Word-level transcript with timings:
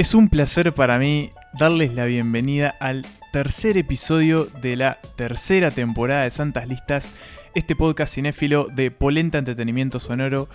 Es 0.00 0.14
un 0.14 0.30
placer 0.30 0.72
para 0.72 0.98
mí 0.98 1.28
darles 1.58 1.92
la 1.92 2.06
bienvenida 2.06 2.74
al 2.80 3.04
tercer 3.34 3.76
episodio 3.76 4.46
de 4.46 4.74
la 4.74 4.98
tercera 5.14 5.70
temporada 5.72 6.22
de 6.22 6.30
Santas 6.30 6.66
Listas, 6.66 7.12
este 7.54 7.76
podcast 7.76 8.14
cinéfilo 8.14 8.68
de 8.72 8.90
Polenta 8.90 9.36
Entretenimiento 9.36 10.00
Sonoro 10.00 10.48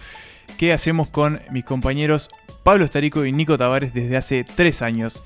que 0.57 0.73
hacemos 0.73 1.09
con 1.09 1.41
mis 1.51 1.63
compañeros 1.63 2.29
Pablo 2.63 2.85
Estarico 2.85 3.23
y 3.23 3.31
Nico 3.31 3.55
Tavares 3.55 3.93
desde 3.93 4.17
hace 4.17 4.43
tres 4.45 4.81
años. 4.81 5.23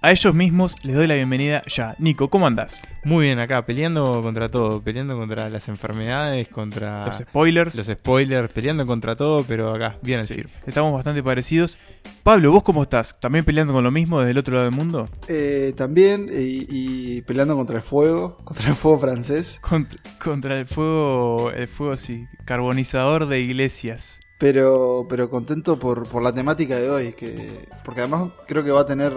A 0.00 0.12
ellos 0.12 0.32
mismos 0.32 0.76
les 0.84 0.94
doy 0.94 1.08
la 1.08 1.16
bienvenida 1.16 1.60
ya. 1.66 1.96
Nico, 1.98 2.30
¿cómo 2.30 2.46
andás? 2.46 2.82
Muy 3.02 3.26
bien 3.26 3.40
acá, 3.40 3.66
peleando 3.66 4.22
contra 4.22 4.48
todo, 4.48 4.80
peleando 4.80 5.16
contra 5.16 5.50
las 5.50 5.66
enfermedades, 5.68 6.46
contra 6.46 7.04
Los 7.06 7.16
spoilers. 7.16 7.74
los 7.74 7.86
spoilers, 7.88 8.52
peleando 8.52 8.86
contra 8.86 9.16
todo, 9.16 9.42
pero 9.42 9.74
acá, 9.74 9.98
bien 10.02 10.20
al 10.20 10.26
Sí, 10.28 10.34
firme. 10.34 10.52
estamos 10.68 10.94
bastante 10.94 11.20
parecidos. 11.20 11.78
Pablo, 12.22 12.52
¿vos 12.52 12.62
cómo 12.62 12.84
estás? 12.84 13.18
¿También 13.18 13.44
peleando 13.44 13.72
con 13.72 13.82
lo 13.82 13.90
mismo 13.90 14.20
desde 14.20 14.30
el 14.30 14.38
otro 14.38 14.54
lado 14.54 14.66
del 14.66 14.74
mundo? 14.76 15.08
Eh, 15.26 15.72
también, 15.76 16.28
y, 16.32 16.66
y 16.70 17.22
peleando 17.22 17.56
contra 17.56 17.74
el 17.74 17.82
fuego, 17.82 18.36
contra 18.44 18.68
el 18.68 18.76
fuego 18.76 18.98
francés. 18.98 19.60
Cont- 19.62 19.96
contra 20.22 20.60
el 20.60 20.66
fuego, 20.66 21.50
el 21.50 21.66
fuego 21.66 21.96
sí, 21.96 22.24
carbonizador 22.44 23.26
de 23.26 23.40
iglesias. 23.40 24.20
Pero, 24.38 25.06
pero 25.08 25.28
contento 25.28 25.76
por, 25.80 26.08
por 26.08 26.22
la 26.22 26.32
temática 26.32 26.76
de 26.76 26.88
hoy. 26.88 27.12
Que, 27.14 27.66
porque 27.84 28.02
además 28.02 28.28
creo 28.46 28.62
que 28.62 28.70
va 28.70 28.82
a 28.82 28.86
tener. 28.86 29.12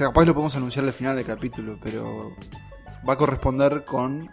Capaz 0.00 0.24
lo 0.24 0.32
podemos 0.32 0.56
anunciar 0.56 0.86
al 0.86 0.94
final 0.94 1.14
del 1.14 1.26
capítulo, 1.26 1.78
pero 1.82 2.34
va 3.06 3.12
a 3.12 3.16
corresponder 3.18 3.84
con 3.84 4.30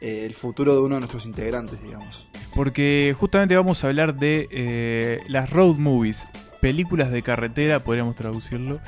eh, 0.00 0.24
el 0.26 0.34
futuro 0.34 0.74
de 0.74 0.80
uno 0.80 0.96
de 0.96 1.02
nuestros 1.02 1.24
integrantes, 1.24 1.80
digamos. 1.80 2.26
Porque 2.52 3.14
justamente 3.16 3.54
vamos 3.54 3.84
a 3.84 3.86
hablar 3.86 4.16
de 4.16 4.48
eh, 4.50 5.20
las 5.28 5.50
road 5.50 5.76
movies, 5.76 6.26
películas 6.60 7.12
de 7.12 7.22
carretera, 7.22 7.78
podríamos 7.78 8.16
traducirlo. 8.16 8.80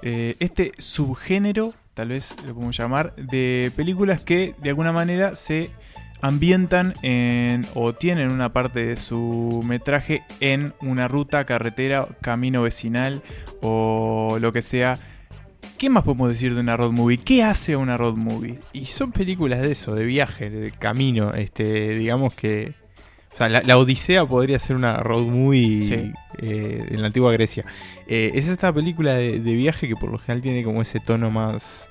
Eh, 0.00 0.36
este 0.38 0.72
subgénero, 0.78 1.74
tal 1.92 2.08
vez 2.08 2.34
lo 2.46 2.54
podemos 2.54 2.74
llamar, 2.74 3.14
de 3.16 3.70
películas 3.76 4.22
que 4.22 4.54
de 4.62 4.70
alguna 4.70 4.92
manera 4.92 5.34
se 5.34 5.70
ambientan 6.22 6.94
en 7.02 7.66
o 7.74 7.92
tienen 7.92 8.32
una 8.32 8.50
parte 8.50 8.86
de 8.86 8.96
su 8.96 9.62
metraje 9.66 10.24
en 10.40 10.72
una 10.80 11.06
ruta, 11.06 11.44
carretera, 11.44 12.08
camino 12.22 12.62
vecinal 12.62 13.22
o 13.60 14.38
lo 14.40 14.54
que 14.54 14.62
sea. 14.62 14.98
¿Qué 15.78 15.90
más 15.90 16.04
podemos 16.04 16.30
decir 16.30 16.54
de 16.54 16.60
una 16.60 16.76
road 16.76 16.92
movie? 16.92 17.18
¿Qué 17.18 17.42
hace 17.42 17.76
una 17.76 17.96
road 17.96 18.14
movie? 18.14 18.58
Y 18.72 18.86
son 18.86 19.12
películas 19.12 19.60
de 19.60 19.72
eso, 19.72 19.94
de 19.94 20.04
viaje, 20.04 20.48
de 20.50 20.70
camino, 20.72 21.34
este, 21.34 21.96
digamos 21.96 22.34
que... 22.34 22.74
O 23.32 23.36
sea, 23.36 23.50
la, 23.50 23.60
la 23.62 23.76
Odisea 23.76 24.24
podría 24.24 24.58
ser 24.58 24.76
una 24.76 24.96
road 25.00 25.26
movie 25.26 25.82
Sí. 25.82 26.12
eh, 26.38 26.86
en 26.90 27.00
la 27.02 27.08
antigua 27.08 27.30
Grecia. 27.32 27.66
Eh, 28.08 28.30
es 28.34 28.48
esta 28.48 28.72
película 28.72 29.12
de, 29.12 29.40
de 29.40 29.52
viaje 29.52 29.86
que 29.88 29.96
por 29.96 30.10
lo 30.10 30.18
general 30.18 30.40
tiene 30.40 30.64
como 30.64 30.80
ese 30.80 31.00
tono 31.00 31.30
más 31.30 31.90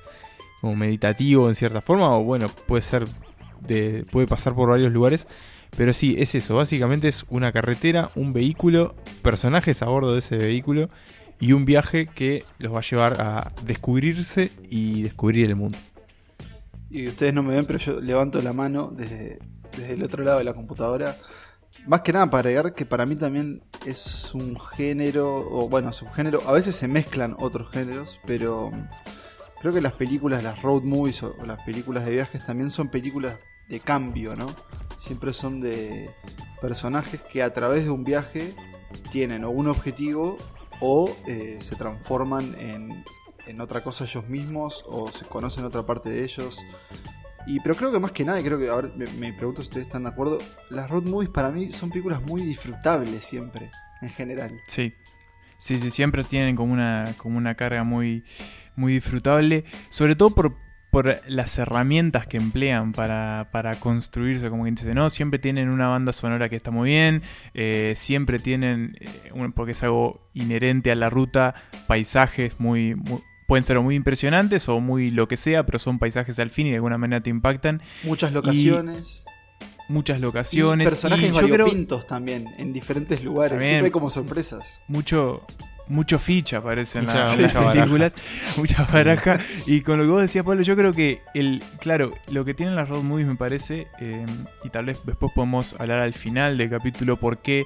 como 0.60 0.74
meditativo 0.74 1.48
en 1.48 1.54
cierta 1.54 1.80
forma, 1.80 2.16
o 2.16 2.24
bueno, 2.24 2.48
puede 2.66 2.82
ser 2.82 3.04
de, 3.60 4.04
puede 4.10 4.26
pasar 4.26 4.54
por 4.56 4.68
varios 4.70 4.92
lugares. 4.92 5.28
Pero 5.76 5.92
sí, 5.92 6.16
es 6.18 6.34
eso, 6.34 6.56
básicamente 6.56 7.06
es 7.06 7.24
una 7.28 7.52
carretera, 7.52 8.10
un 8.16 8.32
vehículo, 8.32 8.96
personajes 9.22 9.82
a 9.82 9.86
bordo 9.86 10.14
de 10.14 10.20
ese 10.20 10.36
vehículo 10.36 10.88
y 11.38 11.52
un 11.52 11.64
viaje 11.64 12.06
que 12.06 12.44
los 12.58 12.72
va 12.72 12.78
a 12.78 12.82
llevar 12.82 13.20
a 13.20 13.52
descubrirse 13.64 14.50
y 14.68 15.02
descubrir 15.02 15.46
el 15.46 15.56
mundo. 15.56 15.78
Y 16.90 17.08
ustedes 17.08 17.34
no 17.34 17.42
me 17.42 17.54
ven, 17.54 17.66
pero 17.66 17.78
yo 17.78 18.00
levanto 18.00 18.40
la 18.42 18.52
mano 18.52 18.90
desde, 18.90 19.38
desde 19.76 19.94
el 19.94 20.02
otro 20.02 20.24
lado 20.24 20.38
de 20.38 20.44
la 20.44 20.54
computadora. 20.54 21.16
Más 21.86 22.00
que 22.00 22.12
nada 22.12 22.30
para 22.30 22.48
agregar 22.48 22.74
que 22.74 22.86
para 22.86 23.04
mí 23.06 23.16
también 23.16 23.62
es 23.84 24.34
un 24.34 24.58
género, 24.58 25.46
o 25.50 25.68
bueno, 25.68 25.92
subgénero. 25.92 26.42
A 26.46 26.52
veces 26.52 26.74
se 26.74 26.88
mezclan 26.88 27.36
otros 27.38 27.70
géneros, 27.70 28.18
pero 28.26 28.72
creo 29.60 29.72
que 29.72 29.80
las 29.80 29.92
películas, 29.92 30.42
las 30.42 30.62
road 30.62 30.82
movies 30.82 31.22
o 31.22 31.34
las 31.44 31.58
películas 31.64 32.04
de 32.06 32.12
viajes 32.12 32.46
también 32.46 32.70
son 32.70 32.88
películas 32.88 33.36
de 33.68 33.80
cambio, 33.80 34.34
¿no? 34.36 34.54
Siempre 34.96 35.32
son 35.32 35.60
de 35.60 36.10
personajes 36.60 37.20
que 37.20 37.42
a 37.42 37.52
través 37.52 37.84
de 37.84 37.90
un 37.90 38.04
viaje 38.04 38.54
tienen 39.10 39.44
o 39.44 39.50
un 39.50 39.68
objetivo 39.68 40.38
o 40.80 41.16
eh, 41.26 41.58
se 41.60 41.76
transforman 41.76 42.54
en, 42.58 43.04
en 43.46 43.60
otra 43.60 43.82
cosa 43.82 44.04
ellos 44.04 44.28
mismos 44.28 44.84
o 44.86 45.10
se 45.10 45.24
conocen 45.24 45.64
otra 45.64 45.84
parte 45.84 46.10
de 46.10 46.24
ellos. 46.24 46.58
Y, 47.46 47.60
pero 47.60 47.76
creo 47.76 47.92
que 47.92 47.98
más 48.00 48.12
que 48.12 48.24
nada, 48.24 48.42
creo 48.42 48.58
que 48.58 48.68
ahora 48.68 48.90
me, 48.96 49.06
me 49.12 49.32
pregunto 49.32 49.62
si 49.62 49.68
ustedes 49.68 49.86
están 49.86 50.02
de 50.02 50.08
acuerdo, 50.08 50.38
las 50.70 50.90
road 50.90 51.04
movies 51.04 51.30
para 51.30 51.50
mí 51.50 51.70
son 51.70 51.90
películas 51.90 52.20
muy 52.22 52.42
disfrutables 52.42 53.24
siempre, 53.24 53.70
en 54.02 54.10
general. 54.10 54.60
Sí. 54.66 54.92
Sí, 55.58 55.78
sí, 55.78 55.90
siempre 55.90 56.22
tienen 56.22 56.54
como 56.54 56.72
una, 56.72 57.14
como 57.16 57.38
una 57.38 57.54
carga 57.54 57.82
muy, 57.82 58.24
muy 58.74 58.94
disfrutable. 58.94 59.64
Sobre 59.88 60.14
todo 60.14 60.30
por, 60.30 60.54
por 60.96 61.20
las 61.28 61.58
herramientas 61.58 62.26
que 62.26 62.38
emplean 62.38 62.92
para, 62.92 63.50
para 63.52 63.74
construirse, 63.78 64.48
como 64.48 64.62
quien 64.62 64.76
dice, 64.76 64.94
¿no? 64.94 65.10
Siempre 65.10 65.38
tienen 65.38 65.68
una 65.68 65.88
banda 65.88 66.14
sonora 66.14 66.48
que 66.48 66.56
está 66.56 66.70
muy 66.70 66.88
bien. 66.88 67.20
eh, 67.52 67.92
siempre 67.98 68.38
tienen, 68.38 68.96
eh, 69.00 69.08
un- 69.34 69.52
porque 69.52 69.72
es 69.72 69.82
algo 69.82 70.26
inherente 70.32 70.90
a 70.90 70.94
la 70.94 71.10
ruta, 71.10 71.54
paisajes 71.86 72.58
muy, 72.60 72.94
muy- 72.94 73.22
Pueden 73.46 73.62
ser 73.64 73.78
muy 73.80 73.94
impresionantes 73.94 74.68
o 74.70 74.80
muy 74.80 75.10
lo 75.10 75.28
que 75.28 75.36
sea, 75.36 75.66
pero 75.66 75.78
son 75.78 75.98
paisajes 75.98 76.38
al 76.38 76.48
fin 76.48 76.66
y 76.66 76.70
de 76.70 76.76
alguna 76.76 76.96
manera 76.96 77.22
te 77.22 77.28
impactan. 77.28 77.82
Muchas 78.02 78.32
locaciones. 78.32 79.24
Muchas 79.90 80.18
y 80.18 80.22
locaciones. 80.22 80.88
personajes 80.88 81.28
y 81.28 81.32
creo- 81.32 81.48
variopintos 81.50 82.06
también, 82.06 82.48
en 82.56 82.72
diferentes 82.72 83.22
lugares. 83.22 83.50
También. 83.52 83.68
Siempre 83.70 83.86
hay 83.88 83.92
como 83.92 84.08
sorpresas. 84.10 84.80
mucho 84.88 85.42
mucho 85.88 86.18
ficha 86.18 86.58
aparece 86.58 86.98
en, 86.98 87.06
las- 87.06 87.32
mucha 87.36 87.42
las 87.42 87.54
baraja. 87.54 87.72
películas, 87.72 88.14
mucha 88.56 88.84
baraja. 88.84 89.38
Y 89.66 89.80
con 89.82 89.98
lo 89.98 90.04
que 90.04 90.10
vos 90.10 90.22
decías, 90.22 90.44
Pablo, 90.44 90.62
yo 90.62 90.76
creo 90.76 90.92
que 90.92 91.20
el, 91.34 91.62
claro, 91.80 92.12
lo 92.32 92.44
que 92.44 92.54
tienen 92.54 92.74
las 92.76 92.88
road 92.88 93.02
movies 93.02 93.26
me 93.26 93.36
parece, 93.36 93.86
eh, 94.00 94.24
y 94.64 94.70
tal 94.70 94.86
vez 94.86 95.00
después 95.04 95.30
podemos 95.34 95.74
hablar 95.78 95.98
al 96.00 96.12
final 96.12 96.58
del 96.58 96.70
capítulo 96.70 97.18
por 97.18 97.38
qué 97.38 97.64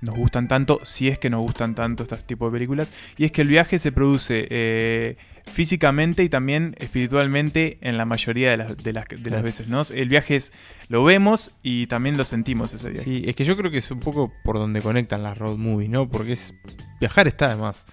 nos 0.00 0.16
gustan 0.16 0.48
tanto, 0.48 0.80
si 0.82 1.08
es 1.08 1.18
que 1.18 1.30
nos 1.30 1.40
gustan 1.42 1.74
tanto 1.76 2.02
estos 2.02 2.26
tipos 2.26 2.50
de 2.50 2.56
películas, 2.56 2.92
y 3.16 3.24
es 3.24 3.32
que 3.32 3.42
el 3.42 3.48
viaje 3.48 3.78
se 3.78 3.92
produce 3.92 4.46
eh, 4.50 5.16
físicamente 5.44 6.22
y 6.22 6.28
también 6.28 6.74
espiritualmente 6.78 7.78
en 7.80 7.96
la 7.96 8.04
mayoría 8.04 8.50
de 8.50 8.56
las, 8.56 8.76
de 8.76 8.92
las, 8.92 9.04
de 9.08 9.30
las 9.30 9.42
veces, 9.42 9.68
¿no? 9.68 9.82
El 9.92 10.08
viaje 10.08 10.36
es, 10.36 10.52
lo 10.88 11.04
vemos 11.04 11.52
y 11.62 11.86
también 11.86 12.16
lo 12.16 12.24
sentimos 12.24 12.72
ese 12.72 12.90
viaje. 12.90 13.04
Sí, 13.04 13.22
es 13.26 13.36
que 13.36 13.44
yo 13.44 13.56
creo 13.56 13.70
que 13.70 13.78
es 13.78 13.90
un 13.90 14.00
poco 14.00 14.32
por 14.44 14.58
donde 14.58 14.80
conectan 14.80 15.22
las 15.22 15.36
road 15.38 15.56
movies, 15.56 15.90
¿no? 15.90 16.08
Porque 16.08 16.32
es 16.32 16.54
viajar 17.00 17.26
está 17.26 17.48
de 17.48 17.56
más. 17.56 17.86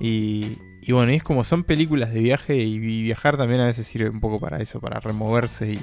Y, 0.00 0.58
y 0.82 0.92
bueno, 0.92 1.12
es 1.12 1.22
como 1.22 1.44
son 1.44 1.64
películas 1.64 2.12
de 2.12 2.20
viaje 2.20 2.56
y, 2.56 2.74
y 2.74 3.02
viajar 3.02 3.36
también 3.36 3.60
a 3.60 3.66
veces 3.66 3.86
sirve 3.86 4.10
un 4.10 4.20
poco 4.20 4.38
para 4.38 4.60
eso, 4.60 4.80
para 4.80 5.00
removerse 5.00 5.72
y, 5.72 5.80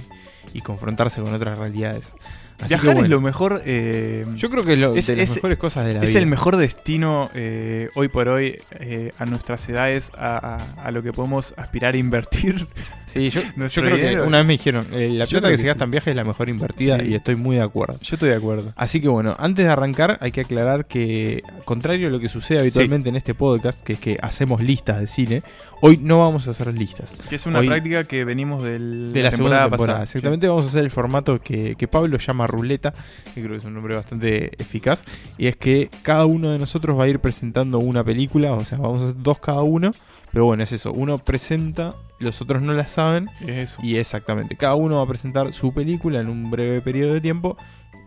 y 0.54 0.62
confrontarse 0.62 1.22
con 1.22 1.34
otras 1.34 1.58
realidades. 1.58 2.14
Así 2.62 2.70
Viajar 2.70 2.98
es 2.98 3.10
lo 3.10 3.22
mejor. 3.22 3.62
eh, 3.66 4.26
Yo 4.36 4.50
creo 4.50 4.64
que 4.64 4.74
es, 4.74 4.80
lo, 4.80 4.96
es- 4.96 5.08
de 5.08 5.16
las 5.18 5.30
es- 5.30 5.36
mejores 5.36 5.58
cosas 5.58 5.86
de 5.86 5.94
la 5.96 6.02
Es 6.02 6.10
vida. 6.10 6.20
el 6.20 6.26
mejor 6.28 6.58
destino 6.58 7.30
eh, 7.34 7.90
hoy 7.96 8.08
por 8.08 8.28
hoy 8.30 8.58
eh, 8.80 9.12
a 9.18 9.26
nuestras 9.26 9.68
edades, 9.70 10.12
a, 10.18 10.58
a- 10.78 10.84
a 10.86 10.92
lo 10.92 11.02
que 11.04 11.12
podemos 11.14 11.54
aspirar 11.58 11.94
a 11.94 11.98
invertir. 11.98 12.68
Sí, 13.08 13.30
yo, 13.30 13.42
creo 13.56 13.98
que 13.98 14.22
una 14.22 14.38
vez 14.38 14.46
me 14.48 14.54
dijeron, 14.54 14.88
la 14.92 15.26
plata 15.26 15.48
que 15.48 15.54
que 15.54 15.58
se 15.58 15.62
sí. 15.64 15.68
gasta 15.68 15.84
en 15.84 15.92
viaje 15.92 16.10
es 16.12 16.16
la 16.16 16.24
mejor 16.24 16.48
invertida 16.50 16.98
Sí. 17.00 17.08
y 17.08 17.16
estoy 17.16 17.36
muy 17.36 17.58
de 17.58 17.62
acuerdo. 17.64 17.98
Yo 18.02 18.16
estoy 18.16 18.30
de 18.30 18.36
acuerdo. 18.36 18.72
Así 18.76 19.02
que 19.02 19.08
bueno, 19.10 19.36
antes 19.40 19.66
de 19.66 19.72
arrancar 19.72 20.18
hay 20.22 20.32
que 20.32 20.42
aclarar 20.42 20.86
que, 20.86 21.44
contrario 21.66 22.08
a 22.08 22.12
lo 22.12 22.20
que 22.20 22.30
sucede 22.30 22.60
habitualmente 22.60 23.10
en 23.10 23.16
este 23.18 23.34
podcast, 23.34 23.82
que 23.82 23.94
es 23.94 24.00
que 24.00 24.18
hacemos 24.22 24.62
listas 24.62 25.00
de 25.00 25.08
cine, 25.08 25.44
hoy 25.82 26.00
no 26.02 26.20
vamos 26.20 26.48
a 26.48 26.52
hacer 26.52 26.74
listas. 26.74 27.14
Que 27.28 27.36
es 27.36 27.46
una 27.46 27.60
Hoy- 27.60 27.68
práctica 27.68 28.04
que 28.06 28.24
venimos 28.24 28.64
del, 28.64 29.12
De 29.12 29.24
la, 29.24 29.32
segunda 29.32 29.62
temporada. 29.64 29.70
pasada. 29.92 30.04
Exactamente, 30.04 30.48
vamos 30.48 30.66
a 30.66 30.68
hacer 30.70 30.84
el 30.84 30.92
formato 30.92 31.42
que, 31.42 31.76
que 31.76 31.88
Pablo 31.88 32.18
llama 32.18 32.48
ruleta, 32.52 32.94
que 33.34 33.42
creo 33.42 33.52
que 33.52 33.58
es 33.58 33.64
un 33.64 33.74
nombre 33.74 33.96
bastante 33.96 34.52
eficaz, 34.62 35.04
y 35.38 35.48
es 35.48 35.56
que 35.56 35.90
cada 36.04 36.26
uno 36.26 36.52
de 36.52 36.60
nosotros 36.60 36.98
va 37.00 37.06
a 37.06 37.08
ir 37.08 37.20
presentando 37.20 37.80
una 37.80 38.04
película, 38.04 38.54
o 38.54 38.64
sea, 38.66 38.78
vamos 38.78 39.02
a 39.02 39.06
hacer 39.10 39.22
dos 39.24 39.40
cada 39.40 39.62
uno, 39.62 39.92
pero 40.32 40.46
bueno, 40.46 40.64
es 40.64 40.72
eso, 40.72 40.94
uno 40.94 41.18
presenta, 41.18 41.94
los 42.20 42.42
otros 42.42 42.62
no 42.62 42.74
la 42.74 42.88
saben, 42.88 43.30
Sí, 43.40 43.46
es 43.50 43.72
eso. 43.72 43.82
y 43.84 43.98
exactamente, 43.98 44.56
cada 44.56 44.76
uno 44.76 44.98
va 44.98 45.04
a 45.04 45.08
presentar 45.08 45.52
su 45.54 45.74
película 45.74 46.20
en 46.20 46.30
un 46.30 46.52
breve 46.52 46.82
periodo 46.82 47.14
de 47.14 47.22
tiempo, 47.22 47.58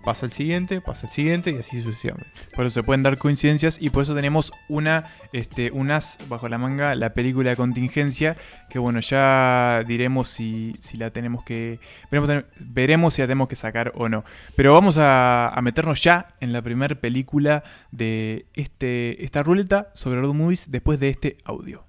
pasa 0.05 0.27
el 0.27 0.33
siguiente, 0.33 0.81
pasa 0.81 1.07
el 1.07 1.13
siguiente 1.13 1.51
y 1.51 1.59
así 1.59 1.83
sucesivamente. 1.83 2.31
Por 2.55 2.67
eso 2.67 2.75
se 2.75 2.83
pueden 2.83 3.03
dar 3.03 3.19
coincidencias 3.19 3.81
y 3.81 3.91
por 3.91 4.03
eso 4.03 4.15
tenemos 4.15 4.53
una, 4.69 5.07
este, 5.33 5.71
un 5.71 5.91
as 5.91 6.19
bajo 6.29 6.49
la 6.49 6.59
manga, 6.59 6.95
la 6.95 7.15
película 7.15 7.51
de 7.51 7.57
contingencia, 7.57 8.37
que 8.71 8.79
bueno, 8.79 9.01
ya 9.01 9.83
diremos 9.87 10.29
si, 10.29 10.75
si 10.81 10.97
la 10.97 11.11
tenemos 11.11 11.45
que... 11.45 11.81
Veremos, 12.11 12.45
veremos 12.61 13.15
si 13.15 13.23
la 13.23 13.27
tenemos 13.27 13.49
que 13.49 13.57
sacar 13.57 13.93
o 13.95 14.09
no. 14.09 14.25
Pero 14.57 14.73
vamos 14.73 14.97
a, 14.99 15.49
a 15.49 15.63
meternos 15.63 16.03
ya 16.03 16.35
en 16.41 16.53
la 16.53 16.63
primera 16.63 16.95
película 16.95 17.65
de 17.91 18.47
este, 18.55 19.25
esta 19.25 19.43
ruleta 19.43 19.91
sobre 19.95 20.21
road 20.21 20.35
movies 20.35 20.71
después 20.71 21.01
de 21.01 21.09
este 21.09 21.39
audio. 21.45 21.85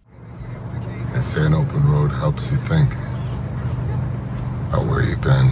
They 1.14 1.22
say 1.22 1.46
an 1.46 1.54
open 1.54 1.82
road 1.90 2.12
helps 2.12 2.52
you 2.52 2.58
think 2.58 2.92
about 4.70 4.86
where 4.88 5.02
you've 5.02 5.22
been, 5.22 5.48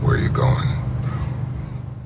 where 0.00 0.16
you're 0.18 0.32
going. 0.32 0.79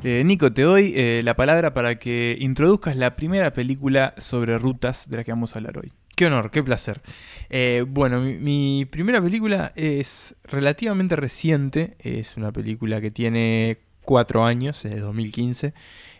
Eh, 0.06 0.22
Nico, 0.22 0.52
te 0.52 0.60
doy 0.60 0.92
eh, 0.94 1.22
la 1.24 1.34
palabra 1.34 1.72
para 1.72 1.98
que 1.98 2.36
introduzcas 2.38 2.94
la 2.94 3.16
primera 3.16 3.54
película 3.54 4.14
sobre 4.18 4.58
rutas 4.58 5.08
de 5.08 5.16
la 5.16 5.24
que 5.24 5.32
vamos 5.32 5.54
a 5.56 5.58
hablar 5.58 5.78
hoy. 5.78 5.92
Qué 6.14 6.26
honor, 6.26 6.50
qué 6.50 6.62
placer. 6.62 7.00
Eh, 7.48 7.86
bueno, 7.88 8.20
mi, 8.20 8.34
mi 8.34 8.84
primera 8.84 9.22
película 9.22 9.72
es 9.74 10.36
relativamente 10.44 11.16
reciente. 11.16 11.96
Es 12.00 12.36
una 12.36 12.52
película 12.52 13.00
que 13.00 13.10
tiene 13.10 13.78
cuatro 14.02 14.44
años, 14.44 14.84
es 14.84 14.94
de 14.94 15.00
2015. 15.00 15.72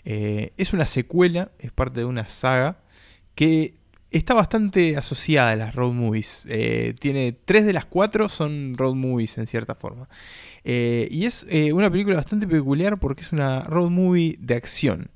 Eh, 0.06 0.52
es 0.56 0.72
una 0.72 0.86
secuela, 0.86 1.50
es 1.58 1.70
parte 1.70 2.00
de 2.00 2.06
una 2.06 2.26
saga 2.26 2.78
que 3.34 3.74
está 4.18 4.34
bastante 4.34 4.96
asociada 4.96 5.50
a 5.50 5.56
las 5.56 5.74
road 5.74 5.92
movies. 5.92 6.44
Eh, 6.48 6.94
tiene 6.98 7.36
tres 7.44 7.64
de 7.66 7.72
las 7.72 7.84
cuatro 7.84 8.28
son 8.28 8.74
road 8.76 8.94
movies 8.94 9.38
en 9.38 9.46
cierta 9.46 9.74
forma. 9.74 10.08
Eh, 10.64 11.08
y 11.10 11.26
es 11.26 11.46
eh, 11.50 11.72
una 11.72 11.90
película 11.90 12.16
bastante 12.16 12.46
peculiar 12.46 12.98
porque 12.98 13.22
es 13.22 13.32
una 13.32 13.60
road 13.64 13.90
movie 13.90 14.36
de 14.40 14.54
acción. 14.54 15.10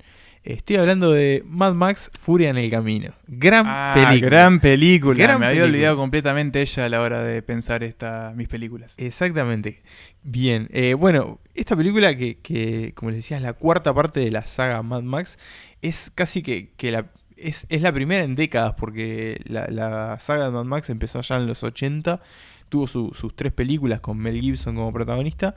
Estoy 0.44 0.76
hablando 0.76 1.10
de 1.12 1.42
Mad 1.46 1.74
Max 1.74 2.10
Furia 2.18 2.48
en 2.48 2.56
el 2.56 2.70
Camino. 2.70 3.12
Gran 3.26 3.64
Ah, 3.68 3.92
película. 3.94 4.30
gran 4.30 4.60
película. 4.60 5.22
Gran 5.22 5.40
Me 5.40 5.46
había 5.46 5.64
olvidado 5.64 5.96
completamente 5.96 6.62
ella 6.62 6.86
a 6.86 6.88
la 6.88 7.02
hora 7.02 7.22
de 7.22 7.42
pensar 7.42 7.82
esta, 7.84 8.32
mis 8.34 8.48
películas. 8.48 8.94
Exactamente. 8.96 9.82
Bien. 10.22 10.68
eh, 10.72 10.94
bueno, 10.94 11.38
esta 11.54 11.76
película 11.76 12.16
que, 12.16 12.38
que, 12.38 12.92
como 12.94 13.10
les 13.10 13.18
decía, 13.18 13.36
es 13.36 13.42
la 13.42 13.52
cuarta 13.52 13.92
parte 13.92 14.20
de 14.20 14.30
la 14.30 14.46
saga 14.46 14.82
Mad 14.82 15.02
Max, 15.02 15.38
es 15.82 16.10
casi 16.14 16.42
que, 16.42 16.70
que 16.78 16.92
la, 16.92 17.10
es, 17.40 17.66
es 17.68 17.82
la 17.82 17.92
primera 17.92 18.22
en 18.24 18.34
décadas, 18.34 18.74
porque 18.76 19.40
la, 19.46 19.66
la 19.68 20.18
saga 20.20 20.46
de 20.46 20.50
Mad 20.50 20.64
Max 20.64 20.90
empezó 20.90 21.20
ya 21.20 21.36
en 21.36 21.46
los 21.46 21.62
80, 21.62 22.20
tuvo 22.68 22.86
su- 22.86 23.12
sus 23.14 23.34
tres 23.34 23.52
películas 23.52 24.00
con 24.00 24.18
Mel 24.18 24.40
Gibson 24.40 24.74
como 24.74 24.92
protagonista. 24.92 25.54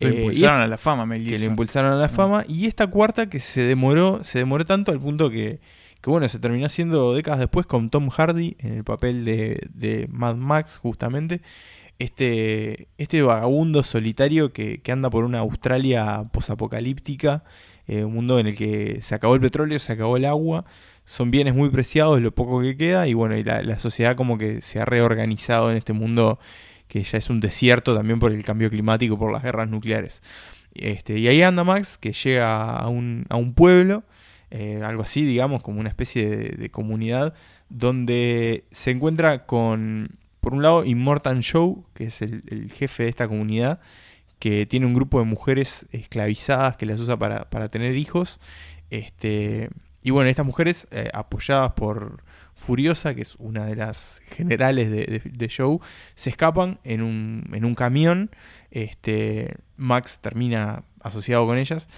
Lo 0.00 0.08
eh, 0.08 0.14
y 0.14 0.16
impulsaron 0.18 0.60
a 0.62 0.66
la 0.66 0.78
fama, 0.78 1.06
Mel 1.06 1.20
que 1.24 1.30
le 1.30 1.36
Gibson. 1.38 1.52
impulsaron 1.52 1.92
a 1.92 1.96
la 1.96 2.06
Mm. 2.08 2.10
fama 2.10 2.44
y 2.48 2.66
esta 2.66 2.86
cuarta 2.88 3.28
que 3.28 3.40
se 3.40 3.62
demoró 3.62 4.24
se 4.24 4.38
demoró 4.38 4.64
tanto 4.66 4.90
al 4.92 4.98
punto 5.00 5.30
que, 5.30 5.60
que 6.00 6.10
bueno 6.10 6.26
se 6.28 6.38
terminó 6.40 6.66
haciendo 6.66 7.14
décadas 7.14 7.38
después 7.40 7.66
con 7.66 7.88
Tom 7.90 8.08
Hardy 8.10 8.56
en 8.58 8.72
el 8.74 8.84
papel 8.84 9.24
de, 9.24 9.60
de 9.72 10.08
Mad 10.10 10.34
Max 10.36 10.78
justamente 10.82 11.40
este 11.98 12.88
este 12.98 13.22
vagabundo 13.22 13.82
solitario 13.82 14.52
que, 14.52 14.80
que 14.80 14.92
anda 14.92 15.10
por 15.10 15.24
una 15.24 15.38
Australia 15.40 16.22
posapocalíptica 16.32 17.44
eh, 17.86 18.04
un 18.04 18.14
mundo 18.14 18.38
en 18.38 18.46
el 18.46 18.56
que 18.56 18.98
se 19.02 19.14
acabó 19.14 19.34
el 19.34 19.40
petróleo 19.40 19.78
se 19.78 19.92
acabó 19.92 20.16
el 20.16 20.24
agua 20.24 20.64
son 21.12 21.30
bienes 21.30 21.54
muy 21.54 21.68
preciados 21.68 22.20
lo 22.20 22.34
poco 22.34 22.62
que 22.62 22.76
queda 22.76 23.06
y 23.06 23.14
bueno 23.14 23.36
y 23.36 23.44
la, 23.44 23.78
sociedad 23.78 24.16
como 24.16 24.38
que 24.38 24.62
se 24.62 24.80
ha 24.80 24.84
reorganizado 24.84 25.70
en 25.70 25.76
este 25.76 25.92
mundo 25.92 26.38
que 26.88 27.02
ya 27.02 27.18
es 27.18 27.28
un 27.28 27.40
desierto 27.40 27.94
también 27.94 28.18
por 28.18 28.32
el 28.32 28.42
cambio 28.44 28.70
climático 28.70 29.18
por 29.18 29.30
las 29.30 29.42
guerras 29.42 29.68
nucleares 29.68 30.22
este, 30.74 31.18
y 31.18 31.28
ahí 31.28 31.42
anda 31.42 31.64
Max, 31.64 31.98
que 31.98 32.12
llega 32.12 32.76
a 32.76 32.88
un, 32.88 33.26
a 33.28 33.36
un 33.36 33.54
pueblo, 33.54 34.04
eh, 34.50 34.80
algo 34.84 35.02
así, 35.02 35.24
digamos, 35.24 35.62
como 35.62 35.80
una 35.80 35.88
especie 35.88 36.28
de, 36.28 36.70
comunidad, 36.70 37.34
donde 37.68 38.64
se 38.70 38.90
encuentra 38.90 39.46
con, 39.46 40.18
por 40.40 40.54
un 40.54 40.62
lado, 40.62 40.84
Immortan 40.84 41.42
Joe, 41.42 41.76
que 41.94 42.04
es 42.04 42.22
el, 42.22 42.42
el 42.48 42.70
jefe 42.72 43.04
de 43.04 43.08
esta 43.10 43.28
comunidad, 43.28 43.80
que 44.38 44.66
tiene 44.66 44.86
un 44.86 44.94
grupo 44.94 45.18
de 45.20 45.26
mujeres 45.26 45.86
esclavizadas 45.92 46.76
que 46.76 46.86
las 46.86 46.98
usa 47.00 47.16
para, 47.16 47.48
para 47.50 47.68
tener 47.68 47.96
hijos. 47.96 48.40
Este, 48.90 49.70
y 50.02 50.10
bueno, 50.10 50.28
estas 50.28 50.46
mujeres, 50.46 50.86
eh, 50.90 51.10
apoyadas 51.12 51.72
por 51.72 52.22
Furiosa, 52.54 53.14
que 53.14 53.22
es 53.22 53.36
una 53.36 53.66
de 53.66 53.76
las 53.76 54.20
generales 54.26 54.90
de, 54.90 55.06
de, 55.06 55.22
de 55.24 55.52
Joe, 55.54 55.78
se 56.14 56.30
escapan 56.30 56.78
en 56.84 57.02
un, 57.02 57.48
en 57.52 57.64
un 57.64 57.74
camión. 57.74 58.30
Este, 58.70 59.56
Max 59.76 60.18
termina 60.20 60.84
asociado 61.00 61.46
con 61.46 61.58
ellas. 61.58 61.88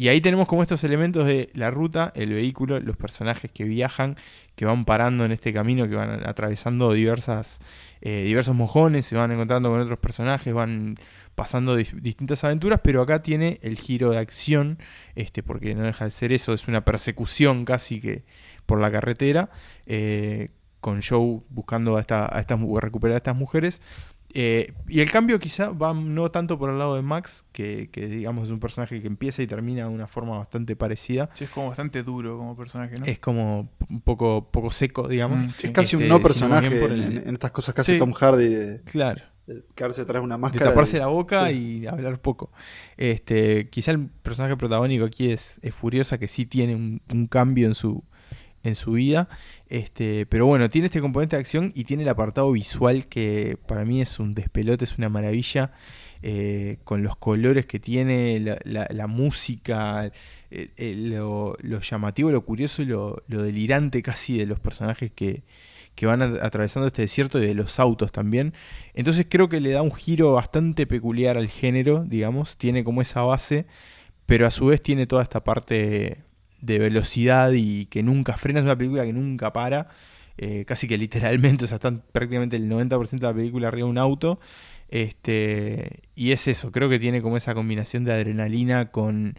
Y 0.00 0.08
ahí 0.08 0.22
tenemos 0.22 0.48
como 0.48 0.62
estos 0.62 0.82
elementos 0.82 1.26
de 1.26 1.50
la 1.52 1.70
ruta, 1.70 2.10
el 2.16 2.32
vehículo, 2.32 2.80
los 2.80 2.96
personajes 2.96 3.50
que 3.52 3.64
viajan, 3.64 4.16
que 4.54 4.64
van 4.64 4.86
parando 4.86 5.26
en 5.26 5.32
este 5.32 5.52
camino, 5.52 5.86
que 5.90 5.94
van 5.94 6.26
atravesando 6.26 6.94
diversas, 6.94 7.60
eh, 8.00 8.22
diversos 8.24 8.54
mojones, 8.54 9.04
se 9.04 9.16
van 9.16 9.30
encontrando 9.30 9.68
con 9.68 9.78
otros 9.78 9.98
personajes, 9.98 10.54
van 10.54 10.94
pasando 11.40 11.74
dis- 11.78 11.94
distintas 12.02 12.44
aventuras, 12.44 12.80
pero 12.84 13.00
acá 13.00 13.22
tiene 13.22 13.58
el 13.62 13.78
giro 13.78 14.10
de 14.10 14.18
acción, 14.18 14.78
este, 15.14 15.42
porque 15.42 15.74
no 15.74 15.84
deja 15.84 16.04
de 16.04 16.10
ser 16.10 16.34
eso, 16.34 16.52
es 16.52 16.68
una 16.68 16.84
persecución 16.84 17.64
casi 17.64 17.98
que 17.98 18.24
por 18.66 18.78
la 18.78 18.90
carretera, 18.92 19.48
eh, 19.86 20.50
con 20.82 21.00
Joe 21.00 21.40
buscando 21.48 21.96
a, 21.96 22.00
esta, 22.00 22.26
a 22.30 22.40
estas, 22.40 22.58
mu- 22.58 22.78
recuperar 22.78 23.14
a 23.14 23.16
estas 23.16 23.36
mujeres. 23.36 23.80
Eh, 24.34 24.74
y 24.86 25.00
el 25.00 25.10
cambio 25.10 25.38
quizá 25.38 25.70
va 25.70 25.92
no 25.94 26.30
tanto 26.30 26.58
por 26.58 26.68
el 26.70 26.78
lado 26.78 26.94
de 26.94 27.00
Max, 27.02 27.46
que, 27.52 27.88
que 27.90 28.06
digamos 28.06 28.44
es 28.44 28.50
un 28.50 28.60
personaje 28.60 29.00
que 29.00 29.06
empieza 29.06 29.42
y 29.42 29.46
termina 29.46 29.84
de 29.84 29.88
una 29.88 30.06
forma 30.08 30.36
bastante 30.36 30.76
parecida. 30.76 31.30
Sí, 31.32 31.44
es 31.44 31.50
como 31.50 31.68
bastante 31.68 32.02
duro 32.02 32.36
como 32.36 32.54
personaje, 32.54 32.94
¿no? 33.00 33.06
Es 33.06 33.18
como 33.18 33.70
un 33.88 34.00
poco, 34.02 34.46
poco 34.50 34.70
seco, 34.70 35.08
digamos. 35.08 35.42
Mm, 35.42 35.48
Es 35.62 35.70
casi 35.70 35.96
un 35.96 36.02
Este, 36.02 36.08
no 36.14 36.20
personaje 36.22 36.66
en, 36.84 36.92
el- 36.92 37.02
en- 37.16 37.28
en 37.28 37.34
estas 37.34 37.50
cosas 37.50 37.74
que 37.74 37.80
hace 37.80 37.94
Sí. 37.94 37.98
Tom 37.98 38.12
Hardy 38.12 38.48
de, 38.48 38.82
Claro. 38.84 39.22
De 39.54 39.62
quedarse 39.74 40.02
detrás 40.02 40.20
de 40.20 40.24
una 40.24 40.36
de 40.36 40.40
máscara. 40.42 40.70
taparse 40.70 40.96
y- 40.96 41.00
la 41.00 41.06
boca 41.06 41.48
sí. 41.48 41.80
y 41.82 41.86
hablar 41.86 42.20
poco. 42.20 42.50
Este, 42.96 43.68
quizá 43.68 43.90
el 43.92 44.08
personaje 44.08 44.56
protagónico 44.56 45.04
aquí 45.04 45.30
es, 45.30 45.58
es 45.62 45.74
Furiosa, 45.74 46.18
que 46.18 46.28
sí 46.28 46.46
tiene 46.46 46.74
un, 46.74 47.00
un 47.12 47.26
cambio 47.26 47.66
en 47.66 47.74
su, 47.74 48.02
en 48.62 48.74
su 48.74 48.92
vida. 48.92 49.28
Este, 49.68 50.26
pero 50.26 50.46
bueno, 50.46 50.68
tiene 50.68 50.86
este 50.86 51.00
componente 51.00 51.36
de 51.36 51.40
acción 51.40 51.72
y 51.74 51.84
tiene 51.84 52.02
el 52.02 52.08
apartado 52.08 52.50
visual 52.52 53.06
que 53.06 53.56
para 53.66 53.84
mí 53.84 54.00
es 54.00 54.18
un 54.18 54.34
despelote, 54.34 54.84
es 54.84 54.98
una 54.98 55.08
maravilla. 55.08 55.72
eh, 56.22 56.76
con 56.84 57.02
los 57.02 57.16
colores 57.16 57.64
que 57.64 57.80
tiene, 57.80 58.38
la, 58.40 58.58
la- 58.64 58.86
la 58.90 59.06
música, 59.06 60.12
eh, 60.50 60.68
eh, 60.76 60.94
lo, 60.94 61.56
lo 61.62 61.80
llamativo, 61.80 62.30
lo 62.30 62.44
curioso 62.44 62.82
y 62.82 62.84
lo, 62.84 63.22
lo 63.26 63.42
delirante 63.42 64.02
casi 64.02 64.36
de 64.36 64.44
los 64.44 64.60
personajes 64.60 65.10
que, 65.12 65.44
que 66.00 66.06
van 66.06 66.22
atravesando 66.22 66.86
este 66.86 67.02
desierto 67.02 67.38
y 67.38 67.46
de 67.46 67.52
los 67.52 67.78
autos 67.78 68.10
también. 68.10 68.54
Entonces 68.94 69.26
creo 69.28 69.50
que 69.50 69.60
le 69.60 69.72
da 69.72 69.82
un 69.82 69.92
giro 69.92 70.32
bastante 70.32 70.86
peculiar 70.86 71.36
al 71.36 71.48
género, 71.48 72.06
digamos, 72.06 72.56
tiene 72.56 72.84
como 72.84 73.02
esa 73.02 73.20
base, 73.20 73.66
pero 74.24 74.46
a 74.46 74.50
su 74.50 74.64
vez 74.64 74.82
tiene 74.82 75.06
toda 75.06 75.22
esta 75.22 75.44
parte 75.44 76.24
de 76.62 76.78
velocidad 76.78 77.52
y 77.52 77.84
que 77.84 78.02
nunca 78.02 78.38
frena, 78.38 78.60
es 78.60 78.64
una 78.64 78.78
película 78.78 79.04
que 79.04 79.12
nunca 79.12 79.52
para, 79.52 79.88
eh, 80.38 80.64
casi 80.66 80.88
que 80.88 80.96
literalmente, 80.96 81.64
o 81.66 81.68
sea, 81.68 81.74
están 81.74 82.02
prácticamente 82.12 82.56
el 82.56 82.66
90% 82.66 83.10
de 83.10 83.26
la 83.26 83.34
película 83.34 83.68
arriba 83.68 83.84
de 83.84 83.90
un 83.90 83.98
auto. 83.98 84.40
Este, 84.88 86.00
y 86.14 86.32
es 86.32 86.48
eso, 86.48 86.72
creo 86.72 86.88
que 86.88 86.98
tiene 86.98 87.20
como 87.20 87.36
esa 87.36 87.54
combinación 87.54 88.04
de 88.04 88.14
adrenalina 88.14 88.90
con... 88.90 89.34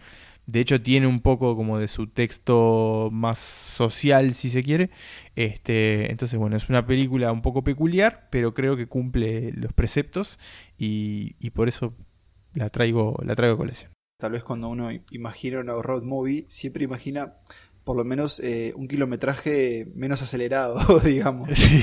De 0.52 0.60
hecho, 0.60 0.82
tiene 0.82 1.08
un 1.08 1.22
poco 1.22 1.56
como 1.56 1.80
de 1.80 1.88
su 1.88 2.08
texto 2.08 3.08
más 3.14 3.40
social, 3.40 4.34
si 4.34 4.50
se 4.50 4.64
quiere. 4.64 4.90
Este, 5.38 6.12
entonces, 6.12 6.38
bueno, 6.38 6.58
es 6.58 6.68
una 6.68 6.86
película 6.86 7.32
un 7.32 7.42
poco 7.42 7.64
peculiar, 7.64 8.28
pero 8.30 8.54
creo 8.54 8.76
que 8.76 8.86
cumple 8.86 9.54
los 9.54 9.72
preceptos 9.72 10.40
y, 10.78 11.36
y 11.40 11.52
por 11.52 11.70
eso 11.70 11.94
la 12.54 12.70
traigo, 12.70 13.18
la 13.24 13.34
traigo 13.34 13.56
a 13.56 13.58
colección. 13.60 13.94
Tal 14.20 14.34
vez 14.34 14.44
cuando 14.44 14.68
uno 14.68 14.90
imagina 15.12 15.62
una 15.62 15.82
road 15.82 16.04
movie, 16.04 16.44
siempre 16.50 16.84
imagina 16.84 17.36
por 17.86 17.96
lo 17.96 18.04
menos 18.04 18.42
eh, 18.42 18.74
un 18.76 18.90
kilometraje 18.90 19.88
menos 19.96 20.22
acelerado, 20.22 21.00
digamos. 21.04 21.50
Sí. 21.58 21.82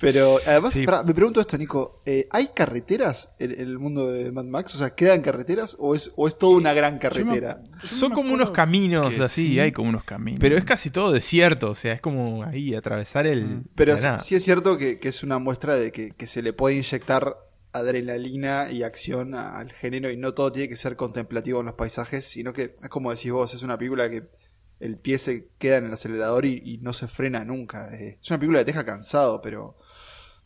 Pero 0.00 0.38
además, 0.46 0.72
Sí. 0.74 0.84
pará, 0.86 1.02
me 1.02 1.12
pregunto 1.14 1.40
esto, 1.40 1.58
Nico, 1.58 2.00
eh, 2.06 2.26
¿hay 2.30 2.48
carreteras 2.54 3.32
en, 3.38 3.52
en 3.52 3.60
el 3.60 3.78
mundo 3.78 4.08
de 4.10 4.32
Mad 4.32 4.44
Max? 4.44 4.74
O 4.74 4.78
sea, 4.78 4.94
¿quedan 4.94 5.20
carreteras 5.20 5.76
o 5.78 5.94
es, 5.94 6.12
o 6.16 6.26
es 6.26 6.38
toda 6.38 6.56
una 6.56 6.72
gran 6.72 6.98
carretera? 6.98 7.60
Yo 7.82 7.86
Son 7.88 8.12
como 8.12 8.32
unos 8.32 8.50
caminos 8.50 9.18
así. 9.20 9.48
Sí, 9.48 9.60
hay 9.60 9.72
como 9.72 9.90
unos 9.90 10.04
caminos. 10.04 10.40
Pero 10.40 10.56
es 10.56 10.64
casi 10.64 10.88
todo 10.90 11.12
desierto, 11.12 11.70
o 11.70 11.74
sea, 11.74 11.92
es 11.92 12.00
como 12.00 12.44
ahí 12.44 12.74
atravesar 12.74 13.26
el. 13.26 13.44
Mm. 13.44 13.64
Pero 13.74 13.96
sí, 14.20 14.34
es 14.34 14.42
cierto 14.44 14.78
que, 14.78 14.98
que 14.98 15.08
es 15.08 15.22
una 15.22 15.38
muestra 15.38 15.76
de 15.76 15.92
que, 15.92 16.12
que 16.12 16.26
se 16.26 16.40
le 16.42 16.52
puede 16.52 16.76
inyectar 16.76 17.36
adrenalina 17.72 18.70
y 18.70 18.82
acción 18.82 19.34
a- 19.34 19.58
al 19.58 19.72
género 19.72 20.10
y 20.10 20.16
no 20.16 20.34
todo 20.34 20.50
tiene 20.52 20.68
que 20.68 20.76
ser 20.76 20.96
contemplativo 20.96 21.60
en 21.60 21.66
los 21.66 21.74
paisajes, 21.74 22.24
sino 22.24 22.52
que 22.52 22.74
es 22.82 22.88
como 22.88 23.10
decís 23.12 23.32
vos, 23.32 23.54
es 23.54 23.62
una 23.62 23.76
película 23.78 24.08
que 24.10 24.28
el 24.80 24.96
pie 24.98 25.18
se 25.18 25.48
queda 25.58 25.76
en 25.76 25.86
el 25.86 25.92
acelerador 25.92 26.46
y, 26.46 26.60
y 26.64 26.78
no 26.78 26.92
se 26.92 27.06
frena 27.06 27.44
nunca. 27.44 27.94
Eh, 27.94 28.18
Es 28.20 28.30
una 28.30 28.38
película 28.38 28.58
que 28.60 28.64
te 28.64 28.72
deja 28.72 28.84
cansado, 28.84 29.40
pero 29.42 29.76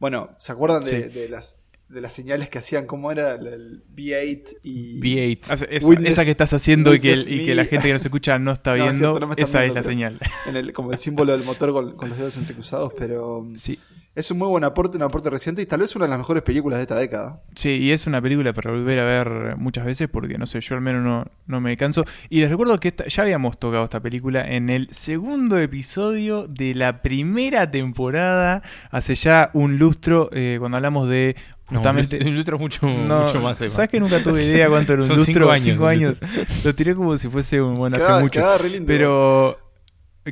bueno, 0.00 0.30
¿se 0.38 0.52
acuerdan 0.52 0.84
de, 0.84 1.04
Sí. 1.04 1.08
de 1.20 1.28
las 1.28 1.60
de 1.86 2.00
las 2.00 2.12
señales 2.14 2.48
que 2.48 2.58
hacían? 2.58 2.86
¿Cómo 2.86 3.12
era? 3.12 3.34
El, 3.34 3.46
el 3.46 3.84
V8 3.94 4.56
y... 4.64 5.00
V8. 5.00 5.38
Ah, 5.50 5.54
esa, 5.70 5.86
Witness- 5.86 6.08
esa 6.08 6.24
que 6.24 6.30
estás 6.32 6.52
haciendo 6.52 6.94
y 6.94 6.98
que, 6.98 7.12
y 7.12 7.44
que 7.44 7.54
la 7.54 7.66
gente 7.66 7.86
que 7.86 7.92
nos 7.92 8.04
escucha 8.04 8.38
no 8.38 8.52
está 8.52 8.70
No, 8.76 8.86
es 8.86 8.92
viendo, 8.92 9.10
cierto, 9.18 9.26
no 9.26 9.34
esa 9.36 9.64
es 9.64 9.74
la 9.74 9.82
señal. 9.82 10.18
en 10.48 10.56
el- 10.56 10.72
como 10.72 10.90
el 10.92 10.98
símbolo 10.98 11.32
del 11.32 11.44
motor 11.44 11.72
con, 11.72 11.94
con 11.96 12.08
los 12.08 12.18
dedos 12.18 12.36
entrecruzados, 12.38 12.92
pero 12.98 13.46
Sí. 13.56 13.78
Es 14.14 14.30
un 14.30 14.38
muy 14.38 14.48
buen 14.48 14.62
aporte, 14.64 14.96
un 14.96 15.02
aporte 15.02 15.28
reciente 15.30 15.60
y 15.62 15.66
tal 15.66 15.80
vez 15.80 15.94
una 15.96 16.04
de 16.04 16.10
las 16.10 16.18
mejores 16.18 16.42
películas 16.42 16.78
de 16.78 16.82
esta 16.82 16.94
década. 16.96 17.40
Sí, 17.54 17.70
y 17.70 17.90
es 17.92 18.06
una 18.06 18.22
película 18.22 18.52
para 18.52 18.70
volver 18.70 18.98
a 19.00 19.04
ver 19.04 19.56
muchas 19.56 19.84
veces 19.84 20.08
porque, 20.08 20.38
no 20.38 20.46
sé, 20.46 20.60
yo 20.60 20.74
al 20.76 20.80
menos 20.80 21.02
no, 21.02 21.24
no 21.46 21.60
me 21.60 21.76
canso. 21.76 22.04
Y 22.30 22.40
les 22.40 22.50
recuerdo 22.50 22.78
que 22.78 22.88
esta- 22.88 23.06
ya 23.08 23.22
habíamos 23.24 23.58
tocado 23.58 23.84
esta 23.84 24.00
película 24.00 24.42
en 24.48 24.70
el 24.70 24.88
segundo 24.90 25.58
episodio 25.58 26.46
de 26.46 26.74
la 26.74 27.02
primera 27.02 27.70
temporada, 27.70 28.62
hace 28.90 29.14
ya 29.16 29.50
un 29.52 29.78
lustro, 29.78 30.30
eh, 30.32 30.56
cuando 30.60 30.76
hablamos 30.76 31.08
de 31.08 31.34
No, 31.70 31.78
justamente... 31.78 32.18
un 32.24 32.34
lustro 32.36 32.58
mucho, 32.58 32.86
No, 32.86 33.24
mucho 33.26 33.40
más. 33.40 33.58
¿Sabes 33.58 33.88
que 33.88 33.98
nunca 33.98 34.22
tuve 34.22 34.44
idea 34.44 34.68
cuánto 34.68 34.92
era 34.92 35.02
un 35.02 35.08
Son 35.08 35.16
lustro? 35.16 35.34
cinco 35.34 35.50
años, 35.50 35.66
Cinco 35.72 35.86
años. 35.86 36.16
Lo 36.64 36.74
tiré 36.74 36.94
como 36.94 37.16
si 37.18 37.28
fuese 37.28 37.60
un 37.60 37.74
bueno 37.76 37.96
hace 37.96 38.12
mucho. 38.20 38.30
quedaba 38.40 38.58
re 38.58 38.68
lindo. 38.70 38.86
Pero 38.86 39.58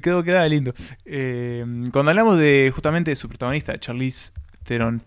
Quedó, 0.00 0.22
quedaba 0.22 0.48
lindo. 0.48 0.72
Eh, 1.04 1.64
cuando 1.92 2.10
hablamos 2.10 2.38
de 2.38 2.72
justamente 2.74 3.10
de 3.10 3.16
su 3.16 3.28
protagonista, 3.28 3.78
Charlize 3.78 4.32
Theron, 4.64 5.02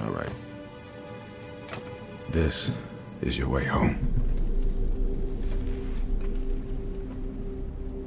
All 0.00 0.10
right. 0.10 0.28
This 2.30 2.70
is 3.22 3.38
your 3.38 3.48
way 3.48 3.64
home. 3.64 3.96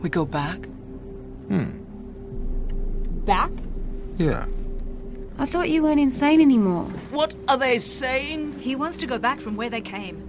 We 0.01 0.09
go 0.09 0.25
back? 0.25 0.65
Hmm. 1.47 1.71
Back? 3.25 3.51
Yeah. 4.17 4.45
I 5.37 5.45
thought 5.45 5.69
you 5.69 5.83
weren't 5.83 5.99
insane 5.99 6.41
anymore. 6.41 6.85
What 7.11 7.33
are 7.47 7.57
they 7.57 7.79
saying? 7.79 8.59
He 8.59 8.75
wants 8.75 8.97
to 8.97 9.07
go 9.07 9.17
back 9.17 9.39
from 9.39 9.55
where 9.55 9.69
they 9.69 9.81
came. 9.81 10.21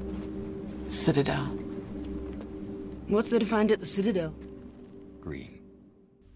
Citadel. 0.87 1.45
What's 3.09 3.31
there 3.31 3.41
to 3.41 3.47
find 3.47 3.71
at 3.71 3.81
the 3.81 3.87
Citadel? 3.87 4.35
Green. 5.25 5.61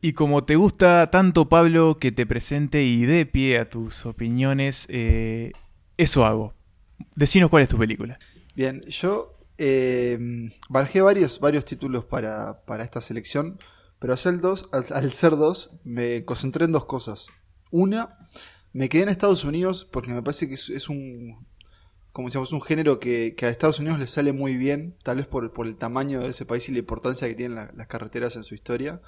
Y 0.01 0.13
como 0.13 0.45
te 0.45 0.57
gusta 0.57 1.11
tanto, 1.11 1.49
Pablo, 1.49 1.99
que 1.99 2.13
te 2.13 2.27
presente 2.27 2.85
y 2.85 3.07
dé 3.07 3.25
pie 3.25 3.59
a 3.59 3.71
tus 3.71 4.05
opiniones, 4.05 4.87
eh, 4.91 5.53
eso 5.97 6.27
hago. 6.27 6.55
Decinos 7.17 7.49
cuál 7.49 7.63
es 7.63 7.71
tu 7.71 7.79
película. 7.79 8.19
Bien, 8.55 8.83
yo 8.83 9.39
eh, 9.57 10.19
barajé 10.69 11.01
varios, 11.01 11.41
varios 11.41 11.65
títulos 11.65 12.05
para, 12.05 12.65
para 12.67 12.85
esta 12.85 13.01
selección, 13.01 13.59
pero 13.99 14.13
al 14.13 14.19
ser, 14.19 14.41
dos, 14.41 14.69
al, 14.73 14.85
al 14.93 15.13
ser 15.13 15.37
dos 15.37 15.81
me 15.85 16.25
concentré 16.25 16.67
en 16.67 16.73
dos 16.73 16.85
cosas. 16.85 17.29
Una, 17.71 18.19
me 18.75 18.91
quedé 18.91 19.05
en 19.05 19.09
Estados 19.09 19.45
Unidos 19.45 19.89
porque 19.91 20.13
me 20.13 20.23
parece 20.23 20.49
que 20.49 20.55
es, 20.55 20.69
es 20.69 20.89
un, 20.91 21.47
como 22.15 22.29
decíamos, 22.29 22.53
un 22.55 22.63
género 22.63 23.01
que, 23.01 23.35
que 23.37 23.45
a 23.47 23.51
Estados 23.51 23.81
Unidos 23.81 23.99
le 23.99 24.07
sale 24.07 24.33
muy 24.33 24.57
bien, 24.57 24.97
tal 25.03 25.19
vez 25.19 25.27
por, 25.27 25.53
por 25.53 25.67
el 25.67 25.77
tamaño 25.77 26.21
de 26.23 26.29
ese 26.29 26.47
país 26.47 26.67
y 26.71 26.73
la 26.73 26.79
importancia 26.79 27.29
que 27.29 27.35
tienen 27.35 27.57
la- 27.57 27.73
las 27.77 27.89
carreteras 27.89 28.37
en 28.37 28.45
su 28.45 28.55
historia. 28.55 29.03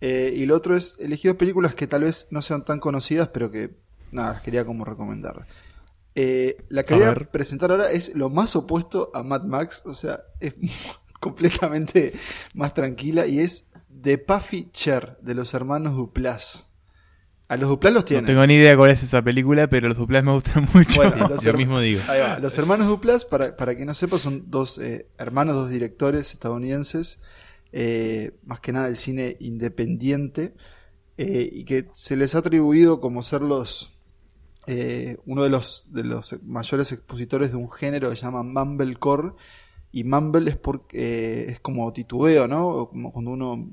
Eh, 0.00 0.32
y 0.36 0.46
lo 0.46 0.56
otro 0.56 0.76
es 0.76 0.96
elegí 1.00 1.28
dos 1.28 1.36
películas 1.36 1.74
que 1.74 1.86
tal 1.88 2.04
vez 2.04 2.28
no 2.30 2.40
sean 2.42 2.64
tan 2.64 2.80
conocidas, 2.80 3.28
pero 3.28 3.50
que 3.50 3.76
nada, 4.12 4.34
las 4.34 4.42
quería 4.42 4.64
como 4.64 4.84
recomendar. 4.86 5.46
Eh, 6.14 6.56
la 6.68 6.84
que 6.84 6.94
A 6.94 6.96
voy 6.96 7.06
a 7.06 7.10
ver. 7.10 7.28
presentar 7.30 7.70
ahora 7.72 7.90
es 7.92 8.14
lo 8.14 8.30
más 8.30 8.56
opuesto 8.56 9.10
a 9.14 9.22
Mad 9.24 9.44
Max, 9.44 9.82
o 9.84 9.94
sea, 9.94 10.20
es 10.40 10.54
completamente 11.20 12.12
más 12.54 12.74
tranquila 12.74 13.26
y 13.26 13.40
es 13.40 13.70
The 14.02 14.18
Puffy 14.18 14.70
Chair 14.72 15.18
de 15.20 15.34
los 15.34 15.54
hermanos 15.54 15.96
Duplas. 15.96 16.67
A 17.48 17.56
los 17.56 17.68
Duplas 17.70 17.92
los 17.94 18.02
No 18.02 18.04
tienen. 18.04 18.26
tengo 18.26 18.46
ni 18.46 18.54
idea 18.54 18.76
cuál 18.76 18.90
es 18.90 19.02
esa 19.02 19.22
película, 19.22 19.68
pero 19.68 19.88
los 19.88 19.96
duplás 19.96 20.22
me 20.22 20.32
gustan 20.32 20.68
mucho. 20.74 21.00
Bueno, 21.02 21.28
los 21.28 21.44
Lo 21.44 21.52
mismo 21.54 21.80
digo. 21.80 22.00
Ahí 22.08 22.20
va. 22.20 22.38
Los 22.38 22.58
hermanos 22.58 22.86
Duplas, 22.88 23.24
para, 23.24 23.56
para 23.56 23.74
quien 23.74 23.86
no 23.86 23.94
sepa, 23.94 24.18
son 24.18 24.50
dos 24.50 24.78
eh, 24.78 25.08
hermanos, 25.18 25.56
dos 25.56 25.70
directores 25.70 26.32
estadounidenses, 26.32 27.20
eh, 27.72 28.38
más 28.44 28.60
que 28.60 28.72
nada 28.72 28.86
del 28.86 28.96
cine 28.98 29.36
independiente, 29.40 30.54
eh, 31.16 31.48
y 31.50 31.64
que 31.64 31.88
se 31.94 32.16
les 32.16 32.34
ha 32.34 32.38
atribuido 32.38 33.00
como 33.00 33.22
ser 33.22 33.40
los 33.42 33.94
uno 35.24 35.42
de 35.44 35.48
los, 35.48 35.86
de 35.88 36.04
los 36.04 36.38
mayores 36.42 36.92
expositores 36.92 37.52
de 37.52 37.56
un 37.56 37.70
género 37.70 38.10
que 38.10 38.16
se 38.16 38.22
llama 38.22 38.42
Mumblecore. 38.42 39.32
Y 39.90 40.04
Mumble 40.04 40.50
es, 40.50 40.56
porque, 40.56 40.98
eh, 40.98 41.50
es 41.52 41.60
como 41.60 41.90
titubeo, 41.94 42.46
¿no? 42.46 42.88
Como 42.90 43.10
cuando 43.10 43.30
uno 43.30 43.70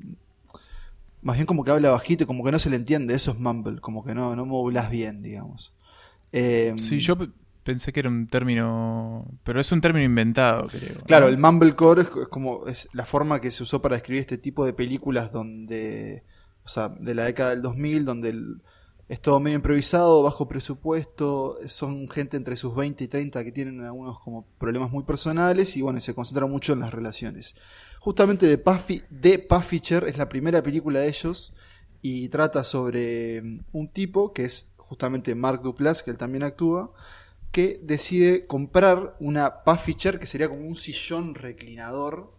más 1.25 1.35
bien 1.37 1.45
como 1.47 1.63
que 1.65 1.71
habla 1.71 1.91
bajito 1.91 2.23
y 2.23 2.27
como 2.27 2.43
que 2.43 2.51
no 2.53 2.59
se 2.59 2.69
le 2.69 2.77
entiende, 2.77 3.13
eso 3.15 3.31
es 3.31 3.39
mumble, 3.39 3.81
como 3.81 4.03
que 4.05 4.15
no, 4.15 4.35
no 4.35 4.45
modulas 4.45 4.89
bien, 4.91 5.21
digamos. 5.21 5.73
Eh, 6.31 6.73
Sí, 6.77 6.99
yo 6.99 7.17
pe- 7.17 7.29
pensé 7.63 7.91
que 7.93 7.99
era 8.01 8.09
un 8.09 8.27
término. 8.27 9.25
Pero 9.43 9.59
es 9.59 9.71
un 9.71 9.81
término 9.81 10.05
inventado, 10.05 10.67
creo. 10.67 11.01
Claro, 11.05 11.25
¿no? 11.25 11.31
el 11.31 11.37
mumblecore 11.37 12.03
es, 12.03 12.07
es 12.09 12.27
como 12.29 12.67
es 12.67 12.89
la 12.93 13.05
forma 13.05 13.39
que 13.41 13.51
se 13.51 13.63
usó 13.63 13.81
para 13.81 13.95
describir 13.95 14.21
este 14.21 14.37
tipo 14.37 14.65
de 14.65 14.73
películas 14.73 15.31
donde, 15.31 16.23
o 16.63 16.67
sea, 16.67 16.89
de 16.89 17.15
la 17.15 17.25
década 17.25 17.51
del 17.51 17.61
2000, 17.61 18.05
donde 18.05 18.29
el- 18.29 18.61
es 19.07 19.21
todo 19.21 19.39
medio 19.39 19.57
improvisado, 19.57 20.23
bajo 20.23 20.47
presupuesto, 20.47 21.57
son 21.67 22.09
gente 22.09 22.37
entre 22.37 22.55
sus 22.55 22.75
20 22.75 23.03
y 23.03 23.07
30 23.07 23.43
que 23.43 23.51
tienen 23.51 23.81
algunos 23.81 24.19
como 24.19 24.47
problemas 24.57 24.89
muy 24.91 25.03
personales 25.03 25.77
y 25.77 25.81
bueno, 25.83 25.99
se 25.99 26.15
concentra 26.15 26.47
mucho 26.47 26.73
en 26.73 26.79
las 26.79 26.91
relaciones. 26.93 27.55
Justamente 28.05 28.45
de 28.45 28.59
Puffy, 28.59 29.01
de 29.09 29.39
Pufficher 29.39 30.07
es 30.07 30.15
la 30.19 30.29
primera 30.29 30.61
película 30.61 30.99
de 30.99 31.07
ellos 31.07 31.55
y 32.03 32.29
trata 32.29 32.63
sobre 32.63 33.41
mm, 33.41 33.61
un 33.71 33.91
tipo 33.91 34.31
que 34.31 34.43
es 34.43 34.75
justamente 34.77 35.33
Mark 35.33 35.63
Duplass, 35.63 36.03
que 36.03 36.11
él 36.11 36.17
también 36.17 36.43
actúa, 36.43 36.93
que 37.51 37.79
decide 37.81 38.45
comprar 38.45 39.15
una 39.19 39.63
puffy 39.63 39.95
chair, 39.95 40.19
que 40.19 40.27
sería 40.27 40.49
como 40.49 40.67
un 40.67 40.75
sillón 40.75 41.33
reclinador. 41.33 42.31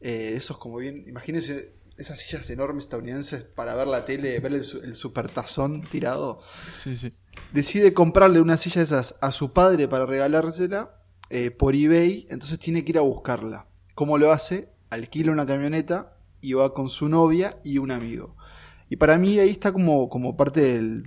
Eh, 0.00 0.32
esos 0.38 0.56
como 0.56 0.78
bien, 0.78 1.04
imagínense 1.06 1.74
esas 1.98 2.18
sillas 2.20 2.48
enormes 2.48 2.84
estadounidenses 2.84 3.42
para 3.42 3.74
ver 3.74 3.88
la 3.88 4.06
tele, 4.06 4.40
ver 4.40 4.54
el, 4.54 4.64
el 4.84 4.94
supertazón 4.94 5.82
tirado. 5.82 6.40
Sí, 6.72 6.96
sí. 6.96 7.12
Decide 7.52 7.92
comprarle 7.92 8.40
una 8.40 8.56
silla 8.56 8.80
de 8.80 8.84
esas 8.84 9.18
a 9.20 9.32
su 9.32 9.52
padre 9.52 9.86
para 9.86 10.06
regalársela 10.06 10.98
eh, 11.28 11.50
por 11.50 11.74
eBay, 11.74 12.26
entonces 12.30 12.58
tiene 12.58 12.86
que 12.86 12.92
ir 12.92 12.98
a 12.98 13.02
buscarla. 13.02 13.68
¿Cómo 13.94 14.16
lo 14.16 14.32
hace? 14.32 14.72
Alquila 14.90 15.32
una 15.32 15.46
camioneta 15.46 16.16
y 16.40 16.52
va 16.52 16.74
con 16.74 16.88
su 16.88 17.08
novia 17.08 17.58
y 17.64 17.78
un 17.78 17.90
amigo. 17.90 18.36
Y 18.88 18.96
para 18.96 19.18
mí 19.18 19.38
ahí 19.38 19.50
está 19.50 19.72
como, 19.72 20.08
como 20.08 20.36
parte 20.36 20.60
del, 20.60 21.04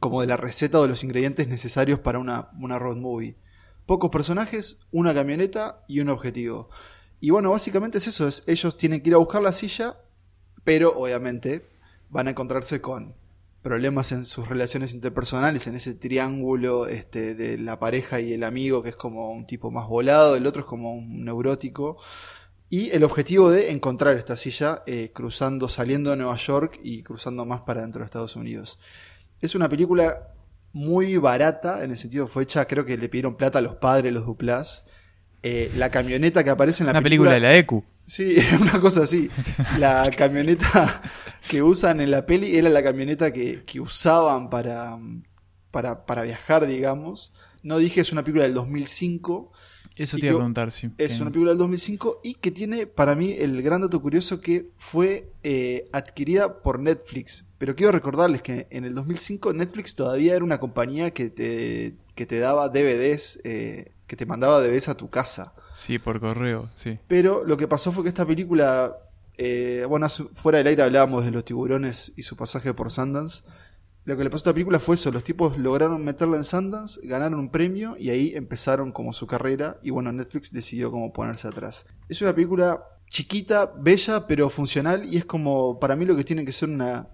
como 0.00 0.20
de 0.20 0.26
la 0.26 0.36
receta 0.36 0.78
o 0.78 0.82
de 0.82 0.88
los 0.88 1.04
ingredientes 1.04 1.48
necesarios 1.48 2.00
para 2.00 2.18
una, 2.18 2.50
una 2.58 2.78
road 2.78 2.96
movie. 2.96 3.36
Pocos 3.86 4.10
personajes, 4.10 4.80
una 4.90 5.14
camioneta 5.14 5.84
y 5.88 6.00
un 6.00 6.08
objetivo. 6.08 6.68
Y 7.20 7.30
bueno, 7.30 7.50
básicamente 7.50 7.98
es 7.98 8.06
eso, 8.06 8.26
es, 8.26 8.42
ellos 8.46 8.76
tienen 8.76 9.02
que 9.02 9.10
ir 9.10 9.14
a 9.14 9.18
buscar 9.18 9.42
la 9.42 9.52
silla, 9.52 9.98
pero 10.64 10.96
obviamente 10.96 11.68
van 12.08 12.28
a 12.28 12.30
encontrarse 12.30 12.80
con 12.80 13.14
problemas 13.62 14.10
en 14.12 14.24
sus 14.24 14.48
relaciones 14.48 14.94
interpersonales, 14.94 15.66
en 15.66 15.74
ese 15.74 15.94
triángulo 15.94 16.86
este, 16.86 17.34
de 17.34 17.58
la 17.58 17.78
pareja 17.78 18.20
y 18.20 18.32
el 18.32 18.42
amigo, 18.42 18.82
que 18.82 18.90
es 18.90 18.96
como 18.96 19.32
un 19.32 19.46
tipo 19.46 19.70
más 19.70 19.86
volado, 19.86 20.34
el 20.34 20.46
otro 20.46 20.62
es 20.62 20.66
como 20.66 20.94
un 20.94 21.24
neurótico. 21.24 21.98
Y 22.72 22.90
el 22.90 23.02
objetivo 23.02 23.50
de 23.50 23.72
encontrar 23.72 24.16
esta 24.16 24.36
silla 24.36 24.84
eh, 24.86 25.10
cruzando, 25.12 25.68
saliendo 25.68 26.10
de 26.10 26.16
Nueva 26.16 26.36
York 26.36 26.78
y 26.84 27.02
cruzando 27.02 27.44
más 27.44 27.62
para 27.62 27.82
dentro 27.82 27.98
de 27.98 28.04
Estados 28.04 28.36
Unidos. 28.36 28.78
Es 29.40 29.56
una 29.56 29.68
película 29.68 30.28
muy 30.72 31.16
barata, 31.16 31.82
en 31.82 31.90
el 31.90 31.96
sentido 31.96 32.28
fue 32.28 32.44
hecha, 32.44 32.66
creo 32.66 32.84
que 32.84 32.96
le 32.96 33.08
pidieron 33.08 33.36
plata 33.36 33.58
a 33.58 33.62
los 33.62 33.74
padres, 33.74 34.12
los 34.12 34.24
Duplas. 34.24 34.86
Eh, 35.42 35.72
la 35.76 35.90
camioneta 35.90 36.44
que 36.44 36.50
aparece 36.50 36.82
en 36.84 36.88
la 36.88 36.92
Una 36.92 37.02
película 37.02 37.32
de 37.32 37.40
la 37.40 37.56
ECU. 37.56 37.82
Sí, 38.06 38.36
una 38.60 38.80
cosa 38.80 39.02
así. 39.02 39.28
La 39.80 40.08
camioneta 40.16 41.02
que 41.48 41.62
usan 41.62 42.00
en 42.00 42.12
la 42.12 42.24
peli 42.24 42.56
era 42.56 42.68
la 42.68 42.84
camioneta 42.84 43.32
que, 43.32 43.64
que 43.64 43.80
usaban 43.80 44.48
para, 44.48 44.96
para, 45.72 46.06
para 46.06 46.22
viajar, 46.22 46.68
digamos. 46.68 47.32
No 47.64 47.78
dije, 47.78 48.00
es 48.00 48.12
una 48.12 48.22
película 48.22 48.44
del 48.44 48.54
2005. 48.54 49.50
Eso 50.02 50.16
te 50.16 50.26
iba 50.26 50.34
a 50.34 50.38
preguntar, 50.38 50.72
sí. 50.72 50.90
Es 50.98 51.20
una 51.20 51.30
película 51.30 51.50
del 51.50 51.58
2005 51.58 52.20
y 52.24 52.34
que 52.34 52.50
tiene 52.50 52.86
para 52.86 53.14
mí 53.14 53.32
el 53.32 53.60
gran 53.62 53.82
dato 53.82 54.00
curioso 54.00 54.40
que 54.40 54.70
fue 54.78 55.30
eh, 55.42 55.88
adquirida 55.92 56.62
por 56.62 56.78
Netflix. 56.78 57.46
Pero 57.58 57.76
quiero 57.76 57.92
recordarles 57.92 58.40
que 58.40 58.66
en 58.70 58.84
el 58.84 58.94
2005 58.94 59.52
Netflix 59.52 59.94
todavía 59.94 60.34
era 60.34 60.44
una 60.44 60.58
compañía 60.58 61.10
que 61.10 61.28
te, 61.28 61.96
que 62.14 62.24
te 62.24 62.38
daba 62.38 62.68
DVDs, 62.70 63.40
eh, 63.44 63.92
que 64.06 64.16
te 64.16 64.24
mandaba 64.24 64.60
DVDs 64.62 64.88
a 64.88 64.96
tu 64.96 65.10
casa. 65.10 65.52
Sí, 65.74 65.98
por 65.98 66.18
correo, 66.18 66.70
sí. 66.76 66.98
Pero 67.06 67.44
lo 67.44 67.56
que 67.56 67.68
pasó 67.68 67.92
fue 67.92 68.02
que 68.02 68.08
esta 68.08 68.26
película, 68.26 68.96
eh, 69.36 69.84
bueno, 69.88 70.08
fuera 70.08 70.58
del 70.58 70.68
aire 70.68 70.82
hablábamos 70.82 71.24
de 71.24 71.30
los 71.30 71.44
tiburones 71.44 72.12
y 72.16 72.22
su 72.22 72.36
pasaje 72.36 72.72
por 72.72 72.90
Sundance. 72.90 73.42
Lo 74.04 74.16
que 74.16 74.24
le 74.24 74.30
pasó 74.30 74.36
a 74.36 74.44
esta 74.44 74.52
película 74.54 74.80
fue 74.80 74.94
eso, 74.94 75.12
los 75.12 75.24
tipos 75.24 75.58
lograron 75.58 76.02
meterla 76.02 76.36
en 76.36 76.44
Sundance, 76.44 77.00
ganaron 77.02 77.38
un 77.38 77.50
premio 77.50 77.96
y 77.98 78.10
ahí 78.10 78.32
empezaron 78.34 78.92
como 78.92 79.12
su 79.12 79.26
carrera 79.26 79.78
y 79.82 79.90
bueno, 79.90 80.10
Netflix 80.10 80.52
decidió 80.52 80.90
como 80.90 81.12
ponerse 81.12 81.48
atrás. 81.48 81.84
Es 82.08 82.22
una 82.22 82.34
película 82.34 82.82
chiquita, 83.08 83.66
bella, 83.76 84.26
pero 84.26 84.48
funcional 84.48 85.04
y 85.04 85.18
es 85.18 85.26
como 85.26 85.78
para 85.78 85.96
mí 85.96 86.06
lo 86.06 86.16
que 86.16 86.24
tiene 86.24 86.44
que 86.44 86.52
ser 86.52 86.70
una 86.70 87.10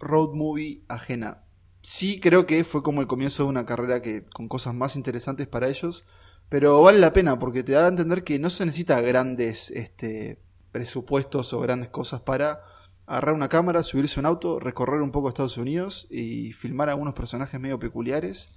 road 0.00 0.34
movie 0.34 0.82
ajena. 0.88 1.44
Sí 1.82 2.18
creo 2.18 2.46
que 2.46 2.64
fue 2.64 2.82
como 2.82 3.00
el 3.00 3.06
comienzo 3.06 3.44
de 3.44 3.50
una 3.50 3.64
carrera 3.64 4.02
que 4.02 4.24
con 4.24 4.48
cosas 4.48 4.74
más 4.74 4.96
interesantes 4.96 5.46
para 5.46 5.68
ellos, 5.68 6.04
pero 6.48 6.82
vale 6.82 6.98
la 6.98 7.12
pena 7.12 7.38
porque 7.38 7.62
te 7.62 7.72
da 7.72 7.84
a 7.84 7.88
entender 7.88 8.24
que 8.24 8.40
no 8.40 8.50
se 8.50 8.66
necesita 8.66 9.00
grandes 9.00 9.70
este, 9.70 10.42
presupuestos 10.72 11.52
o 11.52 11.60
grandes 11.60 11.90
cosas 11.90 12.22
para 12.22 12.62
agarrar 13.06 13.34
una 13.34 13.48
cámara, 13.48 13.82
subirse 13.82 14.18
a 14.18 14.20
un 14.20 14.26
auto, 14.26 14.60
recorrer 14.60 15.02
un 15.02 15.10
poco 15.10 15.28
Estados 15.28 15.56
Unidos 15.56 16.06
y 16.10 16.52
filmar 16.52 16.88
a 16.88 16.92
algunos 16.92 17.14
personajes 17.14 17.60
medio 17.60 17.78
peculiares. 17.78 18.50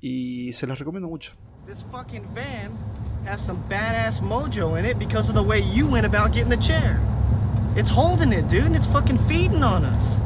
Y 0.00 0.52
se 0.52 0.66
los 0.66 0.78
recomiendo 0.78 1.08
mucho. 1.08 1.32
This 1.66 1.84
fucking 1.90 2.22
van 2.34 2.72
has 3.26 3.40
some 3.40 3.58
badass 3.68 4.20
mojo 4.20 4.78
in 4.78 4.84
it 4.84 4.98
because 4.98 5.28
of 5.28 5.34
the 5.34 5.42
way 5.42 5.60
you 5.60 5.86
went 5.86 6.06
about 6.06 6.32
getting 6.32 6.48
the 6.48 6.56
chair. 6.56 7.00
It's 7.76 7.90
holding 7.90 8.32
it, 8.32 8.48
dude, 8.48 8.64
and 8.64 8.76
it's 8.76 8.86
fucking 8.86 9.18
feeding 9.28 9.62
on 9.62 9.84
us. 9.84 10.20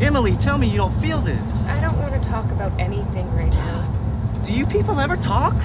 Emily, 0.00 0.36
tell 0.36 0.58
me 0.58 0.68
you 0.68 0.76
don't 0.76 0.94
feel 1.00 1.20
this. 1.20 1.66
I 1.68 1.80
don't 1.80 1.98
want 1.98 2.20
to 2.20 2.28
talk 2.28 2.50
about 2.52 2.72
anything 2.78 3.26
right 3.34 3.52
now. 3.52 3.88
Do 4.44 4.52
you 4.52 4.66
people 4.66 5.00
ever 5.00 5.16
talk? 5.16 5.56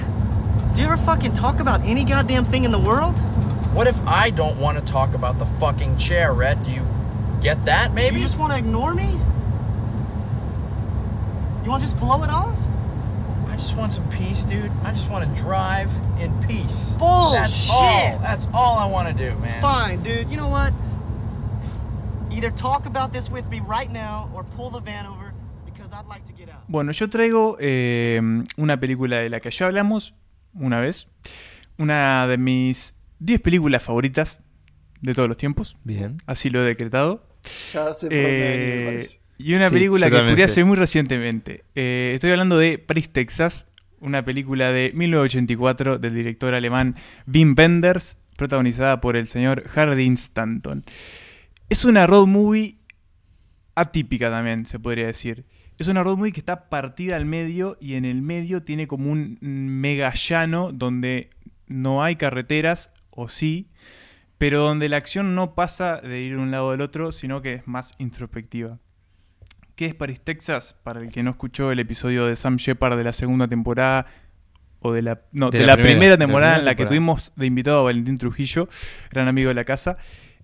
Do 0.74 0.80
you 0.80 0.88
ever 0.88 0.96
fucking 0.96 1.34
talk 1.34 1.60
about 1.60 1.80
any 1.84 2.04
goddamn 2.04 2.44
thing 2.44 2.64
in 2.64 2.72
the 2.72 2.78
world? 2.78 3.20
What 3.74 3.86
if 3.86 3.96
I 4.06 4.30
don't 4.30 4.58
want 4.58 4.78
to 4.78 4.92
talk 4.92 5.14
about 5.14 5.38
the 5.38 5.46
fucking 5.46 5.98
chair, 5.98 6.32
Red? 6.32 6.62
Do 6.64 6.70
you 6.70 6.84
get 7.44 7.62
that, 7.66 7.92
maybe? 7.92 8.16
You 8.16 8.22
just 8.22 8.38
want 8.38 8.52
to 8.52 8.58
ignore 8.58 8.94
me? 8.94 9.10
You 11.62 11.68
want 11.70 11.82
to 11.82 11.86
just 11.86 11.98
blow 12.00 12.22
it 12.24 12.30
off? 12.30 12.58
I 13.48 13.56
just 13.56 13.76
want 13.76 13.92
some 13.92 14.08
peace, 14.08 14.44
dude. 14.46 14.72
I 14.82 14.92
just 14.92 15.10
want 15.10 15.22
to 15.28 15.42
drive 15.42 15.90
in 16.18 16.32
peace. 16.48 16.94
Bullshit! 16.98 17.40
That's 17.40 17.70
all. 17.70 18.18
That's 18.20 18.48
all 18.54 18.78
I 18.78 18.86
want 18.86 19.08
to 19.08 19.14
do, 19.14 19.38
man. 19.38 19.60
Fine, 19.60 20.02
dude. 20.02 20.30
You 20.30 20.38
know 20.38 20.48
what? 20.48 20.72
Either 22.32 22.50
talk 22.50 22.86
about 22.86 23.12
this 23.12 23.30
with 23.30 23.46
me 23.50 23.60
right 23.60 23.92
now 23.92 24.30
or 24.34 24.42
pull 24.56 24.70
the 24.70 24.80
van 24.80 25.06
over 25.06 25.32
because 25.66 25.92
I'd 25.92 26.08
like 26.08 26.24
to 26.24 26.32
get 26.32 26.48
out. 26.48 26.64
Bueno, 26.66 26.92
yo 26.92 27.08
traigo 27.08 27.58
eh, 27.60 28.20
una 28.56 28.80
película 28.80 29.18
de 29.18 29.28
la 29.28 29.40
que 29.40 29.50
ya 29.50 29.66
hablamos 29.66 30.14
una 30.54 30.80
vez. 30.80 31.08
Una 31.76 32.26
de 32.26 32.38
mis 32.38 32.94
10 33.18 33.40
películas 33.40 33.82
favoritas 33.82 34.38
de 35.02 35.14
todos 35.14 35.28
los 35.28 35.36
tiempos. 35.36 35.76
Bien. 35.84 36.16
Así 36.26 36.48
lo 36.48 36.62
he 36.62 36.64
decretado. 36.64 37.33
Ya 37.72 37.84
me 37.84 38.08
Eh, 38.10 38.82
parece. 38.86 39.20
y 39.38 39.54
una 39.54 39.68
Sí, 39.68 39.74
película 39.74 40.10
que 40.10 40.16
descubrí 40.16 40.42
hace 40.42 40.64
muy 40.64 40.76
recientemente. 40.76 41.64
Eh, 41.74 42.12
estoy 42.14 42.30
hablando 42.30 42.58
de 42.58 42.78
Paris, 42.78 43.10
Texas, 43.12 43.66
una 44.00 44.24
película 44.24 44.70
de 44.72 44.92
1984 44.94 45.98
del 45.98 46.14
director 46.14 46.54
alemán 46.54 46.96
Wim 47.26 47.54
Wenders, 47.56 48.18
protagonizada 48.36 49.00
por 49.00 49.16
el 49.16 49.28
señor 49.28 49.64
Hardin 49.68 50.14
Stanton. 50.14 50.84
Es 51.68 51.84
una 51.84 52.06
road 52.06 52.26
movie 52.26 52.78
atípica 53.74 54.30
también, 54.30 54.66
se 54.66 54.78
podría 54.78 55.06
decir. 55.06 55.44
Es 55.78 55.88
una 55.88 56.02
road 56.04 56.16
movie 56.18 56.32
que 56.32 56.40
está 56.40 56.68
partida 56.68 57.16
al 57.16 57.24
medio 57.26 57.76
y 57.80 57.94
en 57.94 58.04
el 58.04 58.22
medio 58.22 58.62
tiene 58.62 58.86
como 58.86 59.10
un 59.10 59.38
mega 59.40 60.12
llano 60.14 60.70
donde 60.72 61.30
no 61.66 62.04
hay 62.04 62.16
carreteras, 62.16 62.92
o 63.10 63.28
sí, 63.28 63.68
pero 64.44 64.60
donde 64.60 64.90
la 64.90 64.98
acción 64.98 65.34
no 65.34 65.54
pasa 65.54 66.02
de 66.02 66.20
ir 66.20 66.36
de 66.36 66.42
un 66.42 66.50
lado 66.50 66.72
al 66.72 66.82
otro, 66.82 67.12
sino 67.12 67.40
que 67.40 67.54
es 67.54 67.66
más 67.66 67.94
introspectiva. 67.96 68.78
¿Qué 69.74 69.86
es 69.86 69.94
Paris, 69.94 70.20
Texas? 70.20 70.76
Para 70.82 71.00
el 71.00 71.10
que 71.10 71.22
no 71.22 71.30
escuchó 71.30 71.72
el 71.72 71.80
episodio 71.80 72.26
de 72.26 72.36
Sam 72.36 72.56
Shepard 72.56 72.98
de 72.98 73.04
la 73.04 73.14
segunda 73.14 73.48
temporada, 73.48 74.04
o 74.80 74.92
de 74.92 75.00
la, 75.00 75.22
no, 75.32 75.50
de 75.50 75.64
la, 75.64 75.78
primera, 75.78 76.18
temporada 76.18 76.56
primera 76.56 76.58
en 76.58 76.64
la 76.66 76.74
que 76.74 76.84
tuvimos 76.84 77.32
de 77.36 77.46
invitado 77.46 77.80
a 77.80 77.82
Valentín 77.84 78.18
Trujillo, 78.18 78.68
gran 79.10 79.28
amigo 79.28 79.48
de 79.48 79.54
la 79.54 79.64
casa. 79.64 79.96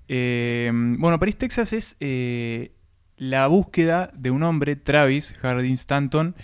Eh, 0.09 0.71
bueno, 0.73 1.19
Paris, 1.19 1.37
Texas 1.37 1.75
es 1.75 1.97
eh, 2.00 2.73
la 3.19 3.49
búsqueda 3.49 4.11
de 4.14 4.30
un 4.30 4.45
hombre, 4.45 4.76
Travis 4.76 5.37
Hardin 5.42 5.75
Stanton, 5.75 6.37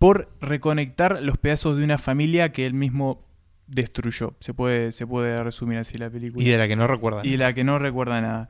por 0.00 0.28
reconectar 0.40 1.22
los 1.22 1.38
pedazos 1.38 1.76
de 1.76 1.84
una 1.84 1.98
familia 1.98 2.50
que 2.50 2.66
él 2.66 2.74
mismo 2.74 3.29
destruyó. 3.70 4.34
Se 4.40 4.52
puede, 4.52 4.92
se 4.92 5.06
puede 5.06 5.42
resumir 5.42 5.78
así 5.78 5.96
la 5.96 6.10
película. 6.10 6.44
Y 6.44 6.48
de 6.48 6.58
la 6.58 6.68
que 6.68 6.76
no 6.76 6.86
recuerda. 6.86 7.22
Y 7.24 7.32
de 7.32 7.38
la 7.38 7.52
que 7.52 7.64
no 7.64 7.78
recuerda 7.78 8.20
nada. 8.20 8.48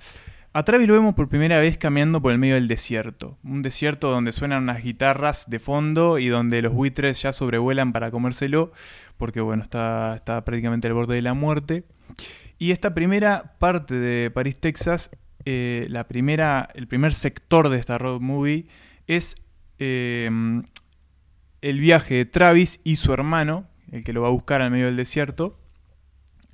A 0.53 0.65
Travis 0.65 0.89
lo 0.89 0.95
vemos 0.95 1.15
por 1.15 1.29
primera 1.29 1.61
vez 1.61 1.79
caminando 1.79 2.21
por 2.21 2.33
el 2.33 2.39
medio 2.39 2.55
del 2.55 2.67
desierto. 2.67 3.39
Un 3.45 3.63
desierto 3.63 4.11
donde 4.11 4.33
suenan 4.33 4.65
unas 4.65 4.83
guitarras 4.83 5.49
de 5.49 5.61
fondo 5.61 6.19
y 6.19 6.27
donde 6.27 6.61
los 6.61 6.73
buitres 6.73 7.23
ya 7.23 7.33
sobrevuelan 7.33 7.93
para 7.93 8.11
comérselo, 8.11 8.73
porque 9.17 9.41
bueno, 9.41 9.63
está, 9.63 10.17
está 10.17 10.45
prácticamente 10.45 10.89
al 10.89 10.95
borde 10.95 11.15
de 11.15 11.23
la 11.23 11.35
muerte. 11.35 11.85
Y 12.59 12.73
esta 12.73 12.95
primera 12.95 13.55
parte 13.61 13.95
de 13.95 14.33
París, 14.33 14.59
Texas, 14.59 15.11
eh, 15.45 15.87
la 15.89 16.09
primera, 16.09 16.69
el 16.75 16.89
primer 16.89 17.15
sector 17.15 17.69
de 17.69 17.79
esta 17.79 17.97
road 17.99 18.21
movie 18.21 18.67
es 19.07 19.37
eh, 19.79 20.29
el 21.63 21.81
viaje 21.81 22.15
de 22.15 22.25
Travis 22.25 22.81
y 22.83 22.97
su 22.97 23.13
hermano, 23.13 23.70
el 23.91 24.05
que 24.05 24.13
lo 24.13 24.23
va 24.23 24.29
a 24.29 24.33
buscar 24.33 24.63
al 24.63 24.71
medio 24.71 24.87
del 24.87 24.97
desierto, 24.97 25.59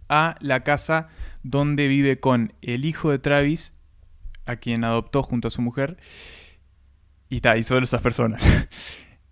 a 0.08 0.36
la 0.40 0.62
casa 0.64 1.08
donde 1.42 1.88
vive 1.88 2.18
con 2.20 2.52
el 2.62 2.84
hijo 2.84 3.10
de 3.10 3.18
Travis, 3.18 3.74
a 4.46 4.56
quien 4.56 4.84
adoptó 4.84 5.22
junto 5.22 5.48
a 5.48 5.50
su 5.50 5.62
mujer, 5.62 5.96
y 7.28 7.36
está, 7.36 7.56
y 7.56 7.62
solo 7.62 7.84
esas 7.84 8.02
personas. 8.02 8.44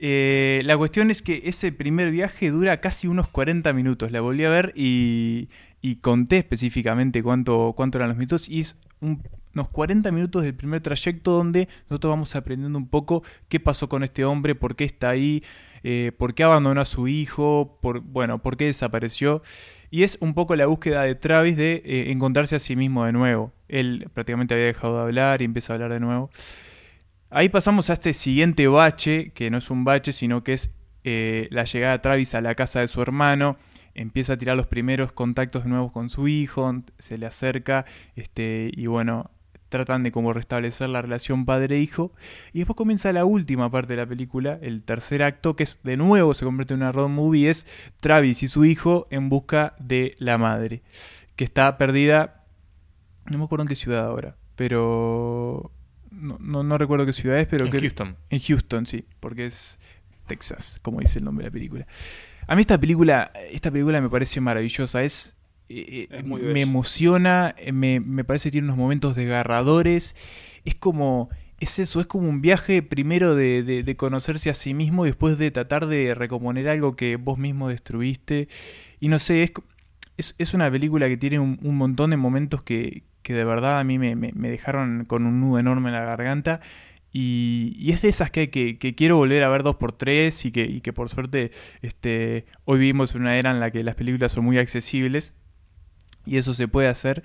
Eh, 0.06 0.60
la 0.64 0.76
cuestión 0.76 1.10
es 1.10 1.22
que 1.22 1.42
ese 1.44 1.72
primer 1.72 2.10
viaje 2.10 2.50
dura 2.50 2.78
casi 2.80 3.06
unos 3.06 3.28
40 3.28 3.72
minutos. 3.72 4.10
La 4.10 4.20
volví 4.20 4.44
a 4.44 4.50
ver 4.50 4.72
y, 4.76 5.48
y 5.80 5.96
conté 5.96 6.38
específicamente 6.38 7.22
cuánto, 7.22 7.72
cuánto 7.74 7.96
eran 7.96 8.08
los 8.08 8.18
minutos. 8.18 8.48
Y 8.48 8.60
es 8.60 8.76
un- 9.00 9.22
unos 9.54 9.68
40 9.70 10.10
minutos 10.10 10.42
del 10.42 10.52
primer 10.54 10.82
trayecto 10.82 11.30
donde 11.30 11.68
nosotros 11.88 12.10
vamos 12.10 12.34
aprendiendo 12.36 12.76
un 12.78 12.88
poco 12.88 13.22
qué 13.48 13.60
pasó 13.60 13.88
con 13.88 14.02
este 14.02 14.24
hombre, 14.26 14.54
por 14.56 14.74
qué 14.76 14.84
está 14.84 15.08
ahí, 15.10 15.42
eh, 15.86 16.12
por 16.16 16.34
qué 16.34 16.42
abandonó 16.42 16.80
a 16.80 16.86
su 16.86 17.08
hijo, 17.08 17.78
por, 17.82 18.00
bueno, 18.00 18.40
por 18.42 18.56
qué 18.56 18.64
desapareció. 18.64 19.42
Y 19.90 20.02
es 20.02 20.16
un 20.20 20.32
poco 20.32 20.56
la 20.56 20.64
búsqueda 20.64 21.02
de 21.02 21.14
Travis 21.14 21.58
de 21.58 21.82
eh, 21.84 22.10
encontrarse 22.10 22.56
a 22.56 22.58
sí 22.58 22.74
mismo 22.74 23.04
de 23.04 23.12
nuevo. 23.12 23.52
Él 23.68 24.08
prácticamente 24.14 24.54
había 24.54 24.66
dejado 24.66 24.96
de 24.96 25.02
hablar 25.02 25.42
y 25.42 25.44
empieza 25.44 25.72
a 25.72 25.74
hablar 25.74 25.92
de 25.92 26.00
nuevo. 26.00 26.30
Ahí 27.28 27.50
pasamos 27.50 27.90
a 27.90 27.92
este 27.92 28.14
siguiente 28.14 28.66
bache, 28.66 29.32
que 29.34 29.50
no 29.50 29.58
es 29.58 29.70
un 29.70 29.84
bache, 29.84 30.12
sino 30.12 30.42
que 30.42 30.54
es 30.54 30.74
eh, 31.04 31.48
la 31.50 31.64
llegada 31.64 31.92
de 31.92 31.98
Travis 31.98 32.34
a 32.34 32.40
la 32.40 32.54
casa 32.54 32.80
de 32.80 32.88
su 32.88 33.02
hermano. 33.02 33.58
Empieza 33.94 34.32
a 34.32 34.36
tirar 34.38 34.56
los 34.56 34.66
primeros 34.66 35.12
contactos 35.12 35.66
nuevos 35.66 35.92
con 35.92 36.08
su 36.08 36.28
hijo, 36.28 36.74
se 36.98 37.18
le 37.18 37.26
acerca, 37.26 37.84
este, 38.16 38.70
y 38.72 38.86
bueno, 38.86 39.30
tratan 39.74 40.04
de 40.04 40.12
como 40.12 40.32
restablecer 40.32 40.88
la 40.88 41.02
relación 41.02 41.44
padre-hijo. 41.44 42.12
Y 42.52 42.58
después 42.58 42.76
comienza 42.76 43.12
la 43.12 43.24
última 43.24 43.70
parte 43.70 43.94
de 43.94 43.96
la 43.98 44.06
película, 44.06 44.58
el 44.62 44.82
tercer 44.82 45.22
acto, 45.24 45.56
que 45.56 45.64
es 45.64 45.80
de 45.82 45.96
nuevo 45.96 46.32
se 46.34 46.44
convierte 46.44 46.74
en 46.74 46.80
una 46.80 46.92
road 46.92 47.08
movie, 47.08 47.50
es 47.50 47.66
Travis 48.00 48.42
y 48.44 48.48
su 48.48 48.64
hijo 48.64 49.04
en 49.10 49.28
busca 49.28 49.74
de 49.80 50.14
la 50.18 50.38
madre, 50.38 50.82
que 51.36 51.42
está 51.44 51.76
perdida, 51.76 52.44
no 53.26 53.38
me 53.38 53.44
acuerdo 53.44 53.62
en 53.64 53.68
qué 53.68 53.74
ciudad 53.76 54.04
ahora, 54.06 54.36
pero 54.54 55.72
no, 56.12 56.36
no, 56.40 56.62
no 56.62 56.78
recuerdo 56.78 57.04
qué 57.06 57.12
ciudad 57.12 57.38
es, 57.40 57.46
pero 57.48 57.64
En 57.66 57.72
que- 57.72 57.80
Houston. 57.80 58.16
En 58.30 58.38
Houston, 58.40 58.86
sí, 58.86 59.04
porque 59.20 59.46
es 59.46 59.78
Texas, 60.26 60.78
como 60.82 61.00
dice 61.00 61.18
el 61.18 61.24
nombre 61.24 61.44
de 61.44 61.50
la 61.50 61.52
película. 61.52 61.86
A 62.46 62.54
mí 62.54 62.60
esta 62.60 62.78
película, 62.78 63.32
esta 63.50 63.70
película 63.70 64.00
me 64.00 64.08
parece 64.08 64.40
maravillosa, 64.40 65.02
es, 65.02 65.34
eh, 65.68 66.22
muy 66.24 66.40
me 66.42 66.62
emociona, 66.62 67.54
eh, 67.58 67.72
me, 67.72 68.00
me 68.00 68.24
parece 68.24 68.48
que 68.48 68.52
tiene 68.52 68.66
unos 68.66 68.76
momentos 68.78 69.16
desgarradores, 69.16 70.16
es 70.64 70.74
como, 70.74 71.30
es 71.60 71.78
eso, 71.78 72.00
es 72.00 72.06
como 72.06 72.28
un 72.28 72.40
viaje 72.42 72.82
primero 72.82 73.34
de, 73.34 73.62
de- 73.62 73.82
de 73.82 73.96
conocerse 73.96 74.50
a 74.50 74.54
sí 74.54 74.74
mismo 74.74 75.04
y 75.06 75.10
después 75.10 75.38
de 75.38 75.50
tratar 75.50 75.86
de 75.86 76.14
recomponer 76.14 76.68
algo 76.68 76.96
que 76.96 77.16
vos 77.16 77.38
mismo 77.38 77.68
destruiste. 77.68 78.48
Y 79.00 79.08
no 79.08 79.18
sé, 79.18 79.42
es, 79.42 79.52
es, 80.16 80.34
es 80.38 80.54
una 80.54 80.70
película 80.70 81.08
que 81.08 81.16
tiene 81.16 81.38
un, 81.38 81.58
un 81.62 81.76
montón 81.76 82.10
de 82.10 82.16
momentos 82.16 82.62
que, 82.62 83.04
que 83.22 83.34
de 83.34 83.44
verdad 83.44 83.78
a 83.80 83.84
mí 83.84 83.98
me, 83.98 84.16
me- 84.16 84.32
me 84.34 84.50
dejaron 84.50 85.04
con 85.06 85.26
un 85.26 85.40
nudo 85.40 85.58
enorme 85.58 85.88
en 85.90 85.94
la 85.94 86.04
garganta. 86.04 86.60
Y, 87.12 87.74
y 87.78 87.92
es 87.92 88.02
de 88.02 88.08
esas 88.08 88.30
que, 88.30 88.50
que- 88.50 88.76
que 88.78 88.94
quiero 88.96 89.16
volver 89.16 89.44
a 89.44 89.48
ver 89.48 89.62
dos 89.62 89.76
por 89.76 89.92
tres 89.92 90.44
y 90.44 90.50
que, 90.52 90.64
y 90.64 90.80
que 90.80 90.92
por 90.92 91.08
suerte 91.08 91.52
este, 91.82 92.46
hoy 92.64 92.80
vivimos 92.80 93.14
en 93.14 93.22
una 93.22 93.36
era 93.38 93.50
en 93.52 93.60
la 93.60 93.70
que 93.70 93.84
las 93.84 93.94
películas 93.94 94.32
son 94.32 94.44
muy 94.44 94.58
accesibles 94.58 95.34
y 96.26 96.36
eso 96.38 96.54
se 96.54 96.68
puede 96.68 96.88
hacer. 96.88 97.22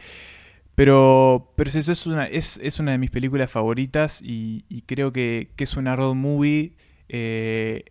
Pero, 0.76 1.52
pero 1.58 1.70
es, 1.70 1.76
eso 1.76 1.92
es, 1.92 2.08
una, 2.08 2.26
es, 2.26 2.58
es 2.64 2.80
una 2.80 2.92
de 2.92 2.98
mis 2.98 3.12
películas 3.12 3.52
favoritas 3.52 4.22
y, 4.22 4.66
y 4.70 4.84
creo 4.84 5.12
que, 5.12 5.52
que 5.58 5.66
es 5.66 5.76
una 5.76 5.96
road 5.96 6.16
movie 6.16 6.74
eh, 7.10 7.84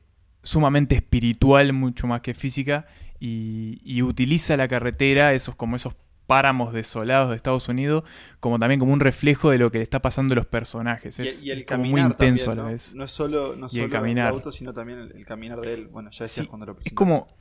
sumamente 0.42 0.94
espiritual, 0.94 1.72
mucho 1.74 2.06
más 2.06 2.22
que 2.22 2.32
física, 2.34 2.86
y, 3.20 3.80
y 3.84 4.00
utiliza 4.02 4.56
la 4.56 4.68
carretera, 4.68 5.34
esos 5.34 5.54
como 5.54 5.76
esos 5.76 5.94
páramos 6.26 6.72
desolados 6.74 7.30
de 7.30 7.36
Estados 7.36 7.68
Unidos, 7.68 8.04
como 8.40 8.58
también 8.58 8.80
como 8.80 8.92
un 8.92 9.00
reflejo 9.00 9.50
de 9.50 9.58
lo 9.58 9.70
que 9.70 9.78
le 9.78 9.84
está 9.84 10.00
pasando 10.00 10.32
a 10.34 10.36
los 10.36 10.46
personajes. 10.46 11.18
Y, 11.18 11.22
Es, 11.26 11.42
y 11.42 11.50
el 11.50 11.60
es 11.60 11.66
como 11.66 11.82
caminar 11.82 11.90
muy 11.90 12.00
intenso 12.02 12.46
también, 12.46 12.52
a 12.52 12.54
la 12.54 12.62
¿no? 12.62 12.68
vez. 12.68 12.94
No 12.94 13.04
es 13.04 13.10
solo, 13.10 13.56
no 13.56 13.68
solo 13.68 13.84
el 13.84 13.90
caminar. 13.90 14.28
auto, 14.28 14.52
sino 14.52 14.72
también 14.72 14.98
el, 15.00 15.12
el 15.16 15.26
caminar 15.26 15.60
de 15.60 15.74
él. 15.74 15.88
Bueno, 15.88 16.10
ya 16.10 16.24
decías 16.24 16.44
Sí, 16.44 16.46
cuando 16.46 16.66
lo 16.66 16.72
es 16.72 16.76
presentaste. 16.76 16.94
como 16.94 17.28
eh, 17.30 17.37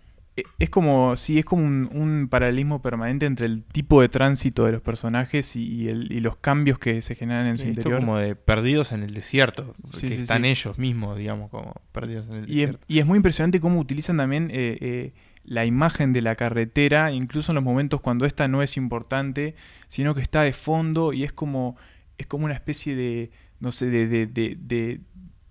es 0.59 0.69
como 0.69 1.15
sí 1.17 1.39
es 1.39 1.45
como 1.45 1.63
un, 1.63 1.89
un 1.93 2.27
paralelismo 2.29 2.81
permanente 2.81 3.25
entre 3.25 3.45
el 3.47 3.63
tipo 3.63 4.01
de 4.01 4.09
tránsito 4.09 4.65
de 4.65 4.71
los 4.73 4.81
personajes 4.81 5.55
y, 5.55 5.65
y 5.67 5.87
el- 5.89 6.11
y 6.11 6.19
los 6.19 6.35
cambios 6.37 6.77
que 6.79 7.01
se 7.01 7.15
generan 7.15 7.47
en 7.47 7.57
su 7.57 7.63
esto 7.63 7.71
interior 7.81 7.99
como 8.01 8.17
de 8.17 8.35
perdidos 8.35 8.91
en 8.91 9.03
el 9.03 9.13
desierto. 9.13 9.75
Sí, 9.91 10.07
que 10.09 10.15
sí, 10.15 10.21
están 10.21 10.45
ellos 10.45 10.77
mismos, 10.77 11.17
digamos, 11.17 11.49
como 11.49 11.73
perdidos 11.91 12.27
en 12.29 12.35
el 12.35 12.49
Y 12.49 12.61
es, 12.61 12.67
desierto. 12.69 12.85
y 12.87 12.99
es 12.99 13.05
muy 13.05 13.17
impresionante 13.17 13.59
cómo 13.59 13.79
utilizan 13.79 14.17
también 14.17 14.49
eh, 14.51 14.77
eh, 14.81 15.13
la 15.43 15.65
imagen 15.65 16.13
de 16.13 16.21
la 16.21 16.35
carretera, 16.35 17.11
incluso 17.11 17.51
en 17.51 17.55
los 17.55 17.63
momentos 17.63 18.01
cuando 18.01 18.25
esta 18.25 18.47
no 18.47 18.61
es 18.61 18.77
importante, 18.77 19.55
sino 19.87 20.13
que 20.13 20.21
está 20.21 20.41
de 20.43 20.53
fondo 20.53 21.13
y 21.13 21.23
es 21.23 21.31
como, 21.31 21.77
es 22.17 22.27
como 22.27 22.45
una 22.45 22.53
especie 22.53 22.95
de, 22.95 23.31
no 23.59 23.71
sé, 23.71 23.89
de, 23.89 24.07
de, 24.07 24.27
de, 24.27 24.57
de- 24.59 24.99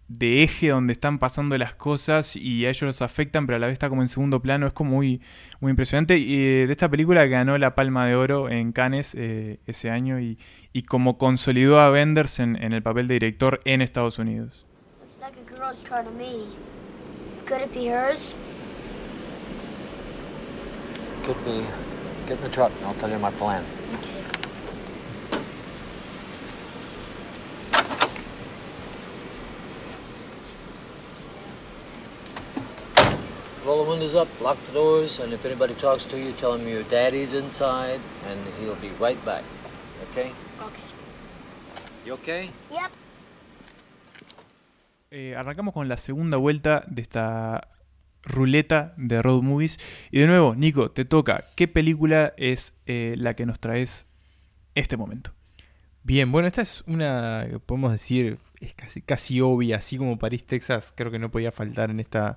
de 0.09 0.43
eje 0.45 0.69
donde 0.69 0.93
están 0.93 1.19
pasando 1.19 1.59
las 1.59 1.75
cosas 1.75 2.37
y 2.37 2.65
a 2.67 2.69
ellos 2.69 2.83
los 2.83 3.03
afectan, 3.03 3.47
pero 3.47 3.57
a 3.57 3.59
la 3.59 3.67
vez 3.67 3.75
está 3.75 3.89
como 3.89 4.03
en 4.03 4.09
segundo 4.09 4.41
plano. 4.41 4.67
Es 4.67 4.73
como 4.73 4.93
muy, 4.93 5.21
muy 5.61 5.71
impresionante. 5.71 6.19
Y 6.19 6.37
eh, 6.37 6.67
de 6.67 6.73
esta 6.73 6.89
película 6.89 7.27
ganó 7.27 7.59
la 7.59 7.75
Palma 7.75 8.07
de 8.07 8.15
Oro 8.15 8.49
en 8.49 8.73
Cannes 8.73 9.15
eh, 9.17 9.59
ese 9.67 9.91
año 9.91 10.21
y, 10.21 10.39
y 10.73 10.83
como 10.83 11.19
consolidó 11.19 11.81
a 11.81 11.91
Benders 11.91 12.39
en, 12.39 12.63
en 12.63 12.73
el 12.73 12.83
papel 12.83 13.09
de 13.09 13.15
director 13.15 13.61
en 13.65 13.83
Estados 13.83 14.19
Unidos. 14.19 14.65
Looks 15.01 15.21
like 15.21 15.39
a 15.39 15.59
girl's 15.59 15.83
car 15.83 16.05
to 16.05 16.11
me. 16.13 16.47
Could 17.47 17.63
it 17.63 17.73
be 17.73 17.89
hers? 17.89 18.35
Could 21.25 21.37
be. 21.45 21.63
Get 22.29 22.39
in 22.39 22.43
the 22.43 22.49
truck 22.49 22.73
and 22.79 22.87
I'll 22.87 22.95
tell 22.95 23.11
you 23.11 23.19
my 23.19 23.31
plan. 23.33 23.65
Roll 33.67 33.85
the 33.85 33.91
windows 33.91 34.15
up, 34.15 34.29
lock 34.41 34.57
the 34.67 34.73
doors, 34.73 35.19
and 35.19 35.33
if 35.33 35.45
anybody 35.45 35.75
talks 35.75 36.05
to 36.05 36.17
you, 36.17 36.31
tell 36.39 36.57
them 36.57 36.69
your 36.69 36.85
daddy's 36.85 37.33
inside 37.33 37.99
and 38.29 38.39
he'll 38.61 38.77
be 38.77 38.91
right 39.01 39.19
back. 39.25 39.43
Okay? 40.05 40.31
Okay. 40.63 40.85
You 42.05 42.13
okay? 42.15 42.51
Yep. 42.71 42.91
Eh, 45.11 45.35
arrancamos 45.35 45.75
con 45.75 45.89
la 45.89 45.97
segunda 45.97 46.37
vuelta 46.37 46.85
de 46.87 47.03
esta 47.03 47.67
ruleta 48.23 48.95
de 48.97 49.21
road 49.21 49.43
movies. 49.43 49.81
Y 50.13 50.21
de 50.21 50.29
nuevo, 50.29 50.55
Nico, 50.55 50.93
te 50.93 51.05
toca. 51.05 51.47
¿Qué 51.57 51.67
película 51.67 52.35
es 52.37 52.73
eh, 52.87 53.15
la 53.19 53.35
que 53.35 53.47
nos 53.47 53.59
traes 53.59 54.07
este 54.77 54.97
momento? 54.97 55.33
Bien, 56.05 56.31
bueno, 56.31 56.47
esta 56.47 56.63
es 56.63 56.85
una, 56.87 57.49
que 57.51 57.59
podemos 57.59 57.91
decir, 57.91 58.39
es 58.61 58.75
casi, 58.75 59.03
casi 59.03 59.41
obvia, 59.41 59.79
así 59.79 59.99
como 59.99 60.21
París, 60.21 60.45
Texas, 60.45 60.95
creo 60.97 61.11
que 61.11 61.19
no 61.19 61.33
podía 61.33 61.51
faltar 61.51 61.91
en 61.91 61.99
esta, 61.99 62.37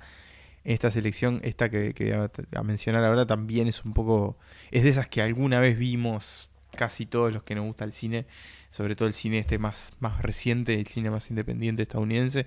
esta 0.70 0.92
selección. 0.92 1.40
Esta 1.44 1.70
que, 1.70 1.94
que 1.94 2.16
voy 2.16 2.30
a, 2.54 2.60
a 2.60 2.64
mencionar 2.64 3.04
ahora 3.04 3.26
también 3.26 3.68
es 3.68 3.84
un 3.84 3.94
poco, 3.94 4.38
es 4.72 4.84
de 4.84 4.90
esas 4.90 5.08
que 5.08 5.22
alguna 5.22 5.60
vez 5.60 5.78
vimos 5.78 6.50
casi 6.76 7.06
todos 7.06 7.34
los 7.34 7.44
que 7.44 7.56
nos 7.56 7.66
gusta 7.66 7.84
el 7.84 7.94
cine, 7.94 8.26
sobre 8.70 8.96
todo 8.96 9.08
el 9.08 9.14
cine 9.16 9.40
este 9.40 9.58
más, 9.58 9.94
más 10.00 10.22
reciente, 10.22 10.80
el 10.80 10.88
cine 10.88 11.10
más 11.10 11.30
independiente 11.30 11.82
estadounidense. 11.82 12.46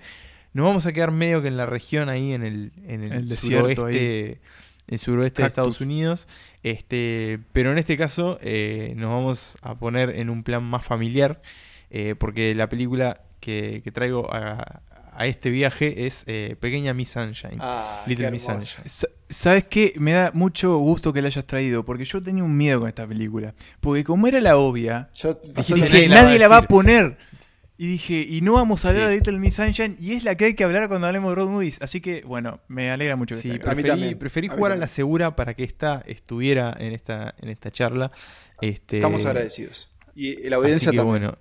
Nos 0.53 0.65
vamos 0.65 0.85
a 0.85 0.93
quedar 0.93 1.11
medio 1.11 1.41
que 1.41 1.49
en 1.49 1.57
la 1.57 1.65
región 1.65 2.09
ahí, 2.09 2.31
en 2.31 2.43
el, 2.43 2.71
en 2.87 3.03
el, 3.03 3.11
El 3.11 3.27
desierto 3.27 3.81
suroeste, 3.81 4.39
el 4.87 4.99
suroeste 4.99 5.41
de. 5.41 5.47
Estados 5.47 5.81
Unidos. 5.81 6.27
Este, 6.61 7.39
pero 7.51 7.71
en 7.71 7.77
este 7.77 7.97
caso 7.97 8.37
eh, 8.41 8.93
nos 8.95 9.09
vamos 9.09 9.57
a 9.61 9.75
poner 9.75 10.11
en 10.11 10.29
un 10.29 10.43
plan 10.43 10.63
más 10.63 10.85
familiar, 10.85 11.41
eh, 11.89 12.15
porque 12.17 12.55
la 12.55 12.69
película 12.69 13.21
que, 13.41 13.81
que 13.83 13.91
traigo 13.91 14.33
a, 14.33 14.81
a 15.15 15.25
este 15.27 15.49
viaje 15.49 16.05
es 16.05 16.23
eh, 16.27 16.55
Pequeña 16.59 16.93
Miss 16.93 17.09
Sunshine. 17.09 17.57
Ah, 17.59 18.03
Little 18.07 18.31
Miss. 18.31 18.43
Sunshine. 18.43 18.87
Sa- 18.89 19.07
¿Sabes 19.29 19.63
qué? 19.65 19.93
Me 19.97 20.11
da 20.13 20.31
mucho 20.33 20.77
gusto 20.77 21.11
que 21.11 21.21
la 21.21 21.27
hayas 21.27 21.45
traído, 21.45 21.83
porque 21.83 22.05
yo 22.05 22.21
tenía 22.21 22.43
un 22.43 22.55
miedo 22.55 22.79
con 22.81 22.89
esta 22.89 23.07
película. 23.07 23.53
Porque 23.81 24.03
como 24.03 24.27
era 24.27 24.39
la 24.41 24.57
obvia, 24.57 25.09
Yo 25.15 25.33
dije, 25.55 26.07
nadie 26.07 26.07
la 26.07 26.15
va 26.15 26.21
a 26.21 26.23
nadie 26.25 26.39
la 26.39 26.47
va 26.47 26.55
a 26.57 26.61
decir". 26.61 26.67
poner. 26.69 27.17
Y 27.75 27.87
dije, 27.87 28.25
y 28.29 28.41
no 28.41 28.53
vamos 28.53 28.85
a 28.85 28.89
hablar 28.89 29.05
Sí. 29.07 29.09
de 29.09 29.15
Little 29.17 29.39
Miss 29.39 29.55
Sunshine, 29.55 29.95
y 29.99 30.13
es 30.13 30.23
la 30.23 30.35
que 30.35 30.45
hay 30.45 30.53
que 30.53 30.63
hablar 30.63 30.87
cuando 30.87 31.07
hablemos 31.07 31.31
de 31.31 31.35
road 31.35 31.49
movies. 31.49 31.81
Así 31.81 31.99
que, 32.01 32.21
bueno, 32.21 32.59
me 32.67 32.91
alegra 32.91 33.15
mucho 33.15 33.33
que 33.35 33.41
Sí, 33.41 33.49
esté 33.49 33.61
acá. 33.61 33.71
A 33.71 33.75
mí 33.75 33.81
preferí, 33.81 34.15
preferí 34.15 34.47
a 34.47 34.51
mí 34.51 34.57
jugar 34.57 34.71
a 34.73 34.75
la 34.77 34.87
segura 34.87 35.35
para 35.35 35.55
que 35.55 35.63
esta 35.63 36.03
estuviera 36.05 36.75
en 36.79 36.93
esta, 36.93 37.33
en 37.41 37.49
esta 37.49 37.71
charla. 37.71 38.11
Este, 38.61 38.97
Estamos 38.97 39.25
agradecidos. 39.25 39.89
Y 40.15 40.47
la 40.47 40.57
audiencia 40.57 40.89
así 40.89 40.97
que 40.97 41.03
también. 41.03 41.21
bueno. 41.23 41.37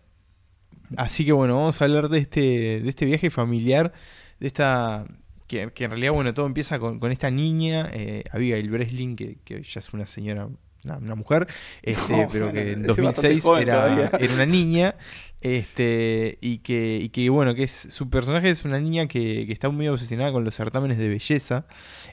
Así 0.97 1.25
que 1.25 1.33
bueno, 1.33 1.57
vamos 1.57 1.81
a 1.81 1.85
hablar 1.85 2.09
de 2.09 2.19
este, 2.19 2.41
de 2.81 2.89
este 2.89 3.07
viaje 3.07 3.31
familiar, 3.31 3.93
de 4.41 4.47
esta 4.47 5.07
que, 5.47 5.71
que 5.73 5.85
en 5.85 5.91
realidad 5.91 6.13
bueno 6.13 6.33
todo 6.35 6.47
empieza 6.47 6.79
con, 6.79 6.99
con 6.99 7.13
esta 7.13 7.31
niña, 7.31 7.91
eh, 7.93 8.25
Abigail 8.31 8.71
Breslin, 8.71 9.17
que, 9.17 9.39
que 9.45 9.63
ya 9.63 9.81
es 9.81 9.93
una 9.93 10.07
señora, 10.07 10.49
una, 10.85 10.97
una 10.97 11.15
mujer, 11.15 11.47
este, 11.83 12.17
No, 12.17 12.29
pero 12.31 12.47
bueno, 12.47 12.53
que 12.65 12.73
en 12.73 12.81
es 12.83 12.97
bastante 12.97 13.29
2006 13.29 13.43
joven 13.43 13.63
era, 13.63 14.11
era 14.19 14.35
una 14.35 14.47
niña, 14.47 14.95
este, 15.41 16.39
y 16.41 16.59
que, 16.59 16.99
y 17.03 17.09
que 17.11 17.29
bueno, 17.29 17.55
que 17.55 17.65
es, 17.65 17.89
su 17.91 18.09
personaje 18.09 18.51
es 18.51 18.65
una 18.65 18.81
niña 18.81 19.07
que, 19.07 19.45
que 19.47 19.53
está 19.53 19.69
muy 19.69 19.89
obsesionada 19.89 20.33
con 20.33 20.45
los 20.45 20.55
certámenes 20.55 20.99
de 20.99 21.09
belleza, 21.09 21.67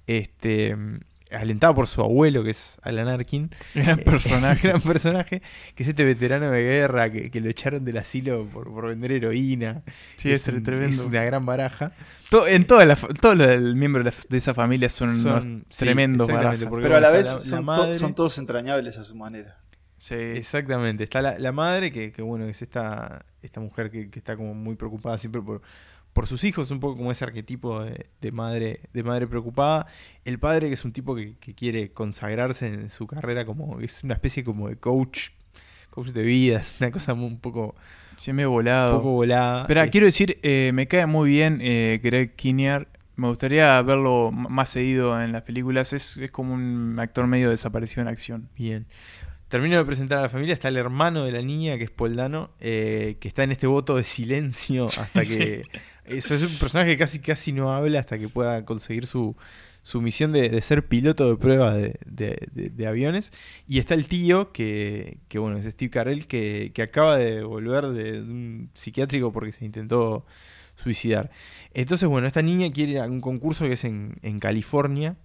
este, 0.07 0.75
alentada 1.31 1.73
por 1.75 1.87
su 1.87 2.01
abuelo, 2.01 2.43
que 2.43 2.51
es 2.51 2.77
Alan 2.81 3.07
Arkin. 3.07 3.51
Gran 3.75 3.99
Eh, 3.99 4.03
personaje. 4.03 4.67
gran 4.69 4.81
personaje, 4.81 5.41
que 5.75 5.83
es 5.83 5.89
este 5.89 6.03
veterano 6.03 6.49
de 6.51 6.61
guerra 6.63 7.09
que, 7.11 7.29
que 7.29 7.41
lo 7.41 7.49
echaron 7.49 7.85
del 7.85 7.97
asilo 7.97 8.45
por, 8.47 8.71
por 8.71 8.87
vender 8.87 9.11
heroína. 9.11 9.83
Sí, 10.15 10.31
es, 10.31 10.47
un- 10.47 10.63
tremendo. 10.63 10.87
es 10.95 10.99
una 10.99 11.23
gran 11.23 11.45
baraja. 11.45 11.91
To- 12.29 12.47
en 12.47 12.65
toda 12.65 12.85
la, 12.85 12.95
todos 12.95 13.37
los 13.37 13.75
miembros 13.75 14.05
de, 14.05 14.11
la- 14.11 14.17
de 14.29 14.37
esa 14.37 14.53
familia 14.53 14.89
son, 14.89 15.09
unos 15.09 15.21
Son- 15.21 15.65
sí, 15.69 15.77
tremendos 15.85 16.27
barajas. 16.27 16.59
Pero 16.81 16.95
a 16.95 16.99
la 16.99 17.09
vez 17.09 17.27
la 17.33 17.41
son, 17.41 17.57
to- 17.59 17.63
madre. 17.63 17.95
son 17.95 18.15
todos 18.15 18.37
entrañables 18.37 18.97
a 18.97 19.03
su 19.03 19.15
manera. 19.15 19.57
Sí. 19.97 20.15
Exactamente. 20.15 21.03
Está 21.03 21.21
la, 21.21 21.37
la 21.37 21.51
madre, 21.51 21.91
que, 21.91 22.11
que 22.13 22.21
bueno, 22.21 22.45
es 22.45 22.61
esta, 22.61 23.25
esta 23.41 23.59
mujer 23.59 23.91
que, 23.91 24.09
que 24.09 24.17
está 24.19 24.37
como 24.37 24.53
muy 24.53 24.75
preocupada 24.75 25.17
siempre 25.17 25.41
por, 25.41 25.61
por 26.19 26.27
sus 26.27 26.43
hijos, 26.43 26.69
un 26.69 26.81
poco 26.81 26.97
como 26.97 27.13
ese 27.13 27.23
arquetipo 27.23 27.81
de, 27.81 28.07
de 28.19 28.31
madre, 28.33 28.81
de 28.91 29.03
madre 29.03 29.25
preocupada. 29.25 29.87
El 30.25 30.37
padre, 30.37 30.67
que 30.67 30.73
es 30.73 30.83
un 30.83 30.91
tipo 30.91 31.15
que, 31.15 31.35
que 31.39 31.55
quiere 31.55 31.93
consagrarse 31.93 32.67
en 32.67 32.89
su 32.89 33.07
carrera 33.07 33.45
como, 33.45 33.79
es 33.79 34.03
una 34.03 34.15
especie 34.15 34.43
como 34.43 34.67
de 34.67 34.75
coach, 34.75 35.29
coach 35.89 36.09
de 36.09 36.21
vida, 36.23 36.59
es 36.59 36.75
una 36.81 36.91
cosa 36.91 37.13
un 37.13 37.39
poco, 37.39 37.73
Sí, 38.17 38.33
me 38.33 38.41
he 38.41 38.47
un 38.47 38.51
volado. 38.51 38.97
poco 38.97 39.11
volada. 39.11 39.65
Pero 39.65 39.81
Eh, 39.81 39.89
quiero 39.89 40.07
decir, 40.07 40.39
eh, 40.43 40.71
me 40.73 40.89
cae 40.89 41.05
muy 41.05 41.29
bien 41.29 41.59
eh, 41.61 42.01
Greg 42.03 42.35
Kinnear. 42.35 42.89
Me 43.15 43.29
gustaría 43.29 43.81
verlo 43.81 44.29
más 44.31 44.67
seguido 44.67 45.21
en 45.21 45.31
las 45.31 45.43
películas. 45.43 45.93
Es, 45.93 46.17
es 46.17 46.31
como 46.31 46.53
un 46.53 46.97
actor 46.99 47.27
medio 47.27 47.49
desaparecido 47.49 48.01
en 48.01 48.09
acción. 48.09 48.49
Bien. 48.57 48.87
Termino 49.47 49.77
de 49.77 49.85
presentar 49.85 50.17
a 50.17 50.23
la 50.23 50.29
familia. 50.29 50.53
Está 50.53 50.67
el 50.67 50.75
hermano 50.75 51.23
de 51.23 51.31
la 51.31 51.41
niña, 51.41 51.77
que 51.77 51.85
es 51.85 51.91
Poldano, 51.91 52.51
eh, 52.59 53.15
que 53.21 53.29
está 53.29 53.43
en 53.43 53.53
este 53.53 53.67
voto 53.67 53.95
de 53.95 54.03
silencio 54.03 54.85
hasta 54.85 55.23
que. 55.23 55.63
Es 56.09 56.43
un 56.43 56.55
personaje 56.57 56.91
que 56.91 56.97
casi, 56.97 57.19
casi 57.19 57.51
no 57.53 57.73
habla 57.73 57.99
hasta 57.99 58.17
que 58.19 58.29
pueda 58.29 58.65
conseguir 58.65 59.05
su, 59.05 59.35
su 59.83 60.01
misión 60.01 60.31
de, 60.31 60.49
de 60.49 60.61
ser 60.61 60.87
piloto 60.87 61.29
de 61.29 61.35
prueba 61.37 61.73
de, 61.73 61.95
de- 62.05 62.47
de- 62.51 62.69
de 62.69 62.87
aviones. 62.87 63.31
Y 63.67 63.79
está 63.79 63.93
el 63.93 64.07
tío, 64.07 64.51
que, 64.51 65.19
que 65.27 65.39
bueno, 65.39 65.57
es 65.57 65.65
Steve 65.65 65.89
Carell, 65.91 66.27
que, 66.27 66.71
que 66.73 66.81
acaba 66.81 67.17
de 67.17 67.43
volver 67.43 67.87
de 67.87 68.19
un 68.21 68.69
psiquiátrico 68.73 69.31
porque 69.31 69.51
se 69.51 69.65
intentó 69.65 70.25
suicidar. 70.75 71.29
Entonces, 71.73 72.07
bueno, 72.09 72.27
esta 72.27 72.41
niña 72.41 72.71
quiere 72.71 72.93
ir 72.93 72.99
a 72.99 73.05
un 73.05 73.21
concurso 73.21 73.65
que 73.65 73.73
es 73.73 73.83
en, 73.83 74.17
en 74.21 74.39
California. 74.39 75.15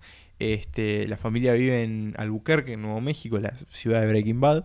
Este, 0.40 1.06
la 1.06 1.16
familia 1.16 1.52
vive 1.54 1.82
en 1.84 2.14
Albuquerque, 2.18 2.72
en 2.72 2.82
Nuevo 2.82 3.00
México, 3.00 3.38
la 3.38 3.54
ciudad 3.70 4.00
de 4.00 4.08
Breaking 4.08 4.40
Bad. 4.40 4.64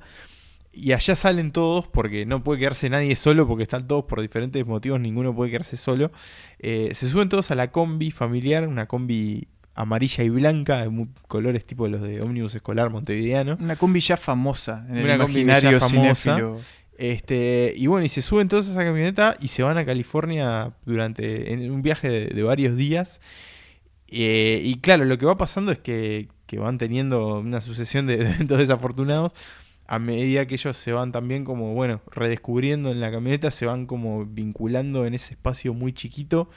Y 0.82 0.94
allá 0.94 1.16
salen 1.16 1.52
todos 1.52 1.88
porque 1.88 2.26
no 2.26 2.42
puede 2.42 2.60
quedarse 2.60 2.90
nadie 2.90 3.16
solo 3.18 3.46
porque 3.46 3.64
están 3.64 3.86
todos 3.86 4.06
por 4.06 4.22
diferentes 4.22 4.66
motivos, 4.66 5.00
ninguno 5.00 5.36
puede 5.36 5.52
quedarse 5.52 5.76
solo. 5.76 6.12
Eh, 6.60 6.92
se 6.94 7.10
suben 7.10 7.28
todos 7.28 7.52
a 7.52 7.56
la 7.56 7.72
combi 7.72 8.12
familiar, 8.12 8.66
una 8.66 8.88
combi 8.88 9.50
amarilla 9.76 10.24
y 10.24 10.30
blanca, 10.30 10.88
de 10.88 11.08
colores 11.28 11.66
tipo 11.66 11.88
los 11.90 12.02
de 12.02 12.22
ómnibus 12.22 12.56
escolar 12.56 12.90
montevideano. 12.90 13.58
Una 13.60 13.76
combi 13.76 14.00
ya 14.00 14.16
famosa 14.16 14.86
en 14.90 14.98
el 14.98 15.04
Una 15.04 15.16
imaginario 15.16 15.80
famosa. 15.82 16.40
Este, 16.98 17.74
y 17.76 17.88
bueno, 17.88 18.06
y 18.06 18.10
se 18.10 18.22
suben 18.22 18.48
todos 18.48 18.68
a 18.70 18.72
esa 18.72 18.84
camioneta 18.84 19.36
y 19.42 19.50
se 19.50 19.64
van 19.64 19.78
a 19.78 19.86
California 19.86 20.74
durante 20.86 21.54
en 21.54 21.72
un 21.72 21.82
viaje 21.82 22.10
de, 22.10 22.26
de 22.28 22.44
varios 22.44 22.78
días. 22.78 23.20
Eh, 24.08 24.62
y 24.64 24.76
claro, 24.80 25.04
lo 25.04 25.18
que 25.18 25.26
va 25.26 25.38
pasando 25.38 25.72
es 25.72 25.80
que, 25.80 26.30
que 26.46 26.58
van 26.58 26.78
teniendo 26.78 27.40
una 27.40 27.60
sucesión 27.62 28.08
de 28.08 28.18
de 28.18 28.26
eventos 28.34 28.58
desafortunados 28.58 29.34
a 29.92 29.98
medida 29.98 30.46
que 30.46 30.54
ellos 30.54 30.78
se 30.78 30.92
van 30.92 31.12
también 31.12 31.44
como, 31.44 31.74
bueno, 31.74 32.02
redescubriendo 32.12 32.92
en 32.92 33.00
la 33.00 33.10
camioneta, 33.10 33.50
se 33.50 33.66
van 33.66 33.88
como 33.88 34.24
vinculando 34.24 35.08
en 35.08 35.16
ese 35.16 35.34
espacio 35.34 35.74
muy 35.74 35.94
chiquito. 35.94 36.48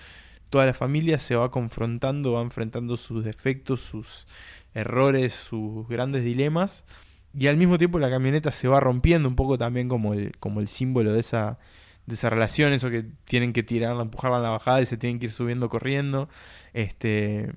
Toda 0.51 0.67
la 0.67 0.75
familia 0.75 1.19
se 1.19 1.35
va 1.35 1.51
confrontando, 1.51 2.33
va 2.33 2.43
enfrentando 2.43 2.99
sus 2.99 3.25
defectos, 3.25 3.81
sus 3.81 4.27
errores, 4.75 5.33
sus 5.33 5.89
grandes 5.89 6.25
dilemas. 6.25 6.85
Y 7.33 7.47
al 7.47 7.57
mismo 7.57 7.79
tiempo 7.79 7.99
la 7.99 8.11
camioneta 8.11 8.53
se 8.53 8.69
va 8.69 8.81
rompiendo 8.81 9.31
un 9.31 9.35
poco 9.35 9.57
también 9.57 9.89
como 9.89 10.13
el, 10.13 10.37
como 10.39 10.61
el 10.61 10.69
símbolo 10.69 11.15
de 11.15 11.21
esa, 11.21 11.59
de 12.05 12.17
esa 12.17 12.29
relación, 12.29 12.75
eso 12.75 12.91
que 12.91 13.07
tienen 13.25 13.55
que 13.55 13.63
tirarla, 13.63 14.03
empujarla 14.03 14.37
en 14.37 14.43
la 14.43 14.51
bajada 14.51 14.83
y 14.83 14.85
se 14.85 14.99
tienen 14.99 15.19
que 15.19 15.27
ir 15.27 15.33
subiendo 15.33 15.71
corriendo. 15.71 16.29
Este, 16.75 17.51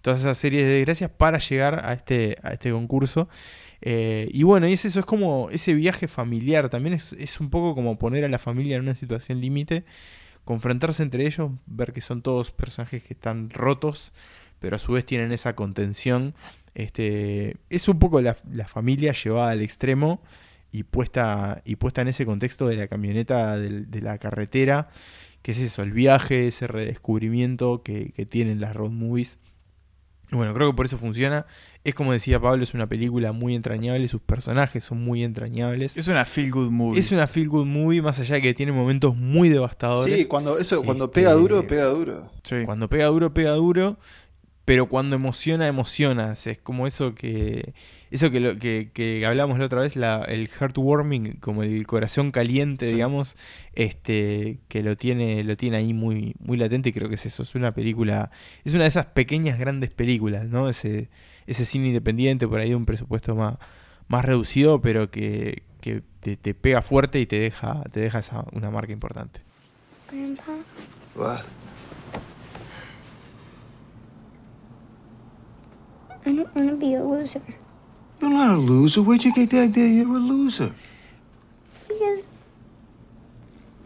todas 0.00 0.20
esas 0.20 0.38
series 0.38 0.64
de 0.64 0.74
desgracias 0.74 1.10
para 1.10 1.40
llegar 1.40 1.84
a 1.84 1.92
este, 1.92 2.36
a 2.44 2.52
este 2.52 2.70
concurso. 2.70 3.28
Eh, 3.80 4.28
y 4.32 4.42
bueno, 4.42 4.66
y 4.68 4.72
es 4.72 4.84
eso, 4.84 5.00
es 5.00 5.06
como 5.06 5.50
ese 5.50 5.74
viaje 5.74 6.08
familiar, 6.08 6.68
también 6.68 6.94
es, 6.94 7.12
es 7.12 7.40
un 7.40 7.50
poco 7.50 7.74
como 7.74 7.98
poner 7.98 8.24
a 8.24 8.28
la 8.28 8.38
familia 8.38 8.76
en 8.76 8.82
una 8.82 8.94
situación 8.94 9.40
límite, 9.40 9.84
confrontarse 10.44 11.02
entre 11.02 11.26
ellos, 11.26 11.52
ver 11.66 11.92
que 11.92 12.00
son 12.00 12.22
todos 12.22 12.50
personajes 12.50 13.02
que 13.02 13.14
están 13.14 13.50
rotos, 13.50 14.12
pero 14.58 14.76
a 14.76 14.78
su 14.78 14.92
vez 14.92 15.04
tienen 15.04 15.32
esa 15.32 15.54
contención. 15.54 16.34
Este, 16.74 17.56
es 17.70 17.88
un 17.88 17.98
poco 17.98 18.20
la, 18.20 18.36
la 18.52 18.66
familia 18.66 19.12
llevada 19.12 19.50
al 19.50 19.62
extremo 19.62 20.20
y 20.72 20.82
puesta, 20.82 21.62
y 21.64 21.76
puesta 21.76 22.02
en 22.02 22.08
ese 22.08 22.26
contexto 22.26 22.66
de 22.68 22.76
la 22.76 22.88
camioneta, 22.88 23.56
de, 23.56 24.00
la 24.00 24.18
carretera, 24.18 24.88
que 25.42 25.52
es 25.52 25.58
eso, 25.58 25.82
el 25.82 25.92
viaje, 25.92 26.48
ese 26.48 26.66
redescubrimiento 26.66 27.82
que, 27.82 28.12
que 28.12 28.26
tienen 28.26 28.60
las 28.60 28.74
road 28.74 28.90
movies. 28.90 29.38
Bueno, 30.30 30.52
creo 30.52 30.70
que 30.70 30.76
por 30.76 30.84
eso 30.86 30.98
funciona. 30.98 31.46
Es 31.84 31.94
como 31.94 32.12
decía 32.12 32.38
Pablo, 32.38 32.62
es 32.62 32.74
una 32.74 32.86
película 32.86 33.32
muy 33.32 33.54
entrañable, 33.54 34.06
sus 34.08 34.20
personajes 34.20 34.84
son 34.84 35.02
muy 35.02 35.22
entrañables. 35.24 35.96
Es 35.96 36.06
una 36.08 36.24
feel 36.26 36.50
good 36.50 36.70
movie. 36.70 37.00
Es 37.00 37.12
una 37.12 37.26
feel 37.26 37.48
good 37.48 37.64
movie, 37.64 38.02
más 38.02 38.20
allá 38.20 38.34
de 38.34 38.42
que 38.42 38.52
tiene 38.52 38.72
momentos 38.72 39.16
muy 39.16 39.48
devastadores. 39.48 40.14
Sí, 40.14 40.26
cuando 40.26 40.58
eso, 40.58 40.82
cuando 40.82 41.06
Este, 41.06 41.20
pega 41.20 41.32
duro, 41.32 41.66
pega 41.66 41.86
duro. 41.86 42.30
Sí. 42.42 42.56
Cuando 42.66 42.88
pega 42.90 43.06
duro, 43.06 43.32
pega 43.32 43.52
duro. 43.52 43.96
pero 44.66 44.86
cuando 44.86 45.16
emociona, 45.16 45.66
emociona. 45.66 46.34
Es 46.34 46.58
como 46.62 46.86
eso 46.86 47.14
que 47.14 47.72
eso 48.10 48.30
que, 48.30 48.40
lo, 48.40 48.58
que, 48.58 48.90
que 48.94 49.24
hablamos 49.26 49.58
la 49.58 49.66
otra 49.66 49.80
vez, 49.82 49.96
la, 49.96 50.22
el 50.24 50.48
heartwarming, 50.48 51.34
como 51.40 51.62
el 51.62 51.86
corazón 51.86 52.30
caliente, 52.30 52.86
Sí. 52.86 52.92
digamos, 52.92 53.36
este 53.74 54.58
que 54.68 54.82
lo 54.82 54.96
tiene 54.96 55.44
lo 55.44 55.56
tiene 55.56 55.76
ahí 55.78 55.92
muy 55.92 56.34
muy 56.38 56.56
latente 56.56 56.88
y 56.88 56.92
creo 56.92 57.08
que 57.08 57.16
es 57.16 57.26
eso, 57.26 57.42
es 57.42 57.54
una 57.54 57.72
película, 57.74 58.30
es 58.64 58.74
una 58.74 58.84
de 58.84 58.88
esas 58.88 59.06
pequeñas 59.06 59.58
grandes 59.58 59.90
películas, 59.90 60.48
¿no? 60.48 60.68
Ese 60.68 61.08
ese 61.46 61.64
cine 61.64 61.88
independiente 61.88 62.46
por 62.48 62.60
ahí 62.60 62.70
de 62.70 62.76
un 62.76 62.86
presupuesto 62.86 63.34
más 63.34 63.56
más 64.08 64.24
reducido, 64.24 64.80
pero 64.80 65.10
que, 65.10 65.62
que 65.82 66.02
te, 66.20 66.36
te 66.36 66.54
pega 66.54 66.80
fuerte 66.82 67.20
y 67.20 67.26
te 67.26 67.38
deja 67.38 67.82
te 67.92 68.00
deja 68.00 68.20
esa, 68.20 68.44
una 68.52 68.70
marca 68.70 68.92
importante. 68.92 69.40
Grandpa, 70.10 70.52
What? 71.14 71.42
I 76.26 76.32
don't 76.32 76.54
want 76.54 76.70
to 76.70 76.76
be 76.76 76.94
a 76.94 77.02
loser. 77.02 77.42
You're 78.20 78.30
not 78.30 78.50
a 78.50 78.58
loser. 78.58 79.02
Where'd 79.02 79.24
you 79.24 79.32
get 79.32 79.50
the 79.50 79.60
idea 79.60 79.86
you're 79.86 80.16
a 80.16 80.18
loser? 80.18 80.74
Because 81.86 82.28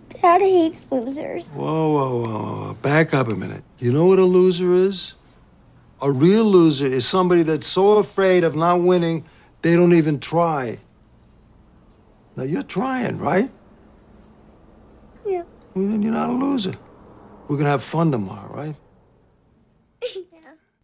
Dad 0.08 0.40
hates 0.40 0.90
losers. 0.90 1.48
Whoa, 1.48 1.92
whoa, 1.92 2.18
whoa, 2.20 2.28
whoa. 2.28 2.74
Back 2.80 3.12
up 3.12 3.28
a 3.28 3.34
minute. 3.34 3.62
You 3.78 3.92
know 3.92 4.06
what 4.06 4.18
a 4.18 4.24
loser 4.24 4.72
is? 4.72 5.14
A 6.00 6.10
real 6.10 6.44
loser 6.44 6.86
is 6.86 7.06
somebody 7.06 7.42
that's 7.42 7.66
so 7.66 7.98
afraid 7.98 8.42
of 8.42 8.56
not 8.56 8.80
winning, 8.80 9.24
they 9.62 9.76
don't 9.76 9.92
even 9.92 10.18
try. 10.18 10.78
Now, 12.36 12.44
you're 12.44 12.62
trying, 12.62 13.18
right? 13.18 13.50
Yeah. 15.24 15.42
Well, 15.74 15.86
then 15.88 16.02
you're 16.02 16.12
not 16.12 16.30
a 16.30 16.32
loser. 16.32 16.74
We're 17.46 17.56
gonna 17.56 17.70
have 17.70 17.84
fun 17.84 18.10
tomorrow, 18.10 18.52
right? 18.52 18.76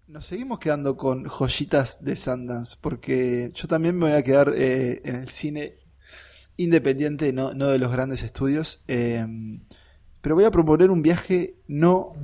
Nos 0.08 0.24
seguimos 0.24 0.58
quedando 0.58 0.96
con 0.96 1.24
joyitas 1.24 2.02
de 2.02 2.16
Sundance, 2.16 2.78
porque 2.80 3.52
yo 3.54 3.68
también 3.68 3.94
me 3.94 4.08
voy 4.08 4.16
a 4.16 4.22
quedar 4.22 4.54
eh, 4.56 5.02
en 5.04 5.16
el 5.16 5.28
cine 5.28 5.80
independiente, 6.56 7.30
no, 7.34 7.52
no 7.52 7.66
de 7.66 7.78
los 7.78 7.92
grandes 7.92 8.22
estudios. 8.22 8.82
eh, 8.88 9.26
pero 10.22 10.34
voy 10.34 10.44
a 10.44 10.50
proponer 10.50 10.90
un 10.90 11.02
viaje 11.02 11.56
no, 11.66 12.14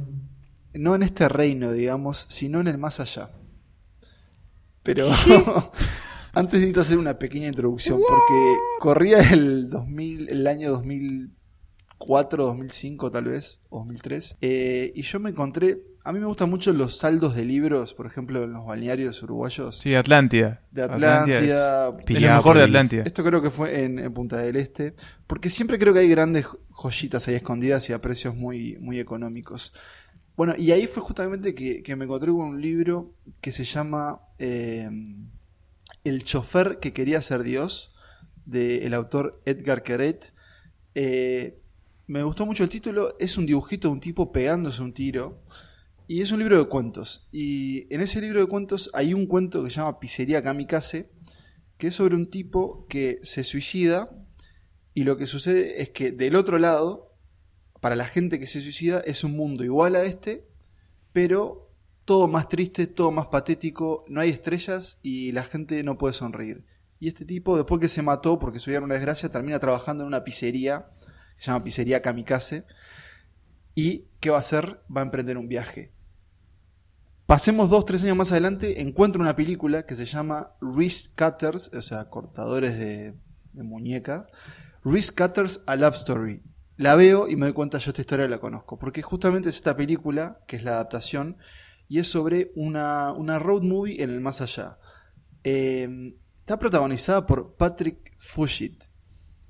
no 0.73 0.95
en 0.95 1.03
este 1.03 1.29
reino, 1.29 1.73
digamos, 1.73 2.25
sino 2.31 2.59
en 2.59 2.69
el 2.69 2.79
más 2.79 3.01
allá. 3.01 3.33
Pero 4.83 5.11
antes 6.33 6.61
necesito 6.61 6.81
hacer 6.81 6.97
una 6.97 7.19
pequeña 7.19 7.49
introducción, 7.49 8.01
porque 8.01 8.57
corría 8.81 9.19
el 9.31 9.69
2000, 9.69 10.31
el 10.31 10.47
año 10.47 10.71
2004, 12.07 12.45
2005 12.45 13.11
tal 13.11 13.25
vez, 13.25 13.61
o 13.71 13.79
2003, 13.79 14.37
eh, 14.41 14.93
y 14.95 15.03
yo 15.03 15.21
me 15.21 15.31
encontré, 15.31 15.83
a 16.05 16.13
mí 16.13 16.21
me 16.21 16.27
gustan 16.27 16.51
mucho 16.51 16.73
los 16.73 16.99
saldos 16.99 17.35
de 17.35 17.45
libros, 17.45 17.95
por 17.95 18.07
ejemplo, 18.07 18.45
en 18.45 18.53
los 18.53 18.67
balnearios 18.67 19.23
uruguayos. 19.23 19.79
Sí, 19.79 19.95
Atlántida. 19.95 20.63
De 20.71 20.83
Atlántida. 20.83 21.89
es, 21.89 22.17
es 22.17 22.23
lo 22.23 22.35
mejor 22.35 22.59
de 22.59 22.65
Atlántida. 22.65 23.03
Esto 23.05 23.25
creo 23.25 23.41
que 23.41 23.51
fue 23.51 23.85
en, 23.85 23.99
en 23.99 24.13
Punta 24.13 24.37
del 24.37 24.57
Este. 24.57 24.95
Porque 25.27 25.51
siempre 25.51 25.79
creo 25.79 25.95
que 25.95 26.01
hay 26.01 26.09
grandes 26.09 26.47
joyitas 26.71 27.27
ahí 27.29 27.37
escondidas 27.37 27.89
y 27.89 27.93
a 27.93 28.01
precios 28.01 28.35
muy, 28.35 28.77
muy 28.81 29.01
económicos. 29.01 29.73
Bueno, 30.37 30.55
y 30.59 30.73
ahí 30.73 30.87
fue 30.87 31.03
justamente 31.03 31.55
que, 31.55 31.83
que 31.83 31.97
me 31.97 32.05
encontré 32.05 32.31
con 32.33 32.41
un 32.41 32.61
libro 32.61 33.15
que 33.41 33.53
se 33.53 33.65
llama 33.65 34.21
eh, 34.39 34.91
El 36.03 36.25
chofer 36.25 36.81
que 36.81 36.93
quería 36.93 37.23
ser 37.23 37.45
Dios, 37.45 37.95
del 38.45 38.93
autor 38.95 39.41
Edgar 39.47 39.83
Queret. 39.83 40.35
Eh, 40.95 41.61
me 42.07 42.23
gustó 42.23 42.47
mucho 42.47 42.63
el 42.63 42.69
título. 42.69 43.15
Es 43.19 43.37
un 43.37 43.47
dibujito 43.47 43.89
de 43.89 43.95
un 43.95 44.01
tipo 44.01 44.33
pegándose 44.33 44.83
un 44.83 44.93
tiro. 44.93 45.43
Y 46.07 46.21
es 46.21 46.33
un 46.33 46.41
libro 46.41 46.59
de 46.59 46.69
cuentos. 46.69 47.29
Y 47.33 47.93
en 47.95 48.01
ese 48.01 48.21
libro 48.21 48.41
de 48.41 48.47
cuentos 48.47 48.91
hay 48.93 49.15
un 49.15 49.27
cuento 49.27 49.65
que 49.65 49.71
se 49.71 49.77
llama 49.77 49.99
Pizzería 49.99 50.43
Kamikaze, 50.43 51.11
que 51.79 51.87
es 51.87 51.95
sobre 51.95 52.15
un 52.15 52.29
tipo 52.29 52.87
que 52.89 53.21
se 53.23 53.43
suicida. 53.43 54.11
Y 54.93 55.05
lo 55.05 55.17
que 55.17 55.27
sucede 55.27 55.83
es 55.83 55.91
que 55.91 56.13
del 56.13 56.37
otro 56.37 56.59
lado, 56.59 57.17
para 57.81 57.97
la 57.97 58.07
gente 58.07 58.39
que 58.39 58.47
se 58.47 58.61
suicida, 58.61 59.01
es 59.01 59.25
un 59.25 59.33
mundo 59.33 59.65
igual 59.65 59.97
a 59.97 60.05
este, 60.05 60.47
pero 61.13 61.65
todo 62.05 62.29
más 62.29 62.49
triste, 62.49 62.87
todo 62.87 63.11
más 63.11 63.29
patético, 63.29 64.05
no 64.09 64.21
hay 64.21 64.31
estrellas 64.31 65.01
y 65.03 65.33
la 65.33 65.43
gente 65.43 65.83
no 65.83 65.97
puede 65.97 66.13
sonreír. 66.13 66.67
Y 67.01 67.09
este 67.09 67.25
tipo, 67.25 67.57
después 67.57 67.81
que 67.81 67.89
se 67.89 68.03
mató 68.03 68.39
porque 68.39 68.61
su 68.61 68.71
vida 68.71 68.79
era 68.79 68.87
una 68.87 68.95
desgracia, 68.95 69.31
termina 69.31 69.59
trabajando 69.59 70.05
en 70.05 70.09
una 70.09 70.23
pizzería, 70.23 70.91
se 71.37 71.47
llama 71.47 71.65
Pizzería 71.65 72.03
Kamikaze. 72.03 72.65
¿Y 73.75 74.07
qué 74.21 74.31
va 74.31 74.37
a 74.37 74.41
hacer? 74.41 74.83
Va 74.95 75.01
a 75.01 75.05
emprender 75.05 75.37
un 75.37 75.49
viaje. 75.49 75.95
Pasemos 77.27 77.71
dos, 77.71 77.87
tres 77.87 78.03
años 78.03 78.19
más 78.19 78.33
adelante, 78.33 78.83
encuentro 78.83 79.23
una 79.23 79.35
película 79.35 79.87
que 79.87 79.97
se 79.97 80.05
llama 80.05 80.53
Wrist 80.61 81.19
Cutters, 81.19 81.71
o 81.73 81.81
sea, 81.81 82.11
cortadores 82.11 82.79
de, 82.79 83.15
muñeca. 83.55 84.27
Wrist 84.85 85.19
Cutters, 85.19 85.63
a 85.67 85.75
Love 85.75 85.95
Story. 85.95 86.43
La 86.77 86.97
veo 86.97 87.27
y 87.27 87.37
me 87.37 87.47
doy 87.47 87.55
cuenta, 87.55 87.79
yo 87.79 87.91
esta 87.91 88.03
historia 88.03 88.29
la 88.29 88.41
conozco, 88.41 88.79
porque 88.79 89.01
justamente 89.01 89.49
es 89.49 89.57
esta 89.57 89.75
película, 89.75 90.41
que 90.47 90.57
es 90.57 90.65
la 90.65 90.73
adaptación, 90.73 91.39
y 91.89 91.99
es 91.99 92.09
sobre 92.09 92.53
una, 92.57 93.13
una 93.13 93.39
road 93.39 93.63
movie 93.63 94.03
en 94.03 94.11
el 94.11 94.21
más 94.21 94.43
allá. 94.43 94.79
Eh, 95.45 96.15
está 96.41 96.59
protagonizada 96.59 97.25
por 97.25 97.57
Patrick 97.57 98.19
Fugit. 98.19 98.85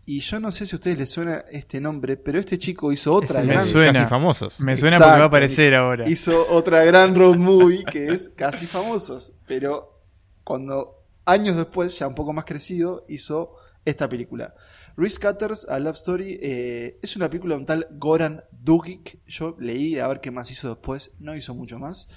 Y 0.07 0.21
yo 0.21 0.39
no 0.39 0.53
sé 0.53 0.67
si 0.67 0.75
a 0.75 0.77
ustedes 0.77 0.99
les 0.99 1.11
suena 1.11 1.45
este 1.51 1.81
nombre, 1.81 2.17
pero 2.17 2.39
este 2.39 2.59
chico 2.59 2.93
hizo 2.93 3.15
otra 3.15 3.41
de 3.41 3.47
gran... 3.47 3.65
suena. 3.65 3.93
Casi 3.93 4.05
famosos. 4.07 4.61
Me 4.61 4.77
suena 4.77 4.99
porque 4.99 5.11
va 5.11 5.17
a 5.17 5.25
aparecer 5.25 5.75
ahora. 5.75 6.09
Hizo 6.09 6.47
otra 6.51 6.85
gran 6.85 7.15
road 7.15 7.37
movie 7.37 7.85
que 7.85 8.09
es 8.09 8.29
Casi 8.29 8.67
Famosos. 8.67 9.33
Pero 9.47 10.03
cuando 10.43 11.05
años 11.25 11.57
después, 11.57 11.99
ya 11.99 12.07
un 12.07 12.15
poco 12.15 12.33
más 12.35 12.45
crecido, 12.45 13.07
hizo 13.09 13.57
esta 13.85 14.09
película. 14.09 14.55
Reese 14.97 15.19
Cutters, 15.19 15.67
A 15.69 15.79
Love 15.79 15.97
Story, 15.97 16.39
eh, 16.41 16.99
es 17.03 17.17
una 17.17 17.29
película 17.29 17.55
de 17.55 17.61
un 17.61 17.67
tal 17.67 17.89
Goran 17.93 18.45
Dugic. 18.53 19.19
Yo 19.27 19.57
leí 19.59 19.99
a 19.99 20.07
ver 20.07 20.21
qué 20.21 20.31
más 20.31 20.51
hizo 20.51 20.69
después, 20.69 21.13
no 21.19 21.35
hizo 21.35 21.55
mucho 21.55 21.79
más. 21.79 22.09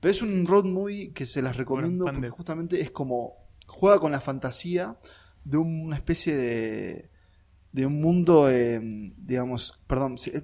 Pero 0.00 0.10
es 0.10 0.22
un 0.22 0.46
road 0.46 0.64
movie 0.64 1.12
que 1.12 1.26
se 1.26 1.42
las 1.42 1.56
recomiendo 1.56 2.06
porque 2.06 2.30
justamente 2.30 2.80
es 2.80 2.90
como 2.90 3.36
juega 3.66 4.00
con 4.00 4.10
la 4.10 4.20
fantasía 4.20 4.98
de 5.44 5.58
una 5.58 5.96
especie 5.96 6.34
de 6.36 7.10
de 7.72 7.86
un 7.86 8.00
mundo, 8.00 8.50
eh, 8.50 8.80
digamos, 9.16 9.78
perdón, 9.86 10.18
si- 10.18 10.30
eh, 10.30 10.42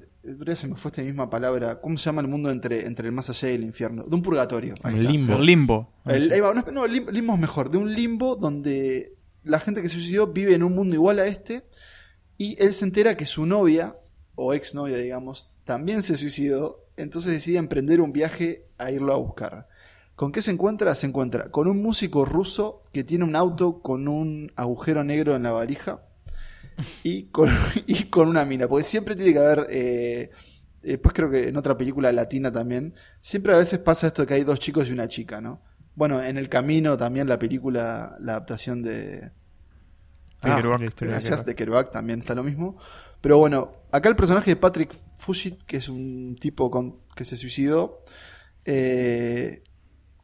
se 0.55 0.67
me 0.69 0.77
fue 0.77 0.91
esta 0.91 1.03
misma 1.03 1.29
palabra, 1.31 1.81
¿cómo 1.81 1.97
se 1.97 2.05
llama 2.07 2.21
el 2.23 2.29
mundo 2.29 2.51
entre, 2.51 2.87
entre 2.87 3.07
el 3.09 3.13
más 3.13 3.31
allá 3.31 3.51
y 3.51 3.55
el 3.55 3.65
infierno? 3.65 4.05
De 4.05 4.15
un 4.15 4.23
purgatorio. 4.23 4.75
está. 4.75 5.11
limbo. 5.11 5.35
El 5.35 5.47
limbo. 5.47 5.93
El- 6.05 6.33
ahí 6.33 6.41
va, 6.41 6.55
no, 6.55 6.65
no, 6.73 6.87
lim- 6.87 7.11
limbo 7.11 7.35
es 7.35 7.41
mejor, 7.41 7.71
de 7.71 7.79
un 7.79 7.93
limbo 7.93 8.37
donde 8.37 9.15
la 9.43 9.59
gente 9.61 9.83
que 9.83 9.89
se 9.89 9.95
suicidó 9.95 10.29
vive 10.29 10.55
en 10.55 10.63
un 10.63 10.75
mundo 10.75 10.95
igual 10.95 11.19
a 11.19 11.27
este 11.27 11.65
y 12.39 12.61
él 12.63 12.73
se 12.75 12.85
entera 12.85 13.17
que 13.17 13.27
su 13.27 13.47
novia, 13.47 13.97
o 14.35 14.53
exnovia 14.55 14.97
digamos, 14.99 15.49
también 15.65 16.03
se 16.03 16.17
suicidó, 16.17 16.85
entonces 16.97 17.33
decide 17.33 17.59
emprender 17.59 18.01
un 18.01 18.13
viaje 18.13 18.67
a 18.79 18.91
irlo 18.91 19.13
a 19.13 19.17
buscar. 19.17 19.69
¿Con 20.15 20.33
qué 20.33 20.43
se 20.43 20.51
encuentra? 20.51 20.95
Se 20.95 21.07
encuentra 21.07 21.51
con 21.51 21.69
un 21.69 21.83
músico 21.83 22.25
ruso 22.25 22.81
que 22.93 23.05
tiene 23.05 23.25
un 23.25 23.37
auto 23.37 23.81
con 23.83 24.09
un 24.09 24.51
agujero 24.57 25.05
negro 25.05 25.37
en 25.37 25.43
la 25.43 25.53
valija 25.53 26.03
y 27.03 27.25
con, 27.25 27.51
y 27.87 28.05
con 28.05 28.29
una 28.29 28.45
mina, 28.45 28.69
porque 28.69 28.85
siempre 28.85 29.15
tiene 29.17 29.33
que 29.33 29.39
haber... 29.39 29.67
eh, 29.71 30.31
Después 30.83 31.13
creo 31.15 31.29
que 31.29 31.49
en 31.49 31.57
otra 31.57 31.77
película 31.77 32.13
latina 32.13 32.53
también, 32.53 32.95
siempre 33.21 33.53
a 33.53 33.59
veces 33.59 33.81
pasa 33.81 34.07
esto 34.07 34.23
de 34.23 34.29
que 34.29 34.35
hay 34.35 34.45
dos 34.45 34.61
chicos 34.61 34.89
y 34.89 34.93
una 34.93 35.09
chica, 35.09 35.41
¿no? 35.41 35.61
Bueno, 35.97 36.23
en 36.23 36.37
el 36.39 36.49
camino 36.49 36.97
también 36.97 37.29
la 37.29 37.41
película, 37.41 38.15
la 38.21 38.33
adaptación 38.33 38.83
de... 38.85 39.33
Ah, 40.43 40.57
de 40.57 40.63
gracias, 40.63 40.95
Kerouac. 40.95 41.45
de 41.45 41.55
Kerouac 41.57 41.91
también 41.91 42.21
está 42.21 42.37
lo 42.37 42.45
mismo. 42.45 42.77
Pero 43.21 43.39
bueno, 43.39 43.73
acá 43.91 44.09
el 44.09 44.15
personaje 44.15 44.51
de 44.53 44.57
Patrick 44.57 44.95
Fugit, 45.17 45.61
que 45.65 45.79
es 45.79 45.89
un 45.89 46.37
tipo 46.39 46.71
con, 46.71 47.01
que 47.17 47.25
se 47.25 47.37
suicidó, 47.37 48.05
eh, 48.65 49.65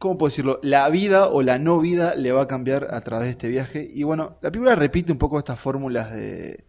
¿cómo 0.03 0.17
puedo 0.17 0.31
decirlo? 0.31 0.59
La 0.63 0.89
vida 0.89 1.29
o 1.29 1.41
la 1.41 1.59
no 1.59 1.79
vida 1.79 2.13
le 2.15 2.33
va 2.33 2.41
a 2.41 2.47
cambiar 2.47 2.89
a 2.91 2.99
través 2.99 3.27
de 3.27 3.31
este 3.31 3.47
viaje. 3.47 3.89
Y 3.89 4.03
bueno, 4.03 4.37
la 4.41 4.51
película 4.51 4.75
repite 4.75 5.13
un 5.13 5.17
poco 5.17 5.39
estas 5.39 5.57
fórmulas 5.57 6.11
de 6.11 6.65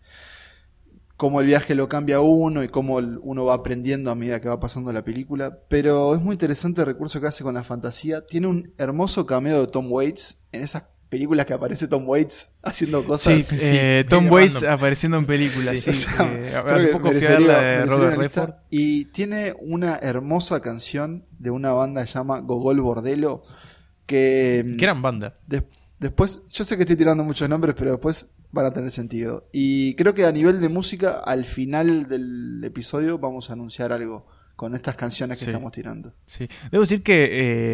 cómo 1.16 1.40
el 1.40 1.49
viaje 1.49 1.75
lo 1.75 1.88
cambia 1.88 2.18
a 2.18 2.20
uno 2.20 2.62
y 2.62 2.68
cómo 2.68 2.94
uno 2.94 3.44
va 3.44 3.55
aprendiendo 3.55 4.12
a 4.12 4.14
medida 4.14 4.40
que 4.40 4.49
va 4.49 4.61
pasando 4.61 4.92
la 4.92 5.03
película. 5.03 5.59
Pero 5.66 6.14
es 6.14 6.23
muy 6.23 6.35
interesante 6.35 6.83
el 6.83 6.87
recurso 6.87 7.20
que 7.20 7.27
hace 7.27 7.42
con 7.42 7.55
la 7.55 7.64
fantasía. 7.64 8.25
Tiene 8.25 8.47
un 8.47 8.73
hermoso 8.79 9.27
cameo 9.27 9.62
de 9.62 9.66
Tom 9.66 9.90
Waits 9.90 10.47
en 10.53 10.62
esas 10.62 10.85
películas 11.14 11.46
que 11.46 11.53
aparece 11.53 11.87
Tom 11.87 12.09
Waits 12.09 12.50
haciendo 12.62 13.05
cosas. 13.05 13.44
Sí, 13.46 13.57
eh, 13.61 14.05
Tom 14.09 14.29
Waits 14.31 14.55
random. 14.55 14.72
apareciendo 14.72 15.18
en 15.18 15.27
películas. 15.27 15.79
Sí, 15.79 15.90
O 15.90 15.94
sea, 15.94 16.33
eh, 16.33 16.55
hace 16.57 16.87
poco 16.88 17.09
merecería- 17.09 17.61
de 17.61 17.87
Robert. 17.87 18.16
Redford. 18.18 18.50
Y 18.70 19.05
tiene 19.07 19.55
una 19.61 19.98
hermosa 20.03 20.61
canción 20.61 21.24
de 21.38 21.50
una 21.50 21.70
banda 21.72 22.00
que 22.03 22.09
se 22.09 22.14
llama 22.18 22.40
Gogol 22.40 22.81
Bordelo. 22.81 23.42
Que, 24.07 24.64
Qué 24.79 24.85
gran 24.87 25.00
banda. 25.03 25.38
Des- 25.46 25.62
después, 26.00 26.42
yo 26.50 26.64
sé 26.64 26.77
que 26.77 26.83
estoy 26.83 26.96
tirando 26.96 27.24
muchos 27.24 27.48
nombres, 27.48 27.74
pero 27.79 27.92
después 27.92 28.31
van 28.50 28.66
a 28.66 28.72
tener 28.72 28.90
sentido. 28.90 29.48
Y 29.53 29.94
creo 29.94 30.14
que 30.14 30.24
a 30.24 30.33
nivel 30.33 30.61
de 30.61 30.68
música, 30.68 31.20
al 31.24 31.44
final 31.44 32.09
del 32.09 32.61
episodio 32.64 33.18
vamos 33.18 33.50
a 33.50 33.55
anunciar 33.55 33.92
algo 33.92 34.27
con 34.57 34.74
estas 34.74 34.96
canciones 34.96 35.38
que 35.38 35.44
Sí. 35.46 35.50
estamos 35.50 35.72
tirando. 35.72 36.12
Sí. 36.27 36.48
Debo 36.70 36.83
decir 36.83 37.03
que 37.03 37.29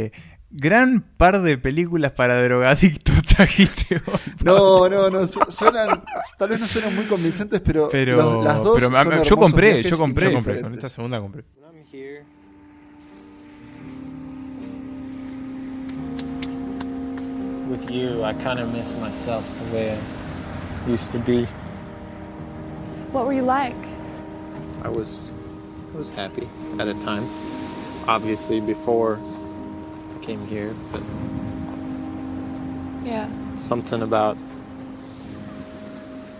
eh, 0.06 0.12
gran 0.50 1.00
par 1.16 1.42
de 1.42 1.56
películas 1.58 2.12
para 2.12 2.42
drogadictos 2.42 3.14
trajiste 3.36 3.96
hoy. 4.06 4.20
No, 4.42 4.88
no, 4.88 5.08
no, 5.10 5.26
su- 5.26 5.40
suenan, 5.48 6.02
tal 6.38 6.48
vez 6.50 6.60
no 6.60 6.66
suenan 6.66 6.94
muy 6.96 7.04
convincentes, 7.04 7.60
pero, 7.60 7.88
Pero- 7.90 8.16
los- 8.16 8.44
las 8.44 8.56
dos 8.64 8.74
pero 8.80 8.90
son 9.02 9.22
yo 9.24 9.36
compré, 9.36 9.82
yo 9.82 9.96
compré, 9.96 10.26
yo 10.30 10.34
compré, 10.34 10.60
Con 10.60 10.74
esta 10.74 10.88
segunda 10.88 11.20
compré. 11.20 11.44
With 17.68 17.88
you, 17.90 18.24
I 18.24 18.32
kind 18.34 18.58
of 18.58 18.72
miss 18.72 18.92
myself 18.96 19.44
the 19.60 19.74
way 19.76 19.90
I 19.96 20.90
used 20.90 21.12
to 21.12 21.18
be. 21.20 21.44
What 23.12 23.26
were 23.26 23.32
you 23.32 23.42
like? 23.42 23.76
I 24.82 24.88
was, 24.88 25.28
I 25.94 25.98
was 25.98 26.10
happy 26.10 26.48
at 26.80 26.88
a 26.88 26.94
time. 26.94 27.28
Obviously, 28.08 28.60
before 28.60 29.20
came 30.24 30.40
here, 30.50 30.70
but 30.92 31.00
Yeah. 33.04 33.26
something 33.56 34.02
about 34.02 34.36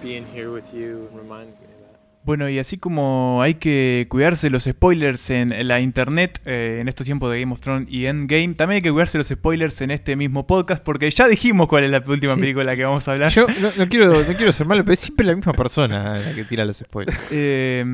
being 0.02 0.24
here 0.34 0.48
with 0.50 0.72
you 0.72 1.08
reminds 1.14 1.58
me 1.58 1.64
of 1.66 1.70
that. 1.92 2.00
Bueno, 2.22 2.50
y 2.50 2.58
así 2.58 2.76
como 2.76 3.40
hay 3.42 3.54
que 3.54 4.06
cuidarse 4.10 4.48
de 4.48 4.50
los 4.50 4.64
spoilers 4.64 5.30
en 5.30 5.66
la 5.66 5.80
internet 5.80 6.38
eh, 6.44 6.78
en 6.80 6.88
estos 6.88 7.06
tiempos 7.06 7.32
de 7.32 7.40
Game 7.40 7.52
of 7.52 7.60
Thrones 7.60 7.88
y 7.90 8.04
Endgame, 8.06 8.54
también 8.54 8.76
hay 8.76 8.82
que 8.82 8.92
cuidarse 8.92 9.16
de 9.16 9.20
los 9.20 9.28
spoilers 9.28 9.80
en 9.80 9.90
este 9.90 10.16
mismo 10.16 10.46
podcast 10.46 10.82
porque 10.84 11.10
ya 11.10 11.26
dijimos 11.28 11.66
cuál 11.66 11.84
es 11.84 11.90
la 11.90 12.02
última 12.06 12.34
Sí. 12.34 12.40
película 12.40 12.76
que 12.76 12.84
vamos 12.84 13.08
a 13.08 13.12
hablar. 13.12 13.30
Yo 13.32 13.46
no, 13.60 13.70
no 13.76 13.88
quiero, 13.88 14.22
no 14.22 14.34
quiero 14.36 14.52
ser 14.52 14.66
malo, 14.66 14.84
pero 14.84 14.92
es 14.94 15.00
siempre 15.00 15.24
la 15.26 15.34
misma 15.34 15.54
persona 15.54 16.18
la 16.18 16.34
que 16.34 16.44
tira 16.44 16.64
los 16.66 16.76
spoilers. 16.76 17.18
Eh, 17.32 17.84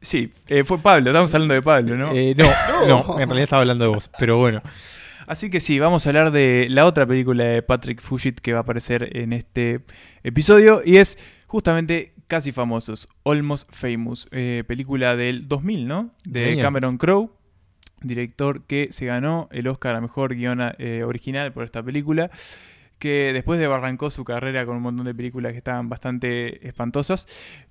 sí, 0.00 0.32
eh, 0.48 0.64
fue 0.64 0.78
Pablo, 0.78 1.10
estamos 1.10 1.32
hablando 1.34 1.54
de 1.54 1.62
Pablo, 1.62 1.96
¿no? 1.96 2.12
Eh, 2.12 2.34
no, 2.38 2.48
no, 2.86 3.20
en 3.20 3.28
realidad 3.28 3.44
estaba 3.44 3.62
hablando 3.62 3.84
de 3.84 3.90
vos, 3.90 4.10
pero 4.18 4.38
bueno. 4.38 4.62
Así 5.26 5.48
que 5.48 5.60
sí, 5.60 5.78
vamos 5.78 6.04
a 6.04 6.10
hablar 6.10 6.32
de 6.32 6.66
la 6.70 6.86
otra 6.86 7.06
película 7.06 7.44
de 7.44 7.62
Patrick 7.62 8.00
Fugit 8.00 8.40
que 8.40 8.52
va 8.52 8.58
a 8.58 8.62
aparecer 8.62 9.16
en 9.16 9.32
este 9.32 9.82
episodio 10.24 10.82
y 10.84 10.96
es 10.96 11.18
justamente 11.46 12.14
Casi 12.26 12.52
Famosos, 12.52 13.06
Almost 13.24 13.72
Famous, 13.72 14.28
eh, 14.32 14.64
película 14.66 15.16
del 15.16 15.46
2000, 15.46 15.86
¿no? 15.86 16.10
De 16.24 16.52
Año. 16.52 16.62
Cameron 16.62 16.98
Crowe, 16.98 17.30
director 18.02 18.62
que 18.66 18.88
se 18.90 19.06
ganó 19.06 19.48
el 19.52 19.68
Oscar 19.68 19.94
a 19.94 20.00
Mejor 20.00 20.34
Guión 20.34 20.60
eh, 20.78 21.04
Original 21.04 21.52
por 21.52 21.64
esta 21.64 21.82
película, 21.82 22.30
que 23.00 23.32
después 23.32 23.58
de 23.58 23.66
arrancó 23.66 24.10
su 24.10 24.22
carrera 24.22 24.64
con 24.64 24.76
un 24.76 24.82
montón 24.82 25.06
de 25.06 25.14
películas 25.14 25.50
que 25.50 25.58
estaban 25.58 25.88
bastante 25.88 26.64
espantosas, 26.68 27.26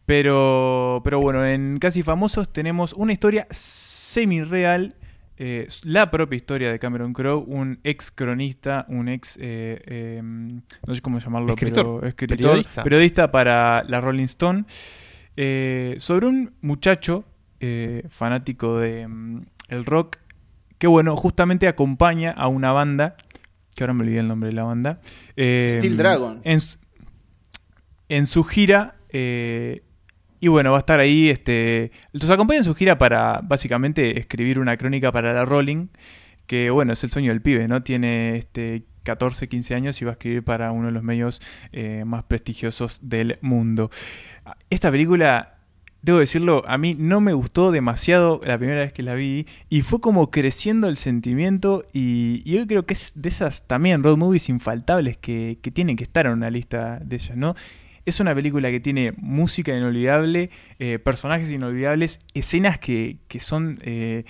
pero, 0.05 0.99
pero 1.05 1.21
bueno, 1.21 1.45
en 1.45 1.79
Casi 1.79 2.03
Famosos 2.03 2.51
tenemos 2.51 2.91
una 2.91 3.13
historia 3.13 3.47
semi-real 3.49 4.95
eh, 5.41 5.69
la 5.85 6.11
propia 6.11 6.35
historia 6.35 6.69
de 6.69 6.79
Cameron 6.79 7.13
Crowe, 7.13 7.45
un 7.47 7.79
ex 7.85 8.11
cronista, 8.11 8.85
un 8.89 9.07
ex, 9.07 9.37
eh, 9.37 9.81
eh, 9.85 10.21
no 10.21 10.93
sé 10.93 11.01
cómo 11.01 11.17
llamarlo, 11.19 11.53
Escritor, 11.53 11.85
pero 12.01 12.07
escritor, 12.09 12.37
periodista. 12.37 12.83
periodista 12.83 13.31
para 13.31 13.85
la 13.85 14.01
Rolling 14.01 14.25
Stone, 14.25 14.65
sobre 15.99 16.27
un 16.27 16.55
muchacho 16.59 17.23
fanático 18.09 18.79
de 18.79 19.07
mm, 19.07 19.45
el 19.69 19.85
rock, 19.85 20.17
que 20.77 20.87
bueno, 20.87 21.15
justamente 21.15 21.69
acompaña 21.69 22.31
a 22.31 22.49
una 22.49 22.73
banda, 22.73 23.15
que 23.79 23.83
ahora 23.85 23.93
me 23.93 24.03
olvidé 24.03 24.19
el 24.19 24.27
nombre 24.27 24.49
de 24.49 24.53
la 24.55 24.63
banda, 24.63 24.99
eh, 25.37 25.69
Steel 25.77 25.95
Dragon. 25.95 26.41
En, 26.43 26.59
su- 26.59 26.77
en 28.09 28.27
su 28.27 28.43
gira 28.43 28.95
eh, 29.09 29.83
y 30.41 30.47
bueno, 30.49 30.71
va 30.71 30.77
a 30.77 30.79
estar 30.79 30.99
ahí. 30.99 31.29
Este, 31.29 31.91
los 32.11 32.29
acompaña 32.29 32.59
en 32.59 32.63
su 32.65 32.75
gira 32.75 32.97
para 32.97 33.41
básicamente 33.43 34.19
escribir 34.19 34.59
una 34.59 34.75
crónica 34.77 35.11
para 35.11 35.33
la 35.33 35.45
Rolling. 35.45 35.87
Que 36.45 36.69
bueno, 36.71 36.93
es 36.93 37.03
el 37.03 37.09
sueño 37.09 37.29
del 37.31 37.41
pibe, 37.41 37.67
¿no? 37.67 37.83
Tiene 37.83 38.35
este 38.37 38.83
14, 39.03 39.47
15 39.47 39.75
años 39.75 40.01
y 40.01 40.05
va 40.05 40.11
a 40.11 40.13
escribir 40.13 40.43
para 40.43 40.71
uno 40.71 40.87
de 40.87 40.91
los 40.91 41.03
medios 41.03 41.41
eh, 41.71 42.03
más 42.05 42.23
prestigiosos 42.23 42.99
del 43.07 43.37
mundo. 43.41 43.91
Esta 44.69 44.89
película, 44.91 45.58
debo 46.01 46.19
decirlo, 46.19 46.63
a 46.67 46.77
mí 46.77 46.95
no 46.97 47.21
me 47.21 47.33
gustó 47.33 47.71
demasiado 47.71 48.39
la 48.45 48.57
primera 48.57 48.81
vez 48.81 48.93
que 48.93 49.03
la 49.03 49.15
vi. 49.15 49.47
Y 49.69 49.81
fue 49.81 49.99
como 49.99 50.31
creciendo 50.31 50.87
el 50.87 50.97
sentimiento. 50.97 51.83
Y, 51.93 52.41
y 52.45 52.57
hoy 52.57 52.67
creo 52.67 52.85
que 52.85 52.93
es 52.93 53.13
de 53.15 53.29
esas 53.29 53.67
también 53.67 54.03
road 54.03 54.17
movies 54.17 54.49
infaltables 54.49 55.17
que, 55.17 55.59
que 55.61 55.71
tienen 55.71 55.95
que 55.95 56.03
estar 56.03 56.25
en 56.25 56.33
una 56.33 56.49
lista 56.49 56.99
de 57.03 57.15
ellas, 57.17 57.35
¿no? 57.35 57.55
Es 58.05 58.19
una 58.19 58.33
película 58.33 58.71
que 58.71 58.79
tiene 58.79 59.13
música 59.17 59.75
inolvidable, 59.75 60.49
eh, 60.79 60.97
personajes 60.99 61.51
inolvidables, 61.51 62.19
escenas 62.33 62.79
que, 62.79 63.17
que 63.27 63.39
son, 63.39 63.77
eh, 63.83 64.23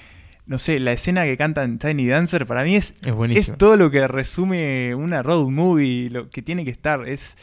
no 0.47 0.59
sé, 0.59 0.79
la 0.79 0.91
escena 0.91 1.23
que 1.23 1.37
cantan 1.37 1.77
Tiny 1.77 2.07
Dancer 2.07 2.45
para 2.45 2.63
mí 2.63 2.75
es, 2.75 2.95
Es 3.03 3.49
es 3.49 3.57
todo 3.57 3.77
lo 3.77 3.89
que 3.89 4.05
resume 4.07 4.95
una 4.95 5.23
road 5.23 5.47
movie, 5.47 6.09
lo 6.09 6.29
que 6.29 6.41
tiene 6.41 6.65
que 6.65 6.71
estar. 6.71 7.07
Es, 7.07 7.37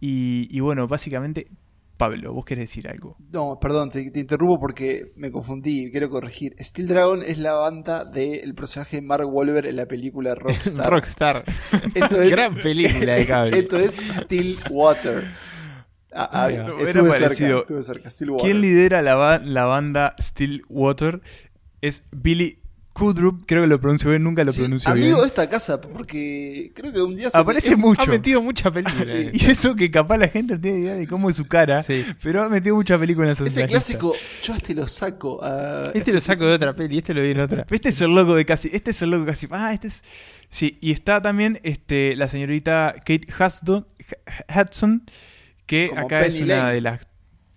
y, 0.00 0.48
y 0.50 0.58
bueno, 0.60 0.88
básicamente, 0.88 1.46
Pablo, 1.96 2.32
vos 2.32 2.44
querés 2.44 2.68
decir 2.68 2.88
algo. 2.88 3.16
No, 3.32 3.58
perdón, 3.60 3.90
te, 3.90 4.10
te 4.10 4.20
interrumpo 4.20 4.60
porque 4.60 5.06
me 5.16 5.30
confundí, 5.30 5.90
quiero 5.90 6.10
corregir. 6.10 6.54
Steel 6.60 6.88
Dragon 6.88 7.22
es 7.22 7.38
la 7.38 7.54
banda 7.54 8.04
del 8.04 8.52
personaje 8.54 9.00
Mark 9.00 9.26
Wahlberg 9.26 9.66
en 9.68 9.76
la 9.76 9.86
película 9.86 10.34
Rockstar. 10.36 10.90
Rockstar. 10.90 11.44
Esto 11.94 12.20
es, 12.20 12.30
Gran 12.30 12.54
película 12.56 13.14
de 13.14 13.26
cable. 13.26 13.58
Esto 13.60 13.78
es 13.78 13.96
Still 14.12 14.58
Water. 14.70 15.24
Ah, 16.12 16.28
ah, 16.32 16.50
estuve 16.50 17.12
cerca, 17.12 18.08
estuve 18.08 18.30
Water. 18.30 18.44
¿Quién 18.44 18.60
lidera 18.60 19.02
la, 19.02 19.14
ba- 19.16 19.38
la 19.38 19.64
banda 19.64 20.14
Stillwater? 20.20 21.20
Es 21.82 22.02
Billy 22.10 22.58
Kudrup, 22.96 23.44
creo 23.46 23.62
que 23.62 23.68
lo 23.68 23.78
pronuncio 23.80 24.08
bien, 24.08 24.22
nunca 24.24 24.42
lo 24.42 24.52
Sí, 24.52 24.60
pronuncio 24.60 24.90
amigo 24.90 25.06
bien. 25.08 25.20
de 25.20 25.26
esta 25.26 25.48
casa, 25.48 25.80
porque 25.80 26.72
creo 26.74 26.92
que 26.92 27.02
un 27.02 27.14
día 27.14 27.30
se 27.30 27.36
Aparece 27.38 27.76
mucho. 27.76 28.02
Ha 28.02 28.06
metido 28.06 28.40
mucha 28.40 28.70
película. 28.70 29.04
Sí. 29.04 29.28
Y 29.34 29.44
eso 29.50 29.74
que 29.76 29.90
capaz 29.90 30.16
la 30.16 30.28
gente 30.28 30.54
no 30.54 30.60
tiene 30.60 30.78
idea 30.78 30.94
de 30.94 31.06
cómo 31.06 31.28
es 31.28 31.36
su 31.36 31.46
cara, 31.46 31.82
Sí. 31.82 32.04
pero 32.22 32.42
ha 32.42 32.48
metido 32.48 32.74
muchas 32.74 32.98
películas 32.98 33.38
en 33.40 33.48
Ese 33.48 33.66
clásico, 33.66 34.14
yo 34.42 34.54
este 34.54 34.74
lo 34.74 34.88
saco. 34.88 35.40
a- 35.44 35.90
Este 35.94 36.12
lo 36.12 36.20
saco 36.20 36.46
de 36.46 36.54
otra 36.54 36.74
peli, 36.74 36.98
este 36.98 37.12
lo 37.12 37.20
vi 37.22 37.32
en 37.32 37.40
otra. 37.40 37.66
Este 37.70 37.90
es 37.90 38.00
el 38.00 38.14
loco 38.14 38.34
de 38.34 38.46
casi, 38.46 38.70
este 38.72 38.92
es 38.92 39.02
el 39.02 39.10
loco 39.10 39.26
casi. 39.26 39.46
Ah, 39.50 39.72
este 39.74 39.88
es. 39.88 40.02
Sí, 40.48 40.78
y 40.80 40.92
está 40.92 41.20
también 41.20 41.60
este, 41.64 42.16
la 42.16 42.28
señorita 42.28 42.94
Kate 42.98 43.26
Hudson, 43.38 43.86
Hudson 44.54 45.02
que 45.66 45.88
Como 45.90 46.00
acá 46.02 46.24
es 46.24 46.34
una 46.40 46.56
Lane. 46.58 46.72
de 46.74 46.80
las. 46.80 47.00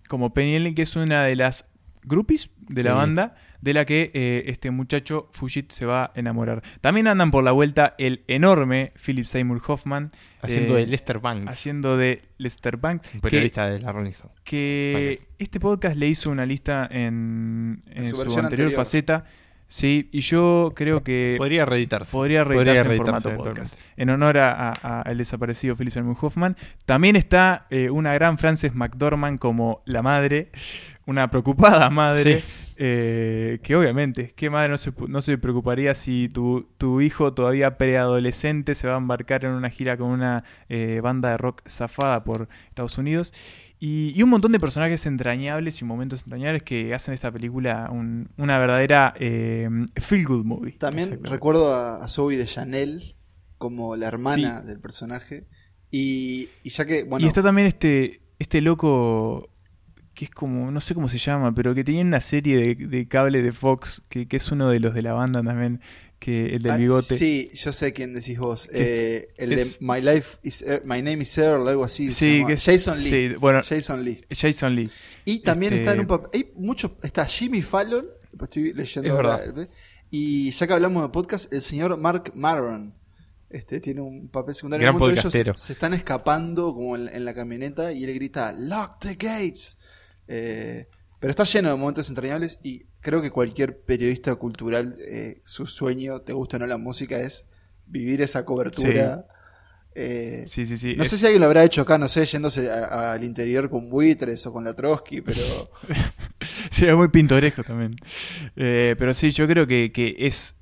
Como 0.08 0.34
Penny 0.34 0.58
Lane, 0.60 0.75
que 0.75 0.82
es 0.82 0.95
una 0.95 1.23
de 1.25 1.36
las 1.36 1.65
groupies 2.04 2.49
de 2.67 2.84
la 2.84 2.93
banda, 2.93 3.36
de 3.62 3.74
la 3.74 3.86
que 3.86 4.12
eh, 4.13 4.43
este 4.48 4.72
muchacho 4.72 5.30
Fujit 5.34 5.72
se 5.72 5.86
va 5.86 6.06
a 6.06 6.12
enamorar. 6.15 6.62
También 6.82 7.08
andan 7.08 7.32
por 7.32 7.43
la 7.43 7.52
vuelta 7.52 7.95
el 7.98 8.24
enorme 8.28 8.93
Philip 9.04 9.26
Seymour 9.26 9.62
Hoffman. 9.67 10.10
Haciendo 10.41 10.78
eh, 10.78 10.82
de 10.82 10.88
Lester 10.88 11.19
Banks, 11.19 11.52
Haciendo 11.52 11.98
de 11.98 12.22
Lester 12.38 12.78
Banks. 12.78 13.08
un 13.13 13.19
que- 13.19 13.30
periodista 13.30 13.67
de 13.69 13.80
la 13.82 13.91
Rolling 13.91 14.12
Stone. 14.12 14.34
que 14.45 15.17
Banks. 15.19 15.36
este 15.39 15.60
podcast 15.60 15.95
le 15.98 16.08
hizo 16.08 16.30
una 16.32 16.45
lista 16.45 16.88
en, 16.89 17.78
en 17.91 18.10
su 18.15 18.22
anterior, 18.22 18.45
anterior. 18.45 18.72
faceta. 18.72 19.26
Sí, 19.72 20.10
y 20.12 20.22
yo 20.22 20.74
creo 20.76 21.04
que 21.04 21.36
Podría 21.38 21.63
reeditarse. 21.63 22.12
podría 22.12 22.43
reeditarse 22.43 22.80
en 22.82 22.88
reeditarse 22.88 23.22
formato 23.30 23.43
podcast. 23.43 23.80
En 23.98 24.10
honor 24.10 24.39
a- 24.39 24.69
a- 24.82 25.02
al 25.02 25.17
desaparecido 25.17 25.76
Philip 25.76 25.93
Seymour 25.93 26.17
Hoffman. 26.22 26.56
También 26.88 27.15
está 27.15 27.67
eh, 27.69 27.91
una 27.91 28.13
gran 28.15 28.39
Frances 28.39 28.74
McDormand 28.74 29.38
como 29.38 29.84
la 29.86 30.02
madre, 30.02 30.50
una 31.06 31.30
preocupada 31.30 31.89
madre. 31.91 32.41
Sí. 32.41 32.48
Eh, 32.79 33.59
que 33.61 33.75
obviamente, 33.75 34.33
¿qué 34.35 34.49
madre 34.49 34.69
no 34.69 34.77
se, 34.77 34.93
no 35.07 35.21
se 35.21 35.37
preocuparía 35.37 35.93
si 35.95 36.29
tu, 36.29 36.67
tu 36.77 37.01
hijo 37.01 37.33
todavía 37.33 37.77
preadolescente 37.77 38.73
se 38.73 38.87
va 38.87 38.95
a 38.95 38.97
embarcar 38.97 39.43
en 39.45 39.51
una 39.51 39.69
gira 39.69 39.97
con 39.97 40.09
una 40.11 40.43
eh, 40.69 41.01
banda 41.03 41.31
de 41.31 41.37
rock 41.37 41.61
zafada 41.67 42.23
por 42.23 42.47
Estados 42.69 42.97
Unidos? 42.97 43.33
Y, 43.81 44.13
y 44.15 44.23
un 44.23 44.29
montón 44.29 44.51
de 44.53 44.59
personajes 44.59 45.05
entrañables 45.05 45.81
y 45.81 45.85
momentos 45.85 46.23
entrañables 46.23 46.63
que 46.63 46.93
hacen 46.93 47.13
esta 47.13 47.32
película 47.32 47.89
un- 47.91 48.30
una 48.38 48.57
verdadera 48.57 49.13
eh, 49.19 49.69
feel 49.95 50.25
good 50.25 50.45
movie. 50.45 50.73
También 50.73 51.23
recuerdo 51.23 51.73
a, 51.73 52.03
a 52.03 52.07
Zoe 52.07 52.38
de 52.38 52.45
Chanel 52.45 53.15
como 53.57 53.95
la 53.97 54.07
hermana 54.07 54.61
del 54.61 54.80
personaje. 54.80 55.47
Y, 55.91 56.49
y 56.63 56.69
ya 56.69 56.86
que, 56.86 57.03
bueno, 57.03 57.25
Y 57.25 57.27
está 57.27 57.41
también 57.41 57.67
este, 57.67 58.21
este 58.38 58.61
loco 58.61 59.49
que 60.20 60.26
es 60.26 60.32
como, 60.32 60.70
no 60.70 60.82
sé 60.82 60.93
cómo 60.93 61.07
se 61.07 61.17
llama, 61.17 61.55
pero 61.55 61.74
que 61.74 61.86
tenía 61.86 62.01
una 62.01 62.20
serie 62.20 62.57
de, 62.57 62.76
de 62.88 63.07
cable 63.07 63.41
de 63.41 63.53
Fox, 63.53 64.01
que, 64.09 64.28
que 64.28 64.36
es 64.36 64.51
uno 64.51 64.67
de 64.67 64.82
los 64.82 64.93
de 64.93 65.01
la 65.01 65.13
banda 65.13 65.41
también, 65.41 65.80
que 66.20 66.47
el 66.57 66.61
del 66.61 66.74
ah, 66.74 66.76
bigote. 66.76 67.15
sí, 67.15 67.49
yo 67.53 67.72
sé 67.72 67.93
quién 67.93 68.13
decís 68.13 68.38
vos. 68.38 68.67
Eh, 68.74 69.30
el 69.38 69.53
es- 69.53 69.80
de 69.80 69.86
My 69.86 70.01
Life 70.01 70.39
is 70.43 70.61
Er- 70.61 70.82
My 70.84 71.01
Name 71.01 71.20
is 71.22 71.38
Earl, 71.38 71.65
algo 71.70 71.86
así. 71.86 72.11
Sí, 72.11 72.43
que 72.45 72.51
es- 72.53 72.65
Jason 72.65 72.99
Lee. 72.99 73.09
sí, 73.09 73.36
bueno, 73.39 73.61
Jason 73.63 74.03
Lee. 74.03 74.20
Jason 74.30 74.76
Lee. 74.76 74.91
Y 75.24 75.39
también 75.39 75.72
Este- 75.72 75.84
está 75.84 75.93
en 75.93 76.01
un 76.01 76.07
papel. 76.07 76.30
Hay 76.34 76.51
mucho. 76.55 76.97
Está 77.01 77.26
Jimmy 77.26 77.61
Fallon. 77.61 78.05
Estoy 78.41 78.74
leyendo 78.74 79.07
Es 79.07 79.15
ahora. 79.15 79.41
Y 80.11 80.51
ya 80.51 80.67
que 80.67 80.74
hablamos 80.74 81.01
de 81.03 81.09
podcast, 81.13 81.53
el 81.53 81.61
señor 81.61 81.95
Mark 81.97 82.34
Maron. 82.36 82.93
Este 83.49 83.80
tiene 83.80 84.01
un 84.01 84.28
papel 84.28 84.53
secundario. 84.53 84.84
Gran 84.84 84.97
En 84.97 85.01
un 85.01 85.11
ellos 85.11 85.61
se 85.63 85.72
están 85.74 85.93
escapando 85.93 86.74
como 86.74 86.97
en, 86.97 87.07
en 87.07 87.24
la 87.24 87.34
camioneta 87.34 87.93
y 87.93 88.03
él 88.03 88.13
grita: 88.13 88.51
Lock 88.51 88.99
the 88.99 89.13
gates. 89.15 89.78
Eh, 90.30 90.88
Pero 91.19 91.32
está 91.32 91.43
lleno 91.43 91.69
de 91.69 91.75
momentos 91.75 92.07
entrañables 92.09 92.59
y 92.63 92.86
creo 93.01 93.21
que 93.21 93.30
cualquier 93.32 93.82
periodista 93.82 94.36
cultural, 94.36 94.95
eh, 95.01 95.41
su 95.43 95.65
sueño, 95.67 96.21
te 96.21 96.32
gusta 96.34 96.55
o 96.57 96.59
no 96.61 96.67
la 96.67 96.77
música, 96.77 97.19
es 97.19 97.49
vivir 97.88 98.21
esa 98.21 98.45
cobertura. 98.45 99.25
Eh, 99.95 100.45
Sí, 100.47 100.65
sí, 100.65 100.77
sí. 100.77 100.95
No 100.95 101.03
Es- 101.03 101.09
sé 101.09 101.17
si 101.17 101.25
alguien 101.25 101.41
lo 101.41 101.47
habrá 101.47 101.63
hecho 101.65 101.82
acá, 101.82 101.97
no 101.97 102.07
sé, 102.07 102.25
yéndose 102.25 102.71
al 102.71 103.23
interior 103.25 103.69
con 103.69 103.89
buitres 103.89 104.45
o 104.47 104.53
con 104.53 104.63
la 104.63 104.73
Trotsky, 104.75 105.21
pero 105.21 105.41
Sería 106.71 106.95
muy 106.95 107.09
pintoresco 107.09 107.63
también. 107.63 107.95
Eh, 108.55 108.95
pero 108.97 109.13
sí, 109.13 109.32
yo 109.32 109.47
creo 109.47 109.67
que, 109.67 109.91
que 109.91 110.15
es. 110.19 110.55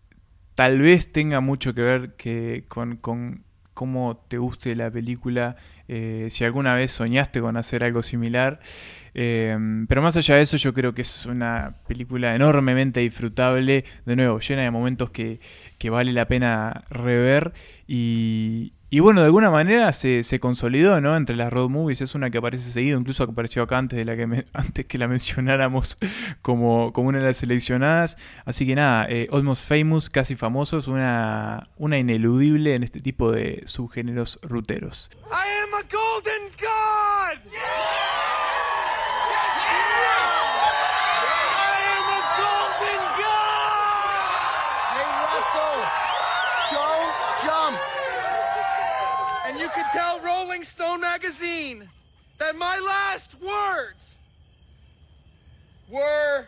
Tal 0.56 0.80
vez 0.82 1.12
tenga 1.12 1.40
mucho 1.40 1.76
que 1.76 1.82
ver 1.82 2.16
que 2.16 2.66
con, 2.68 2.98
con 2.98 3.44
cómo 3.78 4.26
te 4.28 4.40
guste 4.40 4.76
la 4.76 4.90
película. 4.90 5.56
eh, 5.88 6.28
si 6.32 6.44
alguna 6.44 6.74
vez 6.74 6.92
soñaste 6.92 7.42
con 7.42 7.58
hacer 7.58 7.84
algo 7.84 8.02
similar. 8.02 8.60
Eh, 9.14 9.56
pero 9.88 10.02
más 10.02 10.18
allá 10.18 10.36
de 10.36 10.42
eso, 10.42 10.58
yo 10.58 10.74
creo 10.74 10.94
que 10.96 11.04
es 11.04 11.28
una 11.28 11.78
película 11.88 12.36
enormemente 12.36 13.02
disfrutable. 13.02 13.86
De 14.06 14.16
nuevo, 14.16 14.40
llena 14.40 14.64
de 14.64 14.72
momentos 14.72 15.12
que, 15.12 15.40
que 15.78 15.92
vale 15.92 16.12
la 16.12 16.28
pena 16.28 16.86
rever. 16.90 17.54
Y, 17.88 18.74
y 18.90 19.00
bueno, 19.02 19.20
de 19.22 19.26
alguna 19.28 19.50
manera 19.52 19.92
se, 19.94 20.24
se 20.24 20.40
consolidó, 20.40 21.02
¿no? 21.02 21.18
Entre 21.18 21.36
las 21.36 21.52
road 21.52 21.70
movies. 21.70 22.02
Es 22.02 22.16
una 22.16 22.30
que 22.30 22.38
aparece 22.38 22.72
seguido, 22.72 23.00
incluso 23.00 23.24
apareció 23.24 23.64
acá 23.64 23.78
antes 23.78 23.98
de 23.98 24.06
la 24.06 24.16
que 24.16 24.28
me- 24.28 24.46
antes 24.54 24.86
que 24.86 24.98
la 24.98 25.08
mencionáramos 25.08 25.98
como, 26.42 26.94
como 26.94 27.10
una 27.10 27.20
de 27.20 27.26
las 27.26 27.38
seleccionadas. 27.38 28.18
Así 28.46 28.66
que 28.66 28.76
nada, 28.76 29.06
eh, 29.10 29.28
Almost 29.32 29.68
Famous, 29.68 30.10
casi 30.10 30.36
famosos, 30.36 30.88
una, 30.88 31.70
una 31.78 31.98
ineludible 31.98 32.76
en 32.76 32.84
este 32.84 33.00
tipo 33.02 33.32
de 33.32 33.64
subgéneros 33.66 34.40
ruteros. 34.42 35.10
I 35.26 35.64
am 35.64 35.74
a 35.74 35.84
golden 35.92 36.52
god! 36.60 37.52
I 37.52 37.87
tell 49.94 50.20
Rolling 50.20 50.64
Stone 50.64 51.02
magazine 51.02 51.90
that 52.38 52.56
my 52.56 52.80
last 52.80 53.40
words 53.42 54.18
were. 55.90 56.48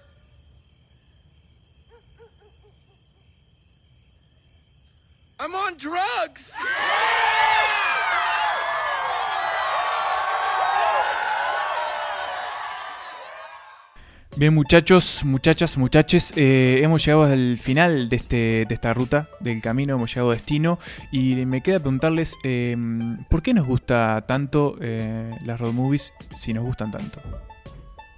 I'm 5.40 5.56
on 5.56 5.78
drugs! 5.78 6.54
Bien 14.40 14.54
muchachos, 14.54 15.26
muchachas, 15.26 15.78
muchaches, 15.78 16.32
eh, 16.38 16.80
hemos 16.82 17.04
llegado 17.06 17.24
al 17.24 17.58
final 17.58 18.08
de, 18.08 18.16
este, 18.16 18.66
de 18.66 18.74
esta 18.74 18.94
ruta, 18.94 19.30
del 19.42 19.62
camino, 19.62 19.96
hemos 19.96 20.12
llegado 20.12 20.32
a 20.32 20.36
destino 20.36 20.80
y 21.12 21.46
me 21.46 21.62
queda 21.62 21.80
preguntarles 21.80 22.36
eh, 22.46 22.78
¿por 23.30 23.42
qué 23.42 23.54
nos 23.54 23.68
gusta 23.68 24.24
tanto 24.30 24.78
eh, 24.80 25.30
las 25.44 25.60
road 25.60 25.74
movies 25.74 26.14
si 26.38 26.54
nos 26.54 26.64
gustan 26.64 26.90
tanto? 26.90 27.22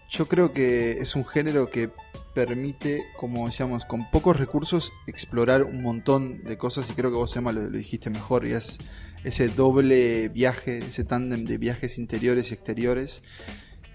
yo 0.09 0.27
creo 0.27 0.53
que 0.53 0.91
es 0.99 1.15
un 1.15 1.25
género 1.25 1.71
que 1.71 1.89
permite, 2.35 3.03
como 3.17 3.47
decíamos, 3.47 3.85
con 3.85 4.11
pocos 4.11 4.37
recursos 4.37 4.93
explorar 5.07 5.63
un 5.63 5.81
montón 5.81 6.43
de 6.43 6.55
cosas 6.55 6.87
y 6.91 6.93
creo 6.93 7.09
que 7.09 7.15
vos, 7.15 7.35
Emma, 7.35 7.51
lo, 7.51 7.61
lo 7.61 7.77
dijiste 7.79 8.11
mejor 8.11 8.45
y 8.45 8.51
es 8.51 8.77
ese 9.23 9.47
doble 9.47 10.29
viaje, 10.29 10.77
ese 10.77 11.03
tándem 11.03 11.45
de 11.45 11.57
viajes 11.57 11.97
interiores 11.97 12.51
y 12.51 12.53
exteriores. 12.53 13.23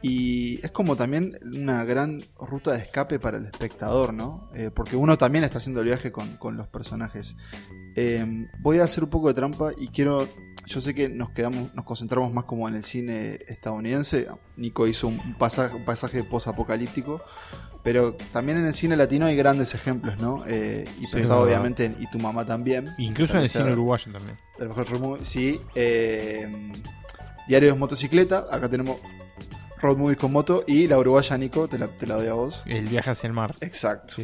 Y 0.08 0.60
es 0.62 0.70
como 0.70 0.94
también 0.94 1.36
una 1.42 1.84
gran 1.84 2.20
ruta 2.38 2.70
de 2.72 2.78
escape 2.78 3.18
para 3.18 3.38
el 3.38 3.46
espectador, 3.46 4.14
¿no? 4.14 4.48
Eh, 4.54 4.70
porque 4.72 4.94
uno 4.94 5.18
también 5.18 5.42
está 5.42 5.58
haciendo 5.58 5.80
el 5.80 5.86
viaje 5.86 6.12
con, 6.12 6.36
con 6.36 6.56
los 6.56 6.68
personajes. 6.68 7.34
Eh, 7.96 8.46
voy 8.60 8.78
a 8.78 8.84
hacer 8.84 9.02
un 9.02 9.10
poco 9.10 9.26
de 9.26 9.34
trampa 9.34 9.72
y 9.76 9.88
quiero. 9.88 10.28
Yo 10.64 10.80
sé 10.80 10.94
que 10.94 11.08
nos 11.08 11.30
quedamos, 11.30 11.74
nos 11.74 11.84
concentramos 11.84 12.32
más 12.32 12.44
como 12.44 12.68
en 12.68 12.76
el 12.76 12.84
cine 12.84 13.40
estadounidense. 13.48 14.28
Nico 14.56 14.86
hizo 14.86 15.08
un 15.08 15.34
pasaje, 15.34 15.74
un 15.74 15.84
pasaje 15.84 16.22
post-apocalíptico. 16.22 17.20
Pero 17.82 18.14
también 18.32 18.58
en 18.58 18.66
el 18.66 18.74
cine 18.74 18.96
latino 18.96 19.26
hay 19.26 19.34
grandes 19.36 19.74
ejemplos, 19.74 20.20
¿no? 20.20 20.44
Eh, 20.46 20.84
y 21.00 21.06
Sí, 21.06 21.12
pensado 21.14 21.40
obviamente 21.42 21.84
en 21.84 21.96
Y 21.98 22.08
tu 22.10 22.20
mamá 22.20 22.46
también. 22.46 22.86
Incluso 22.98 23.34
en 23.34 23.42
el 23.42 23.48
cine 23.48 23.72
uruguayo 23.72 24.12
también. 24.12 24.38
el 24.60 24.68
mejor 24.68 25.18
sí. 25.22 25.60
Eh, 25.74 26.72
Diario 27.48 27.72
de 27.72 27.78
motocicleta. 27.78 28.46
Acá 28.50 28.68
tenemos 28.68 28.98
road 29.80 29.96
movies 29.96 30.18
con 30.18 30.32
moto. 30.32 30.64
Y 30.66 30.86
la 30.86 30.98
uruguaya, 30.98 31.36
Nico, 31.38 31.68
te 31.68 31.78
la, 31.78 31.88
te 31.88 32.06
la 32.06 32.14
doy 32.16 32.26
a 32.28 32.34
vos. 32.34 32.62
El 32.66 32.86
viaje 32.86 33.10
hacia 33.10 33.26
el 33.26 33.32
mar. 33.32 33.52
Exacto. 33.60 34.16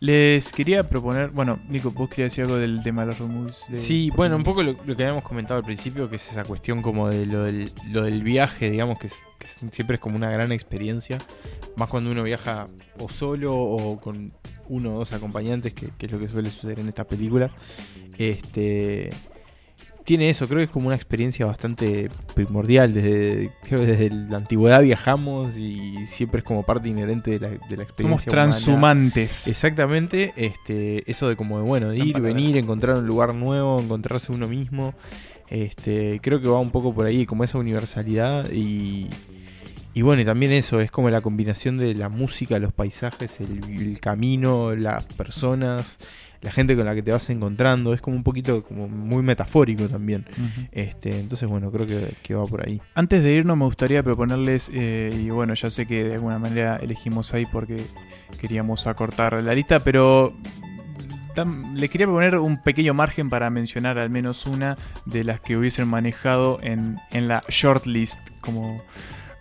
Les 0.00 0.52
quería 0.52 0.88
proponer, 0.88 1.30
bueno, 1.30 1.58
Nico, 1.68 1.90
vos 1.90 2.08
querías 2.08 2.30
decir 2.30 2.44
algo 2.44 2.56
del 2.56 2.82
tema 2.84 3.02
de 3.02 3.08
las 3.08 3.18
road 3.18 3.30
movies. 3.30 3.64
de- 3.68 3.76
Sí, 3.76 4.10
bueno, 4.14 4.36
un 4.36 4.44
poco 4.44 4.62
lo, 4.62 4.76
lo 4.84 4.94
que 4.96 5.02
habíamos 5.02 5.24
comentado 5.24 5.58
al 5.58 5.64
principio, 5.64 6.08
que 6.08 6.16
es 6.16 6.30
esa 6.30 6.44
cuestión 6.44 6.82
como 6.82 7.08
de 7.10 7.26
lo 7.26 7.42
del, 7.42 7.72
lo 7.88 8.02
del 8.02 8.22
viaje, 8.22 8.70
digamos, 8.70 8.98
que, 9.00 9.08
es- 9.08 9.16
que 9.40 9.46
es- 9.48 9.74
siempre 9.74 9.96
es 9.96 10.00
como 10.00 10.14
una 10.14 10.30
gran 10.30 10.52
experiencia, 10.52 11.18
más 11.76 11.88
cuando 11.88 12.12
uno 12.12 12.22
viaja 12.22 12.68
o 13.00 13.08
solo 13.08 13.56
o 13.56 14.00
con 14.00 14.32
uno 14.68 14.94
o 14.94 14.98
dos 15.00 15.12
acompañantes, 15.14 15.74
que, 15.74 15.88
que 15.98 16.06
es 16.06 16.12
lo 16.12 16.20
que 16.20 16.28
suele 16.28 16.50
suceder 16.50 16.78
en 16.78 16.86
estas 16.88 17.06
películas. 17.06 17.50
Este 18.18 19.08
tiene 20.08 20.30
eso, 20.30 20.46
creo 20.48 20.60
que 20.60 20.64
es 20.64 20.70
como 20.70 20.86
una 20.86 20.96
experiencia 20.96 21.44
bastante 21.44 22.10
primordial. 22.34 22.94
Desde, 22.94 23.52
creo 23.62 23.80
que 23.80 23.86
desde 23.88 24.08
la 24.08 24.38
antigüedad 24.38 24.80
viajamos 24.80 25.54
y 25.58 26.06
siempre 26.06 26.38
es 26.38 26.44
como 26.44 26.62
parte 26.62 26.88
inherente 26.88 27.32
de 27.32 27.40
la, 27.40 27.48
de 27.50 27.76
la 27.76 27.82
experiencia. 27.82 28.04
Somos 28.04 28.22
humana. 28.22 28.30
transhumantes. 28.30 29.46
Exactamente, 29.48 30.32
este, 30.36 31.08
eso 31.10 31.28
de 31.28 31.36
como 31.36 31.58
de 31.58 31.64
bueno, 31.64 31.90
de 31.90 31.98
ir, 31.98 32.18
venir, 32.20 32.56
encontrar 32.56 32.96
un 32.96 33.06
lugar 33.06 33.34
nuevo, 33.34 33.78
encontrarse 33.78 34.32
uno 34.32 34.48
mismo. 34.48 34.94
Este, 35.50 36.20
creo 36.22 36.40
que 36.40 36.48
va 36.48 36.58
un 36.58 36.70
poco 36.70 36.94
por 36.94 37.06
ahí, 37.06 37.26
como 37.26 37.44
esa 37.44 37.58
universalidad 37.58 38.50
y, 38.50 39.08
y 39.92 40.00
bueno, 40.00 40.22
y 40.22 40.24
también 40.24 40.52
eso, 40.52 40.80
es 40.80 40.90
como 40.90 41.10
la 41.10 41.20
combinación 41.20 41.76
de 41.76 41.94
la 41.94 42.08
música, 42.08 42.58
los 42.58 42.72
paisajes, 42.72 43.40
el, 43.40 43.62
el 43.78 44.00
camino, 44.00 44.74
las 44.74 45.04
personas, 45.04 45.98
la 46.40 46.52
gente 46.52 46.76
con 46.76 46.86
la 46.86 46.94
que 46.94 47.02
te 47.02 47.10
vas 47.10 47.28
encontrando, 47.30 47.94
es 47.94 48.00
como 48.00 48.16
un 48.16 48.22
poquito 48.22 48.62
como 48.62 48.88
muy 48.88 49.22
metafórico 49.22 49.88
también. 49.88 50.24
Este, 50.72 51.18
entonces 51.18 51.48
bueno, 51.48 51.70
creo 51.70 51.86
que, 51.86 52.14
que 52.22 52.34
va 52.34 52.44
por 52.44 52.66
ahí. 52.66 52.80
Antes 52.94 53.22
de 53.22 53.32
irnos 53.32 53.56
me 53.56 53.64
gustaría 53.64 54.02
proponerles, 54.02 54.70
eh, 54.72 55.10
y 55.18 55.30
bueno, 55.30 55.54
ya 55.54 55.70
sé 55.70 55.86
que 55.86 56.04
de 56.04 56.14
alguna 56.14 56.38
manera 56.38 56.76
elegimos 56.76 57.34
ahí 57.34 57.46
porque 57.46 57.76
queríamos 58.40 58.86
acortar 58.86 59.42
la 59.42 59.54
lista, 59.54 59.80
pero 59.80 60.34
les 61.74 61.90
quería 61.90 62.06
proponer 62.06 62.36
un 62.36 62.62
pequeño 62.62 62.94
margen 62.94 63.30
para 63.30 63.50
mencionar 63.50 63.98
al 63.98 64.10
menos 64.10 64.46
una 64.46 64.76
de 65.06 65.24
las 65.24 65.40
que 65.40 65.56
hubiesen 65.56 65.86
manejado 65.86 66.58
en, 66.62 66.98
en 67.12 67.28
la 67.28 67.44
shortlist, 67.48 68.18
como, 68.40 68.82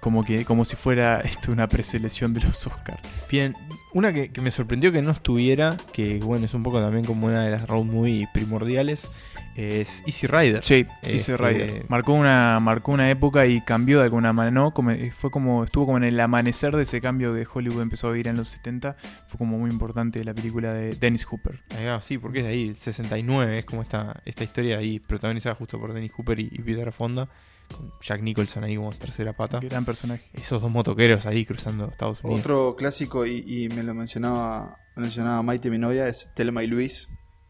como, 0.08 0.24
que, 0.24 0.46
como 0.46 0.64
si 0.66 0.76
fuera 0.76 1.20
esto, 1.26 1.52
una 1.52 1.68
preselección 1.68 2.34
de 2.34 2.42
los 2.42 2.66
Oscars. 2.66 3.02
Bien, 3.30 3.56
una 3.94 4.14
que, 4.14 4.30
que 4.32 4.42
me 4.42 4.52
sorprendió 4.52 4.92
que 4.92 5.02
no 5.02 5.12
estuviera, 5.12 5.76
que 5.92 6.20
bueno, 6.20 6.46
es 6.46 6.54
un 6.54 6.64
poco 6.64 6.80
también 6.82 7.04
como 7.04 7.28
una 7.28 7.44
de 7.44 7.52
las 7.52 7.68
road 7.68 7.84
movie 7.84 8.28
primordiales, 8.34 9.10
es 9.56 10.04
Easy 10.06 10.28
Rider. 10.28 10.64
Sí, 10.64 10.86
Easy 11.02 11.32
Este, 11.32 11.38
Rider. 11.38 11.86
Marcó 11.90 12.14
una, 12.14 12.60
marcó 12.60 12.92
una 12.92 13.10
época 13.10 13.48
y 13.48 13.60
cambió 13.62 13.98
de 13.98 14.04
alguna 14.06 14.32
manera, 14.32 14.52
¿no? 14.52 14.72
Como- 14.72 14.92
fue 15.18 15.32
como, 15.32 15.64
estuvo 15.64 15.88
como 15.88 15.98
en 15.98 16.04
el 16.04 16.20
amanecer 16.20 16.76
de 16.76 16.84
ese 16.84 17.02
cambio 17.02 17.34
que 17.34 17.46
Hollywood 17.52 17.82
empezó 17.82 18.08
a 18.08 18.12
vivir 18.12 18.28
en 18.28 18.38
los 18.38 18.50
70. 18.50 18.96
Fue 19.28 19.38
como 19.40 19.58
muy 19.58 19.72
importante 19.72 20.24
la 20.24 20.34
película 20.36 20.74
de 20.74 20.92
Dennis 20.96 21.26
Hooper. 21.26 21.60
Va, 21.88 22.00
sí, 22.02 22.20
porque 22.20 22.40
es 22.40 22.46
de 22.46 22.52
ahí, 22.52 22.68
el 22.70 22.76
69, 22.78 23.58
es 23.58 23.66
como 23.66 23.82
esta, 23.82 24.22
esta 24.26 24.44
historia 24.44 24.78
ahí 24.78 25.00
protagonizada 25.00 25.56
justo 25.56 25.80
por 25.80 25.92
Dennis 25.92 26.12
Hooper 26.16 26.40
y, 26.40 26.50
y 26.52 26.60
Peter 26.62 26.92
Fonda, 26.92 27.28
con 27.76 27.92
Jack 28.02 28.22
Nicholson 28.22 28.64
ahí 28.64 28.76
como 28.76 28.92
tercera 28.92 29.34
pata. 29.34 29.60
Gran 29.60 29.86
personaje. 29.86 30.24
Esos 30.34 30.62
dos 30.62 30.72
motoqueros 30.72 31.26
ahí 31.26 31.46
cruzando 31.46 31.90
Estados 31.90 32.24
Unidos. 32.24 32.42
Otro 32.42 32.76
clásico, 32.78 33.26
y, 33.26 33.44
y 33.46 33.70
me 33.70 33.84
lo 33.84 33.94
mencionaba, 33.94 34.78
me 34.96 35.04
mencionaba 35.04 35.42
Maite, 35.42 35.70
mi 35.70 35.78
novia, 35.78 36.08
es 36.08 36.30
Telma 36.36 36.64
y 36.64 36.68
Luis. 36.68 37.08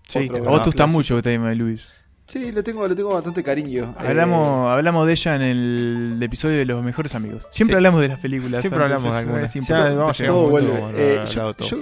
Sí, 0.07 0.19
Otro 0.19 0.37
a 0.37 0.39
vos 0.49 0.61
te 0.61 0.69
gusta 0.69 0.83
clásico. 0.83 0.97
mucho 0.97 1.21
Telma 1.21 1.53
y 1.53 1.55
Luis. 1.57 1.89
Sí, 2.27 2.51
le 2.51 2.61
tengo, 2.61 2.85
le 2.85 2.93
tengo 2.93 3.13
bastante 3.13 3.41
cariño. 3.41 3.95
Eh, 4.01 4.07
Hablamos, 4.09 4.69
hablamos 4.69 5.07
de 5.07 5.13
ella 5.13 5.35
en 5.37 5.41
el 5.43 6.17
episodio 6.21 6.57
de 6.57 6.65
los 6.65 6.83
mejores 6.83 7.15
amigos. 7.15 7.47
Siempre 7.51 7.75
Sí. 7.75 7.77
hablamos 7.77 8.01
de 8.01 8.09
las 8.09 8.19
películas. 8.19 8.59
Siempre 8.61 8.83
antes, 8.83 8.97
hablamos 8.97 9.13
de 9.13 9.19
algunas. 9.19 9.53
Ya, 9.53 9.95
vamos 9.95 10.19
a 10.21 10.25
todo 10.25 10.47
vuelve. 10.49 10.73
Eh, 10.97 11.19
no, 11.23 11.55
yo, 11.57 11.77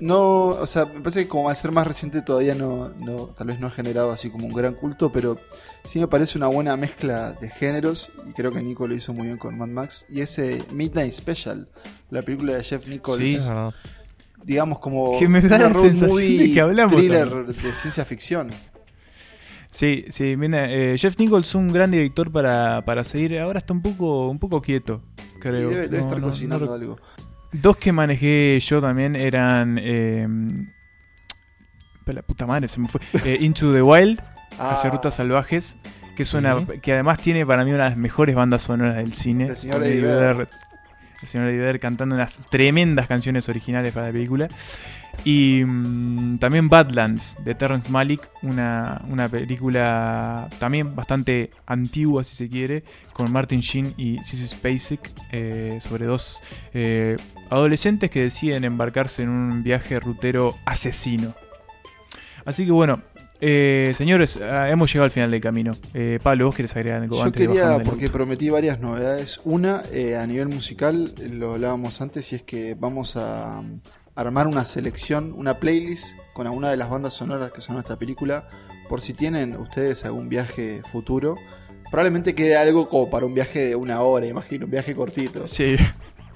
yo 0.00 0.58
o 0.60 0.66
sea, 0.66 0.86
me 0.86 1.00
parece 1.00 1.22
que 1.24 1.28
como 1.28 1.50
al 1.50 1.56
ser 1.56 1.70
más 1.72 1.86
reciente 1.86 2.22
todavía 2.22 2.54
no, 2.54 2.88
no, 2.98 3.26
tal 3.26 3.48
vez 3.48 3.60
no 3.60 3.66
ha 3.66 3.70
generado 3.70 4.10
así 4.10 4.30
como 4.30 4.46
un 4.46 4.54
gran 4.54 4.72
culto, 4.72 5.12
pero 5.12 5.38
sí 5.84 5.98
me 5.98 6.08
parece 6.08 6.38
una 6.38 6.46
buena 6.46 6.74
mezcla 6.78 7.32
de 7.32 7.50
géneros 7.50 8.10
y 8.26 8.32
creo 8.32 8.50
que 8.50 8.62
Nico 8.62 8.86
lo 8.86 8.94
hizo 8.94 9.12
muy 9.12 9.26
bien 9.26 9.36
con 9.38 9.58
Mad 9.58 9.68
Max 9.68 10.06
y 10.08 10.22
ese 10.22 10.62
Midnight 10.72 11.12
Special, 11.12 11.68
la 12.10 12.22
película 12.22 12.54
de 12.54 12.64
Jeff 12.64 12.86
Nichols, 12.86 13.20
Sí. 13.20 13.34
Es 13.34 13.48
verdad. 13.48 13.74
digamos 14.44 14.78
como 14.78 15.18
Que 15.18 15.28
me 15.28 15.42
da 15.42 15.56
una 15.56 15.68
la 15.68 15.74
sensación 15.74 16.08
movie 16.10 16.38
de 16.48 16.54
que 16.54 16.60
hablamos 16.62 16.94
thriller 16.96 17.28
también. 17.28 17.62
de 17.62 17.72
ciencia 17.72 18.04
ficción. 18.06 18.48
Sí, 19.70 20.06
sí, 20.08 20.34
mira, 20.36 20.70
eh, 20.70 20.96
Jeff 20.98 21.18
Nichols 21.18 21.54
un 21.54 21.72
gran 21.72 21.90
director 21.90 22.32
para, 22.32 22.82
para 22.84 23.04
seguir. 23.04 23.38
Ahora 23.38 23.58
está 23.58 23.72
un 23.74 23.82
poco, 23.82 24.28
un 24.28 24.38
poco 24.38 24.62
quieto, 24.62 25.02
creo. 25.40 25.70
Y 25.70 25.74
debe, 25.74 25.88
debe 25.88 25.98
No, 25.98 26.04
estar 26.04 26.20
no- 26.20 26.26
cocinando 26.28 26.66
no 26.66 26.72
algo. 26.72 26.98
Dos 27.52 27.76
que 27.76 27.92
manejé 27.92 28.58
yo 28.60 28.80
también 28.80 29.14
eran. 29.16 29.78
Eh, 29.80 30.26
la 32.06 32.22
puta 32.22 32.46
madre, 32.46 32.68
se 32.68 32.80
me 32.80 32.88
fue. 32.88 33.00
Eh, 33.24 33.36
Into 33.40 33.72
the 33.72 33.82
Wild, 33.82 34.22
Ah. 34.58 34.72
hacia 34.72 34.90
rutas 34.90 35.14
salvajes. 35.16 35.76
Que 36.16 36.22
es 36.24 36.34
una. 36.34 36.56
Ujú. 36.56 36.80
Que 36.80 36.94
además 36.94 37.20
tiene 37.20 37.44
para 37.46 37.64
mí 37.64 37.70
una 37.70 37.84
de 37.84 37.90
las 37.90 37.98
mejores 37.98 38.34
bandas 38.34 38.62
sonoras 38.62 38.96
del 38.96 39.12
cine. 39.12 39.46
El 39.48 39.56
señor 39.56 39.76
Con 39.76 39.84
Eddie 39.84 39.92
Eddie 39.98 40.02
Vedder. 40.08 40.36
Vedder- 40.36 40.48
El 41.22 41.28
señor 41.28 41.46
Eddie 41.48 41.58
Vedder 41.58 41.80
cantando 41.80 42.14
unas 42.14 42.40
tremendas 42.50 43.06
canciones 43.06 43.48
originales 43.48 43.92
para 43.92 44.06
la 44.06 44.12
película. 44.12 44.48
Y 45.24 45.62
mm, 45.64 46.38
también 46.38 46.68
Badlands 46.68 47.36
de 47.44 47.54
Terrence 47.54 47.90
Malick, 47.90 48.28
una, 48.42 49.02
una 49.08 49.28
película 49.28 50.48
también 50.58 50.94
bastante 50.94 51.50
antigua, 51.66 52.24
si 52.24 52.36
se 52.36 52.48
quiere, 52.48 52.84
con 53.12 53.30
Martin 53.32 53.60
Sheen 53.60 53.94
y 53.96 54.22
Sissy 54.22 54.46
Spacek, 54.48 55.12
eh, 55.32 55.78
sobre 55.80 56.06
dos 56.06 56.40
eh, 56.72 57.16
adolescentes 57.50 58.10
que 58.10 58.22
deciden 58.22 58.64
embarcarse 58.64 59.22
en 59.22 59.30
un 59.30 59.62
viaje 59.62 59.98
rutero 60.00 60.54
asesino. 60.64 61.34
Así 62.44 62.64
que 62.64 62.72
bueno, 62.72 63.02
eh, 63.40 63.92
señores, 63.94 64.36
ah, 64.38 64.68
hemos 64.68 64.92
llegado 64.92 65.04
al 65.04 65.10
final 65.10 65.30
del 65.30 65.40
camino. 65.40 65.72
Eh, 65.94 66.18
Pablo, 66.22 66.46
¿vos 66.46 66.54
querés 66.54 66.74
agregar 66.74 67.02
algo 67.02 67.16
Yo 67.16 67.22
antes 67.22 67.46
quería, 67.46 67.78
porque 67.84 68.06
auto? 68.06 68.12
prometí 68.12 68.50
varias 68.50 68.80
novedades. 68.80 69.40
Una, 69.44 69.82
eh, 69.92 70.16
a 70.16 70.26
nivel 70.26 70.48
musical, 70.48 71.12
lo 71.30 71.54
hablábamos 71.54 72.00
antes, 72.00 72.32
y 72.32 72.36
es 72.36 72.42
que 72.42 72.74
vamos 72.74 73.16
a 73.16 73.62
armar 74.18 74.48
una 74.48 74.64
selección, 74.64 75.32
una 75.36 75.60
playlist 75.60 76.16
con 76.32 76.48
alguna 76.48 76.70
de 76.70 76.76
las 76.76 76.90
bandas 76.90 77.14
sonoras 77.14 77.52
que 77.52 77.60
son 77.60 77.76
de 77.76 77.82
esta 77.82 77.96
película, 77.96 78.48
por 78.88 79.00
si 79.00 79.14
tienen 79.14 79.56
ustedes 79.56 80.04
algún 80.04 80.28
viaje 80.28 80.82
futuro. 80.90 81.36
Probablemente 81.90 82.34
quede 82.34 82.56
algo 82.56 82.88
como 82.88 83.08
para 83.10 83.26
un 83.26 83.34
viaje 83.34 83.66
de 83.66 83.76
una 83.76 84.00
hora, 84.02 84.26
imagino, 84.26 84.64
un 84.64 84.72
viaje 84.72 84.94
cortito. 84.94 85.46
Sí. 85.46 85.76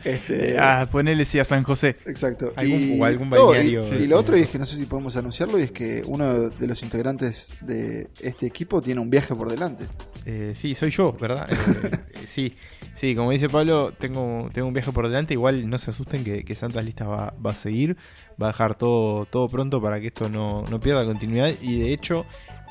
Este, 0.05 0.57
Ah, 0.59 0.89
ponele 0.91 1.25
sí 1.25 1.39
a 1.39 1.45
San 1.45 1.63
José. 1.63 1.97
Exacto. 2.07 2.53
Algún- 2.57 3.01
o 3.01 3.05
algún 3.05 3.31
no, 3.31 3.47
balneario. 3.47 3.83
y, 3.99 4.03
y 4.03 4.07
lo 4.07 4.19
otro 4.19 4.37
es 4.37 4.49
que 4.49 4.59
no 4.59 4.67
sé 4.67 4.77
si 4.77 4.85
podemos 4.87 5.17
anunciarlo, 5.17 5.59
y 5.59 5.63
es 5.63 5.71
que 5.73 6.03
uno 6.07 6.51
de 6.51 6.67
los 6.67 6.83
integrantes 6.83 7.55
de 7.61 8.09
este 8.21 8.47
equipo 8.47 8.81
tiene 8.81 9.01
un 9.01 9.11
viaje 9.11 9.35
por 9.35 9.49
delante. 9.49 9.87
Eh, 10.25 10.53
sí, 10.55 10.75
soy 10.75 10.91
yo, 10.91 11.13
¿verdad? 11.21 11.47
Eh, 11.51 11.55
eh, 12.15 12.19
sí, 12.27 12.55
sí, 12.95 13.15
como 13.17 13.31
dice 13.33 13.49
Pablo, 13.49 13.93
tengo, 13.99 14.49
tengo 14.53 14.69
un 14.69 14.75
viaje 14.75 14.93
por 14.93 15.07
delante. 15.09 15.35
Igual 15.35 15.69
no 15.69 15.79
se 15.79 15.91
asusten 15.91 16.23
que, 16.25 16.45
que 16.45 16.55
Santas 16.55 16.85
Listas 16.85 17.09
va, 17.09 17.35
va 17.45 17.51
a 17.51 17.55
seguir. 17.55 17.97
Va 18.41 18.47
a 18.47 18.51
dejar 18.53 18.75
todo, 18.77 19.27
todo 19.27 19.47
pronto 19.49 19.81
para 19.83 20.01
que 20.01 20.07
esto 20.09 20.29
no, 20.29 20.65
no 20.71 20.81
pierda 20.81 21.05
continuidad. 21.05 21.51
Y 21.61 21.81
de 21.81 21.93
hecho, 21.93 22.25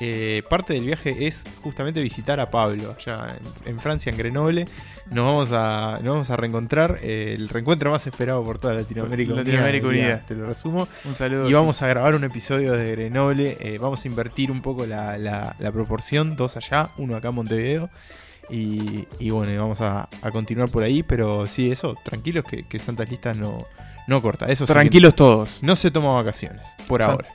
eh, 0.04 0.42
parte 0.50 0.72
del 0.74 0.84
viaje 0.84 1.28
es 1.28 1.44
justamente 1.62 2.02
visitar 2.02 2.40
a 2.40 2.50
Pablo, 2.50 2.96
allá 2.98 3.36
en, 3.64 3.70
en 3.74 3.80
Francia, 3.80 4.10
en 4.10 4.18
Grenoble. 4.18 4.64
Nos 5.10 5.24
vamos 5.24 5.52
a, 5.52 5.98
nos 6.02 6.14
vamos 6.14 6.30
a 6.30 6.36
reencontrar. 6.36 6.98
eh, 7.02 7.34
el 7.38 7.48
reencuentro 7.48 7.90
más 7.92 8.04
esperado 8.08 8.44
por 8.44 8.58
toda 8.58 8.74
Latinoamérica. 8.74 9.34
Latinoamérica 9.34 9.86
Unida, 9.86 10.04
Unida. 10.04 10.26
Te 10.26 10.34
lo 10.34 10.46
resumo. 10.46 10.88
Un 11.04 11.14
saludo. 11.14 11.48
Y 11.48 11.52
vamos 11.52 11.80
a 11.82 11.86
grabar 11.86 12.16
un 12.16 12.24
episodio 12.24 12.72
de 12.72 12.90
Grenoble. 12.92 13.56
eh, 13.60 13.78
vamos 13.78 14.04
a 14.04 14.08
invertir 14.08 14.50
un 14.50 14.60
poco 14.60 14.86
la, 14.86 15.18
la- 15.18 15.54
la 15.58 15.70
proporción, 15.72 16.34
dos 16.34 16.56
allá, 16.56 16.90
uno 16.98 17.14
acá 17.16 17.28
en 17.28 17.34
Montevideo. 17.36 17.88
Y, 18.50 19.06
y 19.20 19.30
bueno, 19.30 19.56
vamos 19.60 19.80
a, 19.80 20.08
a 20.20 20.30
continuar 20.32 20.68
por 20.68 20.82
ahí. 20.82 21.02
Pero 21.04 21.46
sí, 21.46 21.70
eso, 21.70 21.94
tranquilos 22.04 22.44
que, 22.44 22.64
que 22.64 22.78
Santas 22.80 23.08
Listas 23.08 23.36
no, 23.38 23.64
no 24.08 24.20
corta. 24.20 24.46
Eso 24.46 24.64
sí 24.66 24.68
que 24.68 24.72
Tranquilos 24.72 25.14
todos. 25.14 25.62
No 25.62 25.76
se 25.76 25.90
toma 25.92 26.12
vacaciones, 26.14 26.74
por 26.88 27.00
San- 27.02 27.10
ahora. 27.12 27.28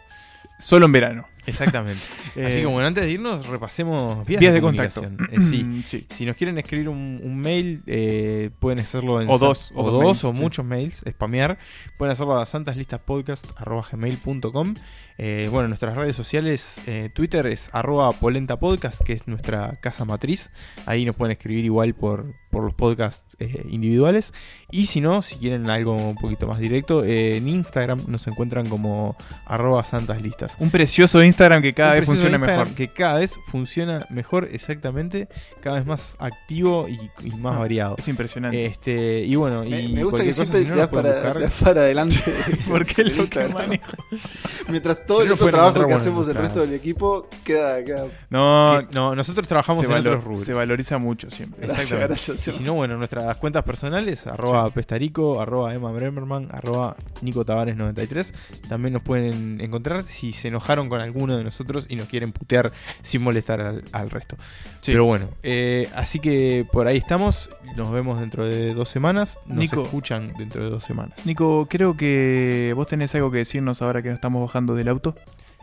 Solo 0.60 0.86
en 0.88 0.92
verano. 0.92 1.28
Exactamente. 1.48 2.02
Así 2.32 2.40
Eh, 2.58 2.62
que 2.62 2.66
bueno, 2.68 2.88
antes 2.88 3.04
de 3.06 3.12
irnos, 3.12 3.48
repasemos 3.48 4.26
vías, 4.28 4.40
vías 4.40 4.54
de, 4.54 4.60
de 4.60 4.62
contacto. 4.62 5.02
Eh, 5.32 5.40
sí. 5.50 5.82
Sí. 5.86 6.06
Si 6.10 6.26
nos 6.26 6.36
quieren 6.36 6.58
escribir 6.60 6.90
un, 6.90 7.20
un 7.24 7.38
mail, 7.40 7.82
eh, 7.88 8.50
pueden 8.60 8.80
hacerlo 8.80 9.22
en 9.22 9.30
O 9.30 9.38
dos, 9.38 9.72
o, 9.74 9.84
o 9.84 9.92
dos 9.92 10.04
mails, 10.04 10.24
o 10.26 10.36
sí. 10.36 10.42
muchos 10.42 10.66
mails, 10.66 11.04
spamear. 11.10 11.58
Pueden 11.98 12.12
hacerlo 12.12 12.38
a 12.38 12.46
santaslistaspodcast.gmail.com 12.46 14.74
eh, 15.18 15.50
Bueno, 15.52 15.68
nuestras 15.68 15.96
redes 15.96 16.16
sociales, 16.16 16.80
eh, 16.86 17.10
Twitter 17.14 17.48
es 17.48 17.70
arroba 17.74 18.12
polentapodcast, 18.12 19.02
que 19.02 19.14
es 19.14 19.28
nuestra 19.28 19.74
casa 19.82 20.06
matriz. 20.06 20.52
Ahí 20.86 21.06
nos 21.06 21.16
pueden 21.16 21.32
escribir 21.32 21.66
igual 21.66 21.96
por, 21.96 22.34
por 22.58 22.64
los 22.66 22.74
podcasts 22.74 23.24
eh, 23.40 23.68
individuales. 23.70 24.34
Y 24.72 24.88
si 24.88 25.00
no, 25.00 25.22
si 25.22 25.36
quieren 25.36 25.70
algo 25.70 25.94
un 25.94 26.16
poquito 26.16 26.48
más 26.48 26.58
directo, 26.58 27.04
eh, 27.04 27.38
en 27.38 27.48
Instagram 27.48 28.00
nos 28.08 28.26
encuentran 28.26 28.68
como 28.68 29.16
arroba 29.46 29.84
santaslistas. 29.84 30.56
Un 30.60 30.72
precioso 30.72 31.24
Instagram 31.24 31.62
que 31.62 31.74
cada 31.76 31.92
Un 31.92 31.98
vez 32.00 32.06
funciona 32.06 32.38
Instagram 32.38 32.60
mejor. 32.62 32.76
Que 32.76 32.88
cada 32.92 33.20
vez 33.20 33.36
funciona 33.46 34.08
mejor, 34.10 34.50
exactamente. 34.52 35.28
Cada 35.62 35.76
vez 35.78 35.86
más 35.86 36.16
activo 36.18 36.88
y, 36.90 37.00
y 37.24 37.30
más 37.36 37.56
Ah, 37.56 37.60
variado. 37.60 37.96
es 38.00 38.08
impresionante. 38.08 38.66
Este, 38.66 39.20
y 39.24 39.36
bueno, 39.36 39.64
y 39.64 39.70
Me, 39.70 39.88
me 39.90 40.04
gusta 40.04 40.24
que 40.24 40.34
siempre 40.34 40.60
si 40.64 40.66
no, 40.66 40.74
te 40.74 40.80
das 40.80 40.88
para, 40.90 41.12
buscar. 41.14 41.34
te 41.34 41.40
das 41.42 41.54
para 41.64 41.82
adelante. 41.82 42.16
Porque 42.68 43.02
el 43.04 43.18
lo 43.18 43.28
que 43.30 43.48
manejo. 43.50 43.98
Mientras 44.70 45.06
todo 45.06 45.20
Si 45.20 45.28
el 45.28 45.32
otro 45.34 45.48
trabajo 45.48 45.74
que 45.76 45.80
bueno, 45.82 45.96
hacemos 45.98 46.28
el 46.28 46.36
resto 46.36 46.62
del 46.62 46.74
equipo 46.74 47.28
queda. 47.44 47.84
queda 47.84 48.08
No, 48.32 48.80
Que- 48.82 48.98
no, 48.98 49.16
nosotros 49.16 49.48
trabajamos 49.48 49.82
se, 49.82 49.86
en 49.86 49.92
valor- 49.92 50.08
otros 50.16 50.24
rubros. 50.24 50.44
se 50.44 50.54
valoriza 50.54 50.98
mucho 50.98 51.30
siempre. 51.30 51.60
Gracias, 51.68 51.84
Exactamente. 51.92 52.08
gracias. 52.16 52.47
Y 52.52 52.54
si 52.54 52.64
no, 52.64 52.74
bueno, 52.74 52.98
nuestras 52.98 53.38
cuentas 53.38 53.64
personales, 53.64 54.26
arroba 54.28 54.70
pestarico, 54.70 55.42
arroba 55.42 55.74
Emma 55.74 55.92
Bremerman, 55.92 56.48
arroba 56.52 56.96
Nico 57.22 57.46
Tavares 57.46 57.76
93. 57.76 58.34
También 58.70 58.94
nos 58.94 59.02
pueden 59.04 59.60
encontrar 59.62 60.04
si 60.04 60.34
se 60.34 60.48
enojaron 60.48 60.90
con 60.90 61.02
alguno 61.02 61.38
de 61.38 61.44
nosotros 61.44 61.86
y 61.90 61.96
nos 61.96 62.08
quieren 62.08 62.32
putear 62.32 62.72
sin 63.02 63.22
molestar 63.22 63.62
al, 63.62 63.84
al 63.92 64.10
resto. 64.10 64.38
Sí. 64.82 64.92
Pero 64.92 65.06
bueno, 65.06 65.30
eh, 65.44 65.90
así 65.96 66.20
que 66.20 66.66
por 66.72 66.88
ahí 66.88 66.98
estamos. 66.98 67.50
Nos 67.76 67.92
vemos 67.92 68.20
dentro 68.20 68.46
de 68.46 68.74
dos 68.74 68.90
semanas. 68.90 69.40
Nos 69.46 69.58
Nico. 69.58 69.82
escuchan 69.84 70.34
dentro 70.38 70.64
de 70.64 70.70
dos 70.70 70.84
semanas. 70.84 71.26
Nico, 71.26 71.68
creo 71.70 71.96
que 71.98 72.74
vos 72.76 72.88
tenés 72.88 73.14
algo 73.16 73.32
que 73.32 73.40
decirnos 73.40 73.82
ahora 73.82 74.02
que 74.02 74.10
nos 74.10 74.16
estamos 74.16 74.42
bajando 74.42 74.76
del 74.76 74.88
auto. 74.88 75.16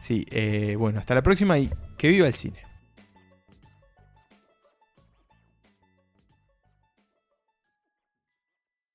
Sí, 0.03 0.27
eh, 0.31 0.77
bueno, 0.79 0.99
hasta 1.01 1.15
la 1.15 1.23
próxima 1.23 1.59
y 1.59 1.71
que 1.97 2.09
viva 2.09 2.27
el 2.27 2.35
cine. 2.35 2.59